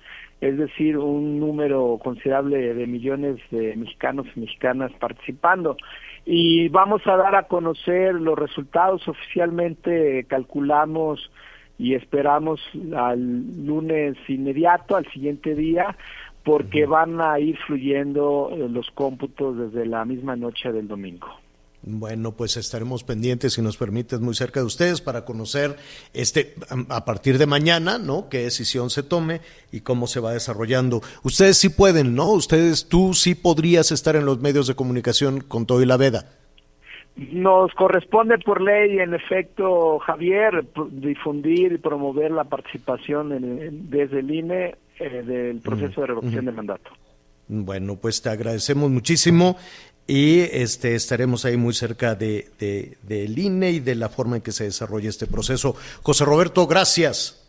es 0.45 0.59
decir, 0.59 0.99
un 0.99 1.41
número 1.41 1.99
considerable 2.05 2.75
de 2.75 2.87
millones 2.87 3.39
de 3.51 3.75
mexicanos 3.77 4.27
y 4.37 4.41
mexicanas 4.41 4.93
participando. 5.01 5.79
Y 6.27 6.69
vamos 6.69 7.01
a 7.07 7.17
dar 7.17 7.35
a 7.35 7.45
conocer 7.45 8.15
los 8.15 8.39
resultados 8.39 9.09
oficialmente, 9.09 10.25
calculamos 10.29 11.31
y 11.79 11.95
esperamos 11.95 12.61
al 12.95 13.65
lunes 13.65 14.17
inmediato, 14.29 14.97
al 14.97 15.11
siguiente 15.13 15.55
día, 15.55 15.97
porque 16.45 16.85
van 16.85 17.23
a 17.23 17.39
ir 17.41 17.57
fluyendo 17.67 18.51
los 18.71 18.91
cómputos 18.91 19.57
desde 19.57 19.87
la 19.87 20.05
misma 20.05 20.37
noche 20.37 20.73
del 20.73 20.89
domingo. 20.89 21.44
Bueno, 21.87 22.33
pues 22.33 22.57
estaremos 22.57 23.05
pendientes, 23.05 23.53
si 23.53 23.63
nos 23.63 23.77
permites, 23.77 24.19
muy 24.19 24.35
cerca 24.35 24.61
de 24.61 24.67
ustedes 24.67 25.03
para 25.03 25.27
conocer 25.27 25.77
este 26.15 26.55
a 26.89 27.05
partir 27.05 27.37
de 27.37 27.45
mañana, 27.45 27.99
¿no? 27.99 28.31
Qué 28.31 28.39
decisión 28.39 28.89
se 28.89 29.03
tome 29.03 29.43
y 29.71 29.81
cómo 29.81 30.07
se 30.07 30.19
va 30.19 30.33
desarrollando. 30.33 31.03
Ustedes 31.25 31.59
sí 31.59 31.69
pueden, 31.69 32.15
¿no? 32.15 32.31
Ustedes, 32.31 32.89
tú 32.89 33.13
sí 33.13 33.35
podrías 33.35 33.93
estar 33.93 34.17
en 34.17 34.25
los 34.25 34.41
medios 34.41 34.67
de 34.67 34.75
comunicación 34.75 35.41
con 35.41 35.67
todo 35.67 35.83
y 35.83 35.87
la 35.87 35.99
veda. 35.99 36.25
Nos 37.17 37.73
corresponde 37.75 38.39
por 38.39 38.63
ley, 38.63 38.99
en 38.99 39.13
efecto, 39.13 39.99
Javier, 39.99 40.65
difundir 40.91 41.73
y 41.73 41.79
promover 41.79 42.31
la 42.31 42.45
participación 42.45 43.91
desde 43.91 44.21
el 44.21 44.31
INE 44.31 44.75
eh, 44.99 45.23
del 45.23 45.61
proceso 45.61 46.01
de 46.01 46.07
revocación 46.07 46.47
de 46.47 46.53
mandato. 46.53 46.91
Bueno, 47.47 47.97
pues 47.97 48.23
te 48.23 48.31
agradecemos 48.31 48.91
muchísimo 48.91 49.57
y 50.07 50.41
este, 50.41 50.95
estaremos 50.95 51.45
ahí 51.45 51.57
muy 51.57 51.73
cerca 51.75 52.15
de, 52.15 52.51
de, 52.59 52.99
del 53.03 53.39
INE 53.39 53.71
y 53.71 53.81
de 53.81 53.95
la 53.95 54.09
forma 54.09 54.37
en 54.37 54.43
que 54.43 54.53
se 54.53 54.65
desarrolla 54.65 55.09
este 55.09 55.27
proceso. 55.27 55.77
José 56.03 56.25
Roberto, 56.25 56.67
gracias. 56.67 57.41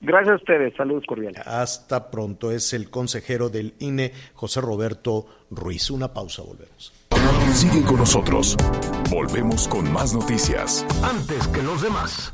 Gracias 0.00 0.32
a 0.32 0.36
ustedes, 0.36 0.74
saludos 0.76 1.04
cordiales. 1.06 1.42
Hasta 1.44 2.10
pronto, 2.10 2.52
es 2.52 2.72
el 2.72 2.88
consejero 2.88 3.48
del 3.48 3.74
INE, 3.80 4.12
José 4.34 4.60
Roberto 4.60 5.26
Ruiz. 5.50 5.90
Una 5.90 6.12
pausa, 6.12 6.42
volvemos. 6.42 6.92
Sigue 7.52 7.82
con 7.82 7.96
nosotros. 7.96 8.56
Volvemos 9.10 9.66
con 9.66 9.90
más 9.92 10.14
noticias. 10.14 10.86
Antes 11.02 11.48
que 11.48 11.62
los 11.62 11.82
demás. 11.82 12.32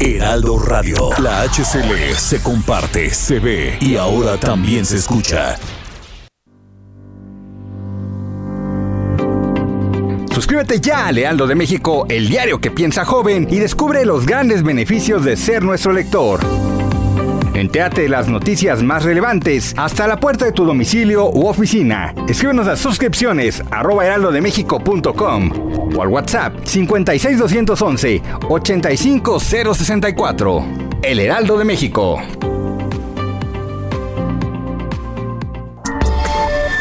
Heraldo 0.00 0.58
Radio, 0.58 1.10
la 1.22 1.42
HCL 1.42 2.14
se 2.16 2.42
comparte, 2.42 3.10
se 3.10 3.38
ve 3.38 3.78
y 3.80 3.96
ahora 3.96 4.36
también 4.38 4.84
se 4.84 4.96
escucha. 4.96 5.56
Suscríbete 10.34 10.80
ya 10.80 11.06
a 11.06 11.12
Lealdo 11.12 11.46
de 11.46 11.54
México, 11.54 12.06
el 12.08 12.28
diario 12.28 12.60
que 12.60 12.72
piensa 12.72 13.04
joven, 13.04 13.46
y 13.48 13.60
descubre 13.60 14.04
los 14.04 14.26
grandes 14.26 14.64
beneficios 14.64 15.24
de 15.24 15.36
ser 15.36 15.62
nuestro 15.62 15.92
lector. 15.92 16.40
Entéate 17.54 18.08
las 18.08 18.26
noticias 18.26 18.82
más 18.82 19.04
relevantes 19.04 19.74
hasta 19.76 20.08
la 20.08 20.18
puerta 20.18 20.44
de 20.44 20.50
tu 20.50 20.64
domicilio 20.64 21.30
u 21.30 21.46
oficina. 21.46 22.12
Escríbenos 22.28 22.66
a 22.66 22.76
suscripciones 22.76 23.62
arroba 23.70 24.06
heraldodemexico.com 24.06 25.52
o 25.96 26.02
al 26.02 26.08
WhatsApp 26.08 26.64
56211 26.64 28.20
85064. 28.48 30.64
El 31.00 31.20
Heraldo 31.20 31.56
de 31.56 31.64
México. 31.64 32.20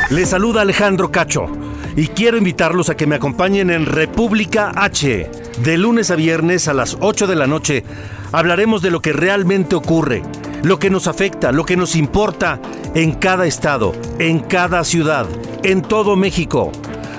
Les 0.10 0.28
saluda 0.28 0.62
Alejandro 0.62 1.12
Cacho 1.12 1.62
y 1.96 2.08
quiero 2.08 2.38
invitarlos 2.38 2.89
a 2.89 2.96
que 2.96 3.08
me 3.08 3.16
acompañen 3.16 3.70
en 3.70 3.86
República 3.86 4.72
H. 4.76 5.30
De 5.64 5.78
lunes 5.78 6.12
a 6.12 6.16
viernes 6.16 6.68
a 6.68 6.74
las 6.74 6.98
8 7.00 7.28
de 7.28 7.36
la 7.36 7.48
noche 7.48 7.84
hablaremos 8.32 8.82
de 8.82 8.91
lo 8.91 9.02
que 9.02 9.14
realmente 9.14 9.76
ocurre, 9.76 10.24
lo 10.64 10.80
que 10.80 10.89
nos 10.89 11.08
afecta, 11.08 11.52
lo 11.52 11.66
que 11.66 11.78
nos 11.78 11.96
importa 11.96 12.60
en 12.96 13.14
cada 13.14 13.46
estado, 13.46 13.94
en 14.20 14.39
cada 14.39 14.84
ciudad, 14.84 15.28
en 15.64 15.82
todo 15.82 16.16
México. 16.16 16.72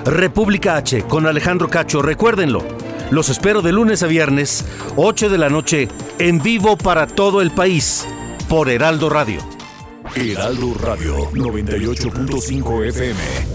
República 0.05 0.75
H 0.75 1.03
con 1.03 1.25
Alejandro 1.25 1.69
Cacho, 1.69 2.01
recuérdenlo. 2.01 2.63
Los 3.11 3.29
espero 3.29 3.61
de 3.61 3.71
lunes 3.71 4.03
a 4.03 4.07
viernes, 4.07 4.65
8 4.95 5.29
de 5.29 5.37
la 5.37 5.49
noche, 5.49 5.87
en 6.19 6.41
vivo 6.41 6.75
para 6.75 7.07
todo 7.07 7.41
el 7.41 7.51
país, 7.51 8.05
por 8.49 8.69
Heraldo 8.69 9.09
Radio. 9.09 9.39
Heraldo 10.15 10.73
Radio 10.81 11.31
98.5 11.31 12.87
FM. 12.87 13.54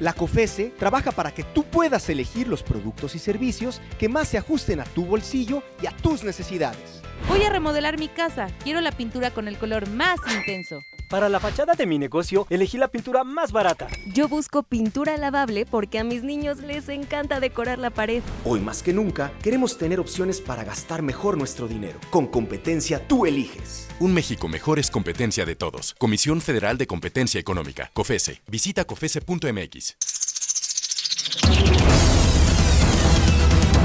La 0.00 0.12
COFESE 0.12 0.72
trabaja 0.76 1.12
para 1.12 1.32
que 1.32 1.44
tú 1.44 1.62
puedas 1.62 2.08
elegir 2.08 2.48
los 2.48 2.64
productos 2.64 3.14
y 3.14 3.20
servicios 3.20 3.80
que 3.96 4.08
más 4.08 4.26
se 4.26 4.38
ajusten 4.38 4.80
a 4.80 4.84
tu 4.84 5.04
bolsillo 5.04 5.62
y 5.80 5.86
a 5.86 5.92
tus 5.92 6.24
necesidades. 6.24 7.00
Voy 7.28 7.44
a 7.44 7.50
remodelar 7.50 7.96
mi 7.96 8.08
casa. 8.08 8.48
Quiero 8.64 8.80
la 8.80 8.90
pintura 8.90 9.30
con 9.30 9.46
el 9.46 9.56
color 9.56 9.88
más 9.88 10.18
intenso. 10.36 10.80
Para 11.14 11.28
la 11.28 11.38
fachada 11.38 11.74
de 11.74 11.86
mi 11.86 11.96
negocio, 11.96 12.44
elegí 12.50 12.76
la 12.76 12.88
pintura 12.88 13.22
más 13.22 13.52
barata. 13.52 13.86
Yo 14.12 14.26
busco 14.26 14.64
pintura 14.64 15.16
lavable 15.16 15.64
porque 15.64 16.00
a 16.00 16.02
mis 16.02 16.24
niños 16.24 16.58
les 16.58 16.88
encanta 16.88 17.38
decorar 17.38 17.78
la 17.78 17.90
pared. 17.90 18.20
Hoy 18.44 18.58
más 18.58 18.82
que 18.82 18.92
nunca, 18.92 19.30
queremos 19.40 19.78
tener 19.78 20.00
opciones 20.00 20.40
para 20.40 20.64
gastar 20.64 21.02
mejor 21.02 21.38
nuestro 21.38 21.68
dinero. 21.68 22.00
Con 22.10 22.26
competencia 22.26 23.06
tú 23.06 23.26
eliges. 23.26 23.86
Un 24.00 24.12
México 24.12 24.48
mejor 24.48 24.80
es 24.80 24.90
competencia 24.90 25.46
de 25.46 25.54
todos. 25.54 25.94
Comisión 25.98 26.40
Federal 26.40 26.78
de 26.78 26.88
Competencia 26.88 27.38
Económica, 27.38 27.92
COFESE. 27.94 28.42
Visita 28.48 28.84
COFESE.mx. 28.84 29.94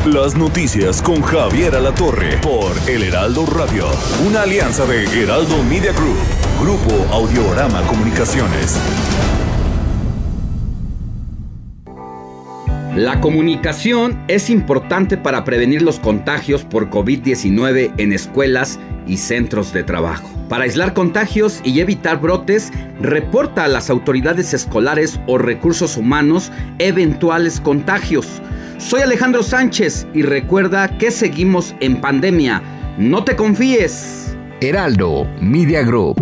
Las 0.06 0.34
noticias 0.34 1.02
con 1.02 1.22
Javier 1.22 1.76
Alatorre 1.76 2.38
por 2.38 2.72
El 2.88 3.04
Heraldo 3.04 3.46
Radio, 3.46 3.86
una 4.26 4.44
alianza 4.44 4.86
de 4.86 5.04
Heraldo 5.04 5.62
Media 5.64 5.92
Group, 5.92 6.18
Grupo 6.62 6.92
Audiorama 7.14 7.82
Comunicaciones. 7.84 8.78
La 12.98 13.22
comunicación 13.22 14.22
es 14.28 14.50
importante 14.50 15.16
para 15.16 15.46
prevenir 15.46 15.82
los 15.82 16.00
contagios 16.00 16.66
por 16.66 16.90
COVID-19 16.90 17.94
en 17.96 18.12
escuelas 18.12 18.78
y 19.08 19.16
centros 19.16 19.72
de 19.72 19.86
trabajo. 19.86 20.30
Para 20.50 20.66
aislar 20.66 20.94
contagios 20.94 21.62
y 21.64 21.80
evitar 21.80 22.20
brotes, 22.20 22.74
reporta 23.00 23.64
a 23.64 23.70
las 23.70 23.90
autoridades 23.90 24.54
escolares 24.54 25.18
o 25.28 25.38
recursos 25.38 25.96
humanos 25.96 26.52
eventuales 26.78 27.62
contagios. 27.62 28.42
Soy 28.80 29.00
Alejandro 29.00 29.44
Sánchez 29.44 30.08
y 30.14 30.24
recuerda 30.24 30.98
que 30.98 31.12
seguimos 31.12 31.74
en 31.80 32.02
pandemia. 32.02 32.62
No 32.98 33.24
te 33.24 33.38
confíes. 33.38 34.29
Heraldo 34.62 35.26
Media 35.40 35.84
Group. 35.84 36.20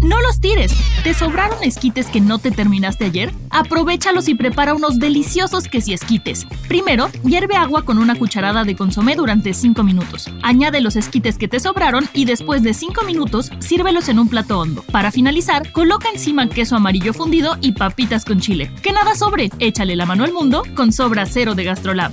No 0.00 0.20
los 0.20 0.40
tires. 0.40 0.72
¿Te 1.04 1.14
sobraron 1.14 1.62
esquites 1.62 2.06
que 2.06 2.20
no 2.20 2.40
te 2.40 2.50
terminaste 2.50 3.04
ayer? 3.04 3.32
Aprovechalos 3.50 4.26
y 4.28 4.34
prepara 4.34 4.74
unos 4.74 4.98
deliciosos 4.98 5.64
esquites. 5.72 6.44
Primero, 6.66 7.08
hierve 7.24 7.54
agua 7.54 7.84
con 7.84 7.98
una 7.98 8.16
cucharada 8.16 8.64
de 8.64 8.74
consomé 8.74 9.14
durante 9.14 9.54
5 9.54 9.84
minutos. 9.84 10.28
Añade 10.42 10.80
los 10.80 10.96
esquites 10.96 11.38
que 11.38 11.46
te 11.46 11.60
sobraron 11.60 12.08
y 12.14 12.24
después 12.24 12.64
de 12.64 12.74
5 12.74 13.04
minutos, 13.04 13.52
sírvelos 13.60 14.08
en 14.08 14.18
un 14.18 14.28
plato 14.28 14.58
hondo. 14.58 14.82
Para 14.90 15.12
finalizar, 15.12 15.70
coloca 15.70 16.08
encima 16.12 16.48
queso 16.48 16.74
amarillo 16.74 17.14
fundido 17.14 17.58
y 17.60 17.72
papitas 17.72 18.24
con 18.24 18.40
chile. 18.40 18.72
Que 18.82 18.92
nada 18.92 19.14
sobre, 19.14 19.50
échale 19.60 19.94
la 19.94 20.04
mano 20.04 20.24
al 20.24 20.32
mundo 20.32 20.64
con 20.74 20.92
sobra 20.92 21.26
cero 21.26 21.54
de 21.54 21.62
Gastrolab. 21.62 22.12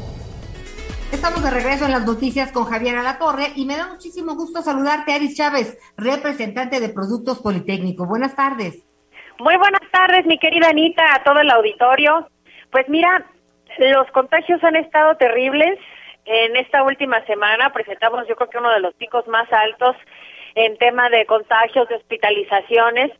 Estamos 1.11 1.43
de 1.43 1.51
regreso 1.51 1.85
en 1.85 1.91
las 1.91 2.05
noticias 2.05 2.51
con 2.53 2.63
Javier 2.63 2.97
Alatorre 2.97 3.51
y 3.55 3.65
me 3.65 3.75
da 3.75 3.87
muchísimo 3.87 4.33
gusto 4.35 4.61
saludarte, 4.61 5.13
Aris 5.13 5.35
Chávez, 5.35 5.77
representante 5.97 6.79
de 6.79 6.89
Productos 6.89 7.41
Politécnico. 7.41 8.07
Buenas 8.07 8.35
tardes. 8.35 8.87
Muy 9.37 9.57
buenas 9.57 9.81
tardes, 9.91 10.25
mi 10.25 10.39
querida 10.39 10.69
Anita, 10.69 11.03
a 11.13 11.23
todo 11.23 11.41
el 11.41 11.49
auditorio. 11.49 12.27
Pues 12.71 12.87
mira, 12.87 13.25
los 13.77 14.09
contagios 14.11 14.63
han 14.63 14.77
estado 14.77 15.15
terribles. 15.17 15.77
En 16.25 16.55
esta 16.55 16.81
última 16.83 17.23
semana 17.25 17.73
presentamos 17.73 18.25
yo 18.27 18.35
creo 18.35 18.49
que 18.49 18.57
uno 18.59 18.71
de 18.71 18.79
los 18.79 18.93
picos 18.95 19.27
más 19.27 19.51
altos 19.51 19.97
en 20.55 20.77
tema 20.77 21.09
de 21.09 21.25
contagios, 21.25 21.89
de 21.89 21.95
hospitalizaciones. 21.95 23.11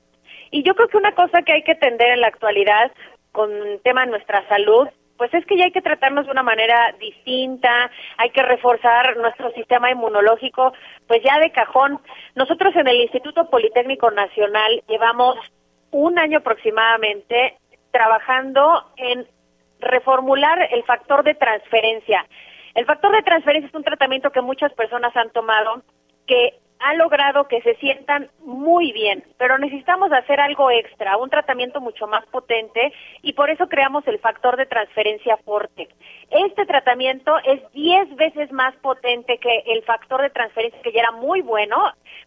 Y 0.49 0.63
yo 0.63 0.75
creo 0.75 0.87
que 0.87 0.97
una 0.97 1.13
cosa 1.13 1.41
que 1.41 1.53
hay 1.53 1.63
que 1.63 1.73
atender 1.73 2.09
en 2.09 2.21
la 2.21 2.27
actualidad 2.27 2.91
con 3.31 3.49
tema 3.83 4.05
de 4.05 4.11
nuestra 4.11 4.47
salud, 4.47 4.87
pues 5.22 5.36
es 5.36 5.45
que 5.45 5.55
ya 5.55 5.65
hay 5.65 5.72
que 5.72 5.84
tratarnos 5.84 6.26
de 6.26 6.32
una 6.32 6.41
manera 6.41 6.95
distinta, 6.99 7.91
hay 8.17 8.32
que 8.32 8.41
reforzar 8.41 9.15
nuestro 9.17 9.51
sistema 9.51 9.91
inmunológico, 9.91 10.74
pues 11.05 11.22
ya 11.24 11.38
de 11.38 11.51
cajón. 11.51 11.99
Nosotros 12.34 12.76
en 12.76 12.88
el 12.88 13.01
Instituto 13.01 13.47
Politécnico 13.47 14.09
Nacional 14.09 14.82
llevamos 14.88 15.38
un 15.91 16.17
año 16.17 16.39
aproximadamente 16.39 17.59
trabajando 17.91 18.84
en 18.97 19.28
reformular 19.80 20.67
el 20.72 20.84
factor 20.86 21.24
de 21.24 21.36
transferencia. 21.36 22.26
El 22.74 22.88
factor 22.88 23.11
de 23.15 23.22
transferencia 23.22 23.67
es 23.67 23.76
un 23.76 23.84
tratamiento 23.84 24.32
que 24.32 24.41
muchas 24.41 24.74
personas 24.74 25.15
han 25.15 25.30
tomado 25.30 25.84
que 26.26 26.55
ha 26.84 26.93
logrado 26.95 27.47
que 27.47 27.61
se 27.61 27.75
sientan 27.75 28.29
muy 28.39 28.91
bien, 28.91 29.23
pero 29.38 29.57
necesitamos 29.57 30.11
hacer 30.11 30.39
algo 30.39 30.71
extra, 30.71 31.17
un 31.17 31.29
tratamiento 31.29 31.79
mucho 31.79 32.07
más 32.07 32.25
potente 32.27 32.91
y 33.21 33.34
por 33.34 33.49
eso 33.49 33.67
creamos 33.67 34.07
el 34.07 34.19
factor 34.19 34.57
de 34.57 34.65
transferencia 34.65 35.38
Forte. 35.38 35.89
Este 36.29 36.65
tratamiento 36.65 37.38
es 37.45 37.61
10 37.73 38.15
veces 38.15 38.51
más 38.51 38.75
potente 38.77 39.38
que 39.38 39.63
el 39.67 39.84
factor 39.84 40.21
de 40.21 40.29
transferencia 40.29 40.82
que 40.82 40.91
ya 40.91 41.01
era 41.01 41.11
muy 41.11 41.41
bueno, 41.41 41.77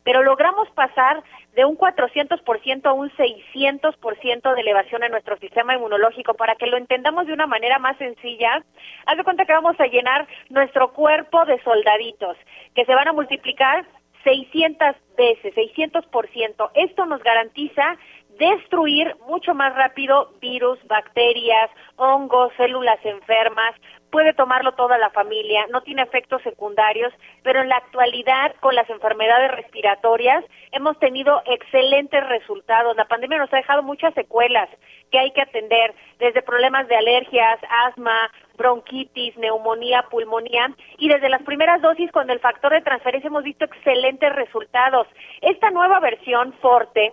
pero 0.03 0.23
logramos 0.23 0.71
pasar 0.71 1.23
de 1.55 1.65
un 1.65 1.77
400% 1.77 2.87
a 2.87 2.93
un 2.93 3.11
600% 3.11 4.55
de 4.55 4.61
elevación 4.61 5.05
en 5.05 5.13
nuestro 5.13 5.37
sistema 5.39 5.75
inmunológico. 5.75 6.35
Para 6.35 6.57
que 6.57 6.67
lo 6.67 6.77
entendamos 6.77 7.27
de 7.27 7.33
una 7.33 7.47
manera 7.47 7.79
más 7.79 7.97
sencilla, 7.97 8.63
haz 9.07 9.17
de 9.17 9.25
cuenta 9.25 9.45
que 9.45 9.53
vamos 9.53 9.79
a 9.79 9.87
llenar 9.87 10.27
nuestro 10.51 10.93
cuerpo 10.93 11.45
de 11.45 11.63
soldaditos 11.63 12.37
que 12.75 12.85
se 12.85 12.95
van 12.95 13.09
a 13.09 13.13
multiplicar 13.13 13.85
600 14.25 14.97
veces, 15.17 15.55
600%. 15.55 16.71
Esto 16.75 17.07
nos 17.07 17.23
garantiza 17.23 17.97
destruir 18.39 19.15
mucho 19.29 19.55
más 19.55 19.75
rápido 19.75 20.33
virus, 20.41 20.79
bacterias, 20.87 21.71
hongos, 21.97 22.53
células 22.57 22.99
enfermas. 23.05 23.75
puede 24.11 24.33
tomarlo 24.33 24.73
toda 24.75 24.97
la 24.97 25.11
familia, 25.11 25.67
no 25.73 25.83
tiene 25.83 26.03
efectos 26.03 26.41
secundarios, 26.43 27.13
pero 27.43 27.61
en 27.61 27.69
la 27.69 27.79
actualidad 27.79 28.55
con 28.61 28.77
las 28.77 28.89
enfermedades 28.89 29.51
respiratorias 29.51 30.45
hemos 30.71 30.97
tenido 31.01 31.43
excelentes 31.47 32.25
resultados. 32.29 32.97
La 32.97 33.07
pandemia 33.07 33.39
nos 33.39 33.53
ha 33.53 33.57
dejado 33.57 33.83
muchas 33.83 34.15
secuelas 34.15 34.69
que 35.11 35.19
hay 35.19 35.33
que 35.33 35.43
atender, 35.43 35.95
desde 36.21 36.43
problemas 36.43 36.87
de 36.87 36.95
alergias, 36.95 37.59
asma, 37.87 38.31
bronquitis, 38.57 39.37
neumonía, 39.37 40.05
pulmonía, 40.11 40.75
y 40.99 41.09
desde 41.09 41.29
las 41.29 41.43
primeras 41.43 41.83
dosis 41.83 42.11
con 42.13 42.31
el 42.31 42.41
factor 42.41 42.73
de 42.73 42.83
transferencia 42.83 43.29
hemos 43.29 43.45
visto 43.45 43.65
excelentes 43.65 44.33
resultados. 44.35 45.07
Esta 45.41 45.71
nueva 45.71 46.01
versión 46.01 46.53
Forte 46.61 47.13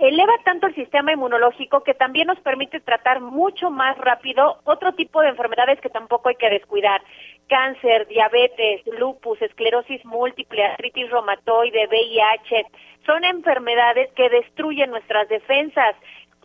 eleva 0.00 0.32
tanto 0.44 0.66
el 0.66 0.74
sistema 0.74 1.12
inmunológico 1.12 1.82
que 1.82 1.92
también 1.92 2.26
nos 2.26 2.40
permite 2.40 2.80
tratar 2.80 3.20
mucho 3.20 3.70
más 3.70 3.98
rápido 3.98 4.58
otro 4.64 4.94
tipo 4.94 5.20
de 5.20 5.28
enfermedades 5.28 5.78
que 5.80 5.90
tampoco 5.90 6.30
hay 6.30 6.36
que 6.36 6.48
descuidar. 6.48 7.02
Cáncer, 7.48 8.06
diabetes, 8.08 8.80
lupus, 8.98 9.40
esclerosis 9.42 10.02
múltiple, 10.06 10.64
artritis 10.64 11.10
reumatoide, 11.10 11.86
VIH, 11.88 12.66
son 13.04 13.24
enfermedades 13.24 14.10
que 14.12 14.30
destruyen 14.30 14.90
nuestras 14.90 15.28
defensas. 15.28 15.94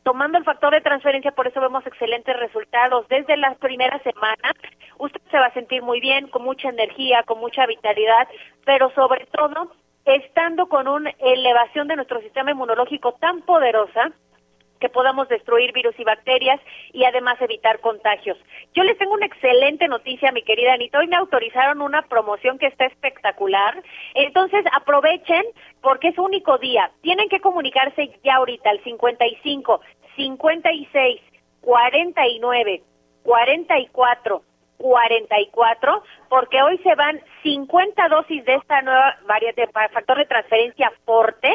Tomando 0.05 0.37
el 0.37 0.43
factor 0.43 0.71
de 0.71 0.81
transferencia, 0.81 1.31
por 1.31 1.47
eso 1.47 1.59
vemos 1.59 1.83
excelentes 1.87 2.37
resultados. 2.37 3.07
Desde 3.07 3.37
las 3.37 3.57
primeras 3.57 4.03
semanas, 4.03 4.53
usted 4.99 5.19
se 5.31 5.39
va 5.39 5.47
a 5.47 5.53
sentir 5.53 5.81
muy 5.81 5.99
bien, 5.99 6.27
con 6.27 6.43
mucha 6.43 6.69
energía, 6.69 7.23
con 7.23 7.39
mucha 7.39 7.65
vitalidad, 7.65 8.27
pero 8.65 8.91
sobre 8.91 9.25
todo 9.25 9.71
estando 10.05 10.67
con 10.67 10.87
una 10.87 11.09
elevación 11.17 11.87
de 11.87 11.95
nuestro 11.95 12.21
sistema 12.21 12.51
inmunológico 12.51 13.13
tan 13.13 13.41
poderosa 13.41 14.11
que 14.79 14.89
podamos 14.89 15.27
destruir 15.29 15.73
virus 15.73 15.95
y 15.99 16.03
bacterias 16.03 16.59
y 16.93 17.05
además 17.05 17.41
evitar 17.41 17.79
contagios. 17.79 18.37
Yo 18.73 18.83
les 18.83 18.97
tengo 18.97 19.13
una 19.13 19.25
excelente 19.25 19.87
noticia, 19.87 20.31
mi 20.31 20.43
querida 20.43 20.73
Anita. 20.73 20.99
Hoy 20.99 21.07
me 21.07 21.15
autorizaron 21.15 21.81
una 21.81 22.03
promoción 22.03 22.57
que 22.57 22.67
está 22.67 22.85
espectacular. 22.85 23.81
Entonces 24.13 24.65
aprovechen 24.73 25.43
porque 25.81 26.09
es 26.09 26.17
único 26.17 26.57
día. 26.57 26.91
Tienen 27.01 27.29
que 27.29 27.39
comunicarse 27.39 28.19
ya 28.23 28.35
ahorita 28.35 28.69
al 28.69 28.83
55 28.83 29.81
56 30.15 31.21
49 31.61 32.81
44 33.23 34.43
44, 34.77 36.03
porque 36.29 36.61
hoy 36.61 36.77
se 36.79 36.95
van 36.95 37.19
50 37.43 38.09
dosis 38.09 38.43
de 38.45 38.55
esta 38.55 38.81
nueva 38.81 39.17
variante 39.25 39.67
factor 39.67 40.17
de 40.17 40.25
transferencia 40.25 40.91
Forte 41.05 41.51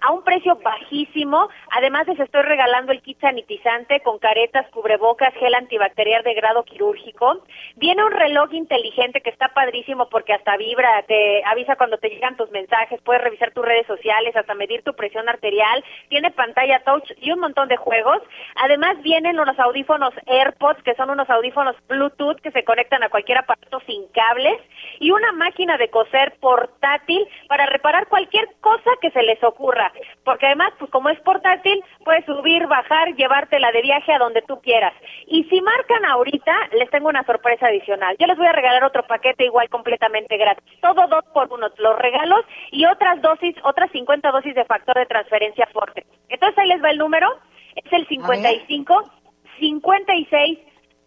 a 0.00 0.12
un 0.12 0.22
precio 0.22 0.56
bajísimo. 0.56 1.48
Además 1.70 2.06
les 2.06 2.20
estoy 2.20 2.42
regalando 2.42 2.92
el 2.92 3.02
kit 3.02 3.20
sanitizante 3.20 4.00
con 4.00 4.18
caretas, 4.18 4.68
cubrebocas, 4.70 5.34
gel 5.34 5.54
antibacterial 5.54 6.22
de 6.22 6.34
grado 6.34 6.64
quirúrgico. 6.64 7.42
Viene 7.76 8.04
un 8.04 8.12
reloj 8.12 8.52
inteligente 8.52 9.20
que 9.20 9.30
está 9.30 9.48
padrísimo 9.48 10.08
porque 10.08 10.32
hasta 10.32 10.56
vibra, 10.56 11.02
te 11.06 11.42
avisa 11.44 11.76
cuando 11.76 11.98
te 11.98 12.08
llegan 12.08 12.36
tus 12.36 12.50
mensajes, 12.50 13.00
puedes 13.02 13.22
revisar 13.22 13.52
tus 13.52 13.64
redes 13.64 13.86
sociales, 13.86 14.36
hasta 14.36 14.54
medir 14.54 14.82
tu 14.82 14.94
presión 14.94 15.28
arterial. 15.28 15.84
Tiene 16.08 16.30
pantalla 16.30 16.82
touch 16.84 17.10
y 17.20 17.32
un 17.32 17.40
montón 17.40 17.68
de 17.68 17.76
juegos. 17.76 18.22
Además 18.56 19.00
vienen 19.02 19.40
unos 19.40 19.58
audífonos 19.58 20.14
AirPods, 20.26 20.82
que 20.82 20.94
son 20.94 21.10
unos 21.10 21.28
audífonos 21.30 21.76
Bluetooth 21.88 22.40
que 22.40 22.50
se 22.50 22.64
conectan 22.64 23.02
a 23.02 23.08
cualquier 23.08 23.38
aparato 23.38 23.80
sin 23.86 24.06
cables 24.08 24.60
y 25.00 25.10
una 25.10 25.32
máquina 25.32 25.76
de 25.76 25.88
coser 25.88 26.34
portátil 26.40 27.26
para 27.48 27.66
reparar 27.66 28.08
cualquier 28.08 28.48
cosa 28.60 28.90
que 29.00 29.10
se 29.10 29.22
les 29.22 29.42
ocurra 29.42 29.85
porque 30.24 30.46
además, 30.46 30.72
pues 30.78 30.90
como 30.90 31.08
es 31.08 31.20
portátil, 31.20 31.82
puedes 32.04 32.24
subir, 32.24 32.66
bajar, 32.66 33.14
llevártela 33.14 33.72
de 33.72 33.82
viaje 33.82 34.12
a 34.12 34.18
donde 34.18 34.42
tú 34.42 34.60
quieras. 34.60 34.92
Y 35.26 35.44
si 35.44 35.60
marcan 35.60 36.04
ahorita, 36.04 36.52
les 36.72 36.90
tengo 36.90 37.08
una 37.08 37.24
sorpresa 37.24 37.66
adicional. 37.66 38.16
Yo 38.18 38.26
les 38.26 38.36
voy 38.36 38.46
a 38.46 38.52
regalar 38.52 38.84
otro 38.84 39.06
paquete 39.06 39.44
igual 39.44 39.68
completamente 39.68 40.36
gratis. 40.36 40.64
Todo 40.80 41.06
dos 41.06 41.24
por 41.32 41.52
uno, 41.52 41.68
los 41.78 41.98
regalos 41.98 42.44
y 42.70 42.86
otras 42.86 43.20
dosis, 43.22 43.54
otras 43.64 43.90
50 43.92 44.30
dosis 44.30 44.54
de 44.54 44.64
factor 44.64 44.96
de 44.96 45.06
transferencia 45.06 45.66
fuerte. 45.72 46.06
Entonces 46.28 46.58
ahí 46.58 46.68
les 46.68 46.82
va 46.82 46.90
el 46.90 46.98
número, 46.98 47.28
es 47.74 47.92
el 47.92 48.06
55 48.06 49.10
56 49.58 50.58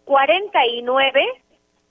49 0.05 1.25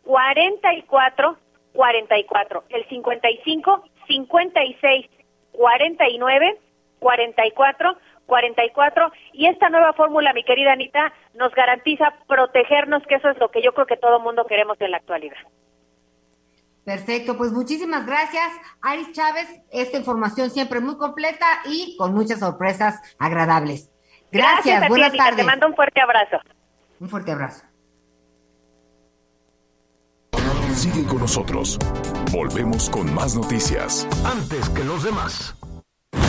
44 0.03 1.36
44. 1.72 2.62
El 2.70 2.89
55 2.89 3.84
56 4.07 5.07
49 5.53 6.59
44 6.99 7.96
44 8.28 9.11
y 9.32 9.46
esta 9.46 9.70
nueva 9.70 9.94
fórmula, 9.94 10.32
mi 10.34 10.44
querida 10.44 10.72
Anita, 10.72 11.12
nos 11.34 11.53
garantiza 11.55 12.14
protegernos, 12.28 13.03
que 13.09 13.16
eso 13.16 13.30
es 13.30 13.38
lo 13.38 13.51
que 13.51 13.62
yo 13.62 13.72
creo 13.72 13.86
que 13.86 13.96
todo 13.96 14.20
mundo 14.20 14.44
queremos 14.46 14.76
en 14.80 14.92
la 14.92 14.99
actualidad. 14.99 15.38
Perfecto, 16.84 17.36
pues 17.36 17.53
muchísimas 17.53 18.07
gracias, 18.07 18.53
Aris 18.80 19.12
Chávez. 19.12 19.62
Esta 19.70 19.99
información 19.99 20.51
siempre 20.51 20.80
muy 20.80 20.96
completa 20.96 21.46
y 21.66 21.96
con 21.99 22.14
muchas 22.14 22.38
sorpresas 22.38 23.01
agradables. 23.18 23.90
Gracias, 24.30 24.88
buenas 24.88 25.12
tardes. 25.12 25.36
Te 25.36 25.44
mando 25.44 25.66
un 25.66 25.74
fuerte 25.74 26.01
abrazo. 26.01 26.38
Un 27.01 27.09
fuerte 27.09 27.32
abrazo. 27.32 27.64
Sigue 30.74 31.05
con 31.07 31.18
nosotros. 31.18 31.78
Volvemos 32.30 32.88
con 32.90 33.12
más 33.12 33.34
noticias. 33.34 34.07
Antes 34.24 34.68
que 34.70 34.84
los 34.84 35.03
demás. 35.03 35.57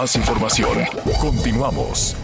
Más 0.00 0.16
información. 0.16 0.78
Continuamos. 1.20 2.16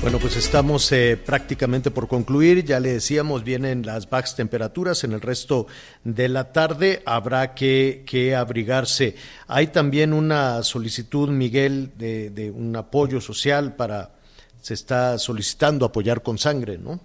Bueno, 0.00 0.20
pues 0.20 0.36
estamos 0.36 0.92
eh, 0.92 1.16
prácticamente 1.16 1.90
por 1.90 2.06
concluir. 2.06 2.64
Ya 2.64 2.78
le 2.78 2.92
decíamos, 2.92 3.42
vienen 3.42 3.84
las 3.84 4.08
bajas 4.08 4.36
temperaturas. 4.36 5.02
En 5.02 5.12
el 5.12 5.20
resto 5.20 5.66
de 6.04 6.28
la 6.28 6.52
tarde 6.52 7.02
habrá 7.04 7.52
que, 7.54 8.04
que 8.06 8.36
abrigarse. 8.36 9.16
Hay 9.48 9.68
también 9.68 10.12
una 10.12 10.62
solicitud, 10.62 11.30
Miguel, 11.30 11.90
de, 11.98 12.30
de 12.30 12.52
un 12.52 12.76
apoyo 12.76 13.20
social 13.20 13.74
para. 13.74 14.12
Se 14.60 14.74
está 14.74 15.18
solicitando 15.18 15.84
apoyar 15.84 16.22
con 16.22 16.38
sangre, 16.38 16.78
¿no? 16.78 17.00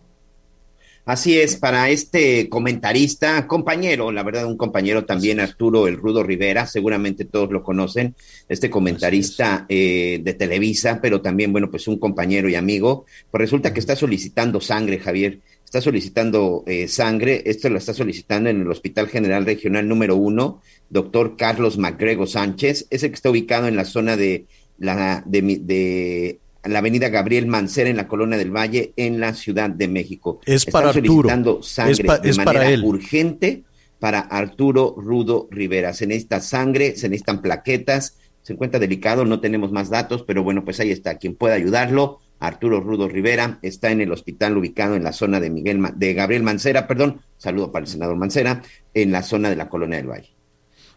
Así 1.06 1.38
es, 1.38 1.58
para 1.58 1.89
este 1.89 2.47
comentarista, 2.47 3.45
compañero, 3.45 4.10
la 4.14 4.24
verdad, 4.24 4.45
un 4.45 4.56
compañero 4.56 5.04
también, 5.04 5.41
Arturo 5.41 5.86
El 5.86 5.97
Rudo 5.97 6.24
Rivera, 6.24 6.66
seguramente 6.66 7.26
todos 7.26 7.51
lo 7.51 7.62
conocen, 7.62 8.16
este 8.47 8.70
comentarista 8.70 9.66
eh, 9.68 10.22
de 10.24 10.34
Televisa, 10.34 10.99
pero 11.01 11.20
también, 11.22 11.51
bueno, 11.51 11.70
pues 11.70 11.89
un 11.89 11.99
compañero 11.99 12.47
y 12.47 12.56
amigo, 12.56 13.06
pues 13.30 13.41
resulta 13.41 13.74
que 13.74 13.82
está 13.82 13.97
solicitando 13.97 14.62
sangre, 14.62 14.97
Javier, 14.97 15.41
está 15.66 15.82
solicitando 15.82 16.64
eh, 16.68 16.88
sangre, 16.88 17.43
esto 17.47 17.68
lo 17.68 17.80
está 17.80 17.93
solicitando 17.93 18.49
en 18.49 18.62
el 18.62 18.72
Hospital 18.72 19.10
General 19.10 19.45
Regional 19.45 19.86
número 19.86 20.16
uno, 20.16 20.62
doctor 20.89 21.36
Carlos 21.36 21.78
Macgrego 21.78 22.28
Sánchez, 22.28 22.88
ese 22.89 23.10
que 23.10 23.16
está 23.16 23.30
ubicado 23.30 23.68
en 23.68 23.76
la 23.76 23.84
zona 23.84 24.16
de 24.16 24.45
la 24.78 25.22
de, 25.26 25.41
de 25.41 26.39
la 26.66 26.80
avenida 26.80 27.09
Gabriel 27.09 27.47
Mancera 27.47 27.89
en 27.89 27.97
la 27.97 28.07
Colonia 28.07 28.38
del 28.38 28.55
Valle 28.55 28.93
en 28.95 29.20
la 29.20 29.34
Ciudad 29.34 29.70
de 29.70 29.88
México. 29.88 30.39
Es 30.45 30.66
para 30.66 30.89
Arturo. 30.89 31.61
sangre 31.61 32.05
es, 32.24 32.38
de 32.38 32.43
para 32.43 32.70
él. 32.70 32.84
urgente 32.84 33.64
para 33.99 34.20
Arturo 34.20 34.95
Rudo 34.97 35.47
Rivera. 35.51 35.93
Se 35.93 36.07
necesita 36.07 36.39
sangre, 36.41 36.95
se 36.95 37.09
necesitan 37.09 37.41
plaquetas, 37.41 38.18
se 38.41 38.53
encuentra 38.53 38.80
delicado, 38.80 39.24
no 39.24 39.39
tenemos 39.39 39.72
más 39.72 39.89
datos, 39.89 40.24
pero 40.24 40.43
bueno, 40.43 40.66
pues 40.66 40.80
ahí 40.80 40.91
está, 40.91 41.18
quien 41.18 41.36
pueda 41.36 41.55
ayudarlo. 41.55 42.20
Arturo 42.39 42.82
Rudo 42.82 43.07
Rivera 43.07 43.59
está 43.61 43.91
en 43.91 44.01
el 44.01 44.11
hospital 44.11 44.57
ubicado 44.57 44.95
en 44.95 45.03
la 45.03 45.14
zona 45.14 45.39
de 45.39 45.49
Miguel 45.49 45.82
de 45.95 46.14
Gabriel 46.14 46.43
Mancera, 46.43 46.88
perdón, 46.88 47.22
saludo 47.38 47.72
para 47.72 47.86
el 47.86 47.89
senador 47.89 48.18
Mancera, 48.18 48.61
en 48.93 49.14
la 49.14 49.24
zona 49.24 49.49
de 49.49 49.55
la 49.55 49.70
Colonia 49.70 49.97
del 49.97 50.09
Valle. 50.09 50.34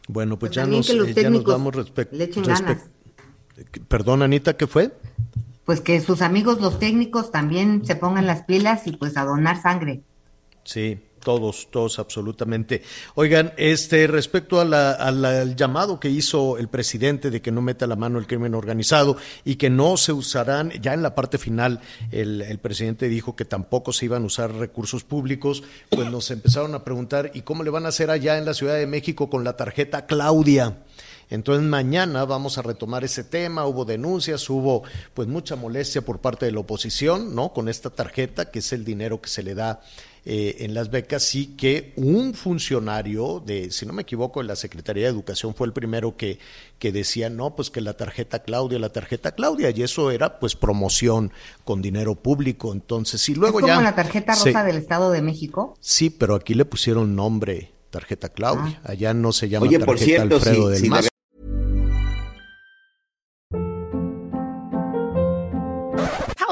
Bueno, 0.08 0.38
pues, 0.38 0.52
ya, 0.52 0.66
nos, 0.66 0.90
eh, 0.90 1.14
ya 1.14 1.30
nos 1.30 1.44
vamos 1.44 1.74
respecto. 1.74 2.16
Perdón, 3.88 4.22
Anita, 4.22 4.56
¿qué 4.56 4.66
fue? 4.66 4.90
Pues 5.66 5.82
que 5.82 6.00
sus 6.00 6.22
amigos 6.22 6.62
los 6.62 6.78
técnicos 6.78 7.30
también 7.30 7.84
se 7.84 7.96
pongan 7.96 8.26
las 8.26 8.44
pilas 8.44 8.86
y 8.86 8.92
pues 8.92 9.18
a 9.18 9.24
donar 9.24 9.60
sangre. 9.60 10.00
Sí, 10.64 10.98
Todos, 11.22 11.68
todos, 11.72 11.98
absolutamente. 11.98 12.82
Oigan, 13.16 13.52
este, 13.56 14.06
respecto 14.06 14.60
a 14.60 14.64
la, 14.64 14.92
al 14.92 15.56
llamado 15.56 15.98
que 15.98 16.08
hizo 16.08 16.56
el 16.56 16.68
presidente 16.68 17.30
de 17.30 17.42
que 17.42 17.50
no 17.50 17.62
meta 17.62 17.88
la 17.88 17.96
mano 17.96 18.20
el 18.20 18.28
crimen 18.28 18.54
organizado 18.54 19.16
y 19.44 19.56
que 19.56 19.68
no 19.68 19.96
se 19.96 20.12
usarán, 20.12 20.70
ya 20.80 20.94
en 20.94 21.02
la 21.02 21.16
parte 21.16 21.38
final, 21.38 21.80
el, 22.12 22.42
el 22.42 22.58
presidente 22.58 23.08
dijo 23.08 23.34
que 23.34 23.44
tampoco 23.44 23.92
se 23.92 24.04
iban 24.04 24.22
a 24.22 24.26
usar 24.26 24.52
recursos 24.52 25.02
públicos, 25.02 25.64
pues 25.90 26.08
nos 26.10 26.30
empezaron 26.30 26.76
a 26.76 26.84
preguntar, 26.84 27.32
¿y 27.34 27.42
cómo 27.42 27.64
le 27.64 27.70
van 27.70 27.86
a 27.86 27.88
hacer 27.88 28.10
allá 28.10 28.38
en 28.38 28.44
la 28.44 28.54
Ciudad 28.54 28.76
de 28.76 28.86
México 28.86 29.28
con 29.28 29.42
la 29.42 29.56
tarjeta 29.56 30.06
Claudia? 30.06 30.76
Entonces 31.28 31.64
mañana 31.66 32.24
vamos 32.24 32.56
a 32.58 32.62
retomar 32.62 33.02
ese 33.04 33.24
tema, 33.24 33.66
hubo 33.66 33.84
denuncias, 33.84 34.48
hubo 34.48 34.82
pues 35.14 35.26
mucha 35.28 35.56
molestia 35.56 36.02
por 36.02 36.20
parte 36.20 36.46
de 36.46 36.52
la 36.52 36.60
oposición, 36.60 37.34
¿no? 37.34 37.52
Con 37.52 37.68
esta 37.68 37.90
tarjeta, 37.90 38.50
que 38.50 38.60
es 38.60 38.72
el 38.72 38.84
dinero 38.84 39.20
que 39.20 39.28
se 39.28 39.42
le 39.42 39.54
da 39.54 39.80
eh, 40.28 40.64
en 40.64 40.74
las 40.74 40.90
becas, 40.90 41.22
sí 41.22 41.54
que 41.56 41.92
un 41.96 42.34
funcionario 42.34 43.40
de, 43.46 43.70
si 43.70 43.86
no 43.86 43.92
me 43.92 44.02
equivoco, 44.02 44.40
de 44.40 44.46
la 44.46 44.56
Secretaría 44.56 45.04
de 45.04 45.10
Educación 45.10 45.54
fue 45.54 45.68
el 45.68 45.72
primero 45.72 46.16
que, 46.16 46.38
que 46.80 46.90
decía, 46.90 47.30
no, 47.30 47.54
pues 47.54 47.70
que 47.70 47.80
la 47.80 47.96
tarjeta 47.96 48.40
Claudia, 48.40 48.78
la 48.80 48.88
tarjeta 48.92 49.32
Claudia, 49.32 49.70
y 49.70 49.82
eso 49.82 50.10
era 50.10 50.40
pues 50.40 50.56
promoción 50.56 51.32
con 51.64 51.80
dinero 51.80 52.16
público, 52.16 52.72
entonces, 52.72 53.28
y 53.28 53.34
luego 53.36 53.60
¿Es 53.60 53.66
ya... 53.66 53.74
como 53.74 53.84
la 53.84 53.94
tarjeta 53.94 54.34
rosa 54.34 54.64
del 54.64 54.76
Estado 54.78 55.12
de 55.12 55.22
México? 55.22 55.76
Sí, 55.80 56.10
pero 56.10 56.34
aquí 56.34 56.54
le 56.54 56.64
pusieron 56.64 57.14
nombre, 57.14 57.70
tarjeta 57.90 58.28
Claudia, 58.28 58.80
Ah. 58.84 58.90
allá 58.90 59.14
no 59.14 59.30
se 59.32 59.48
llama 59.48 59.66
Oye, 59.66 59.78
tarjeta 59.78 59.86
por 59.86 59.98
cierto, 60.00 60.34
Alfredo 60.36 60.64
si- 60.66 60.70
del 60.72 60.80
si 60.82 60.88
Mazo. 60.90 61.08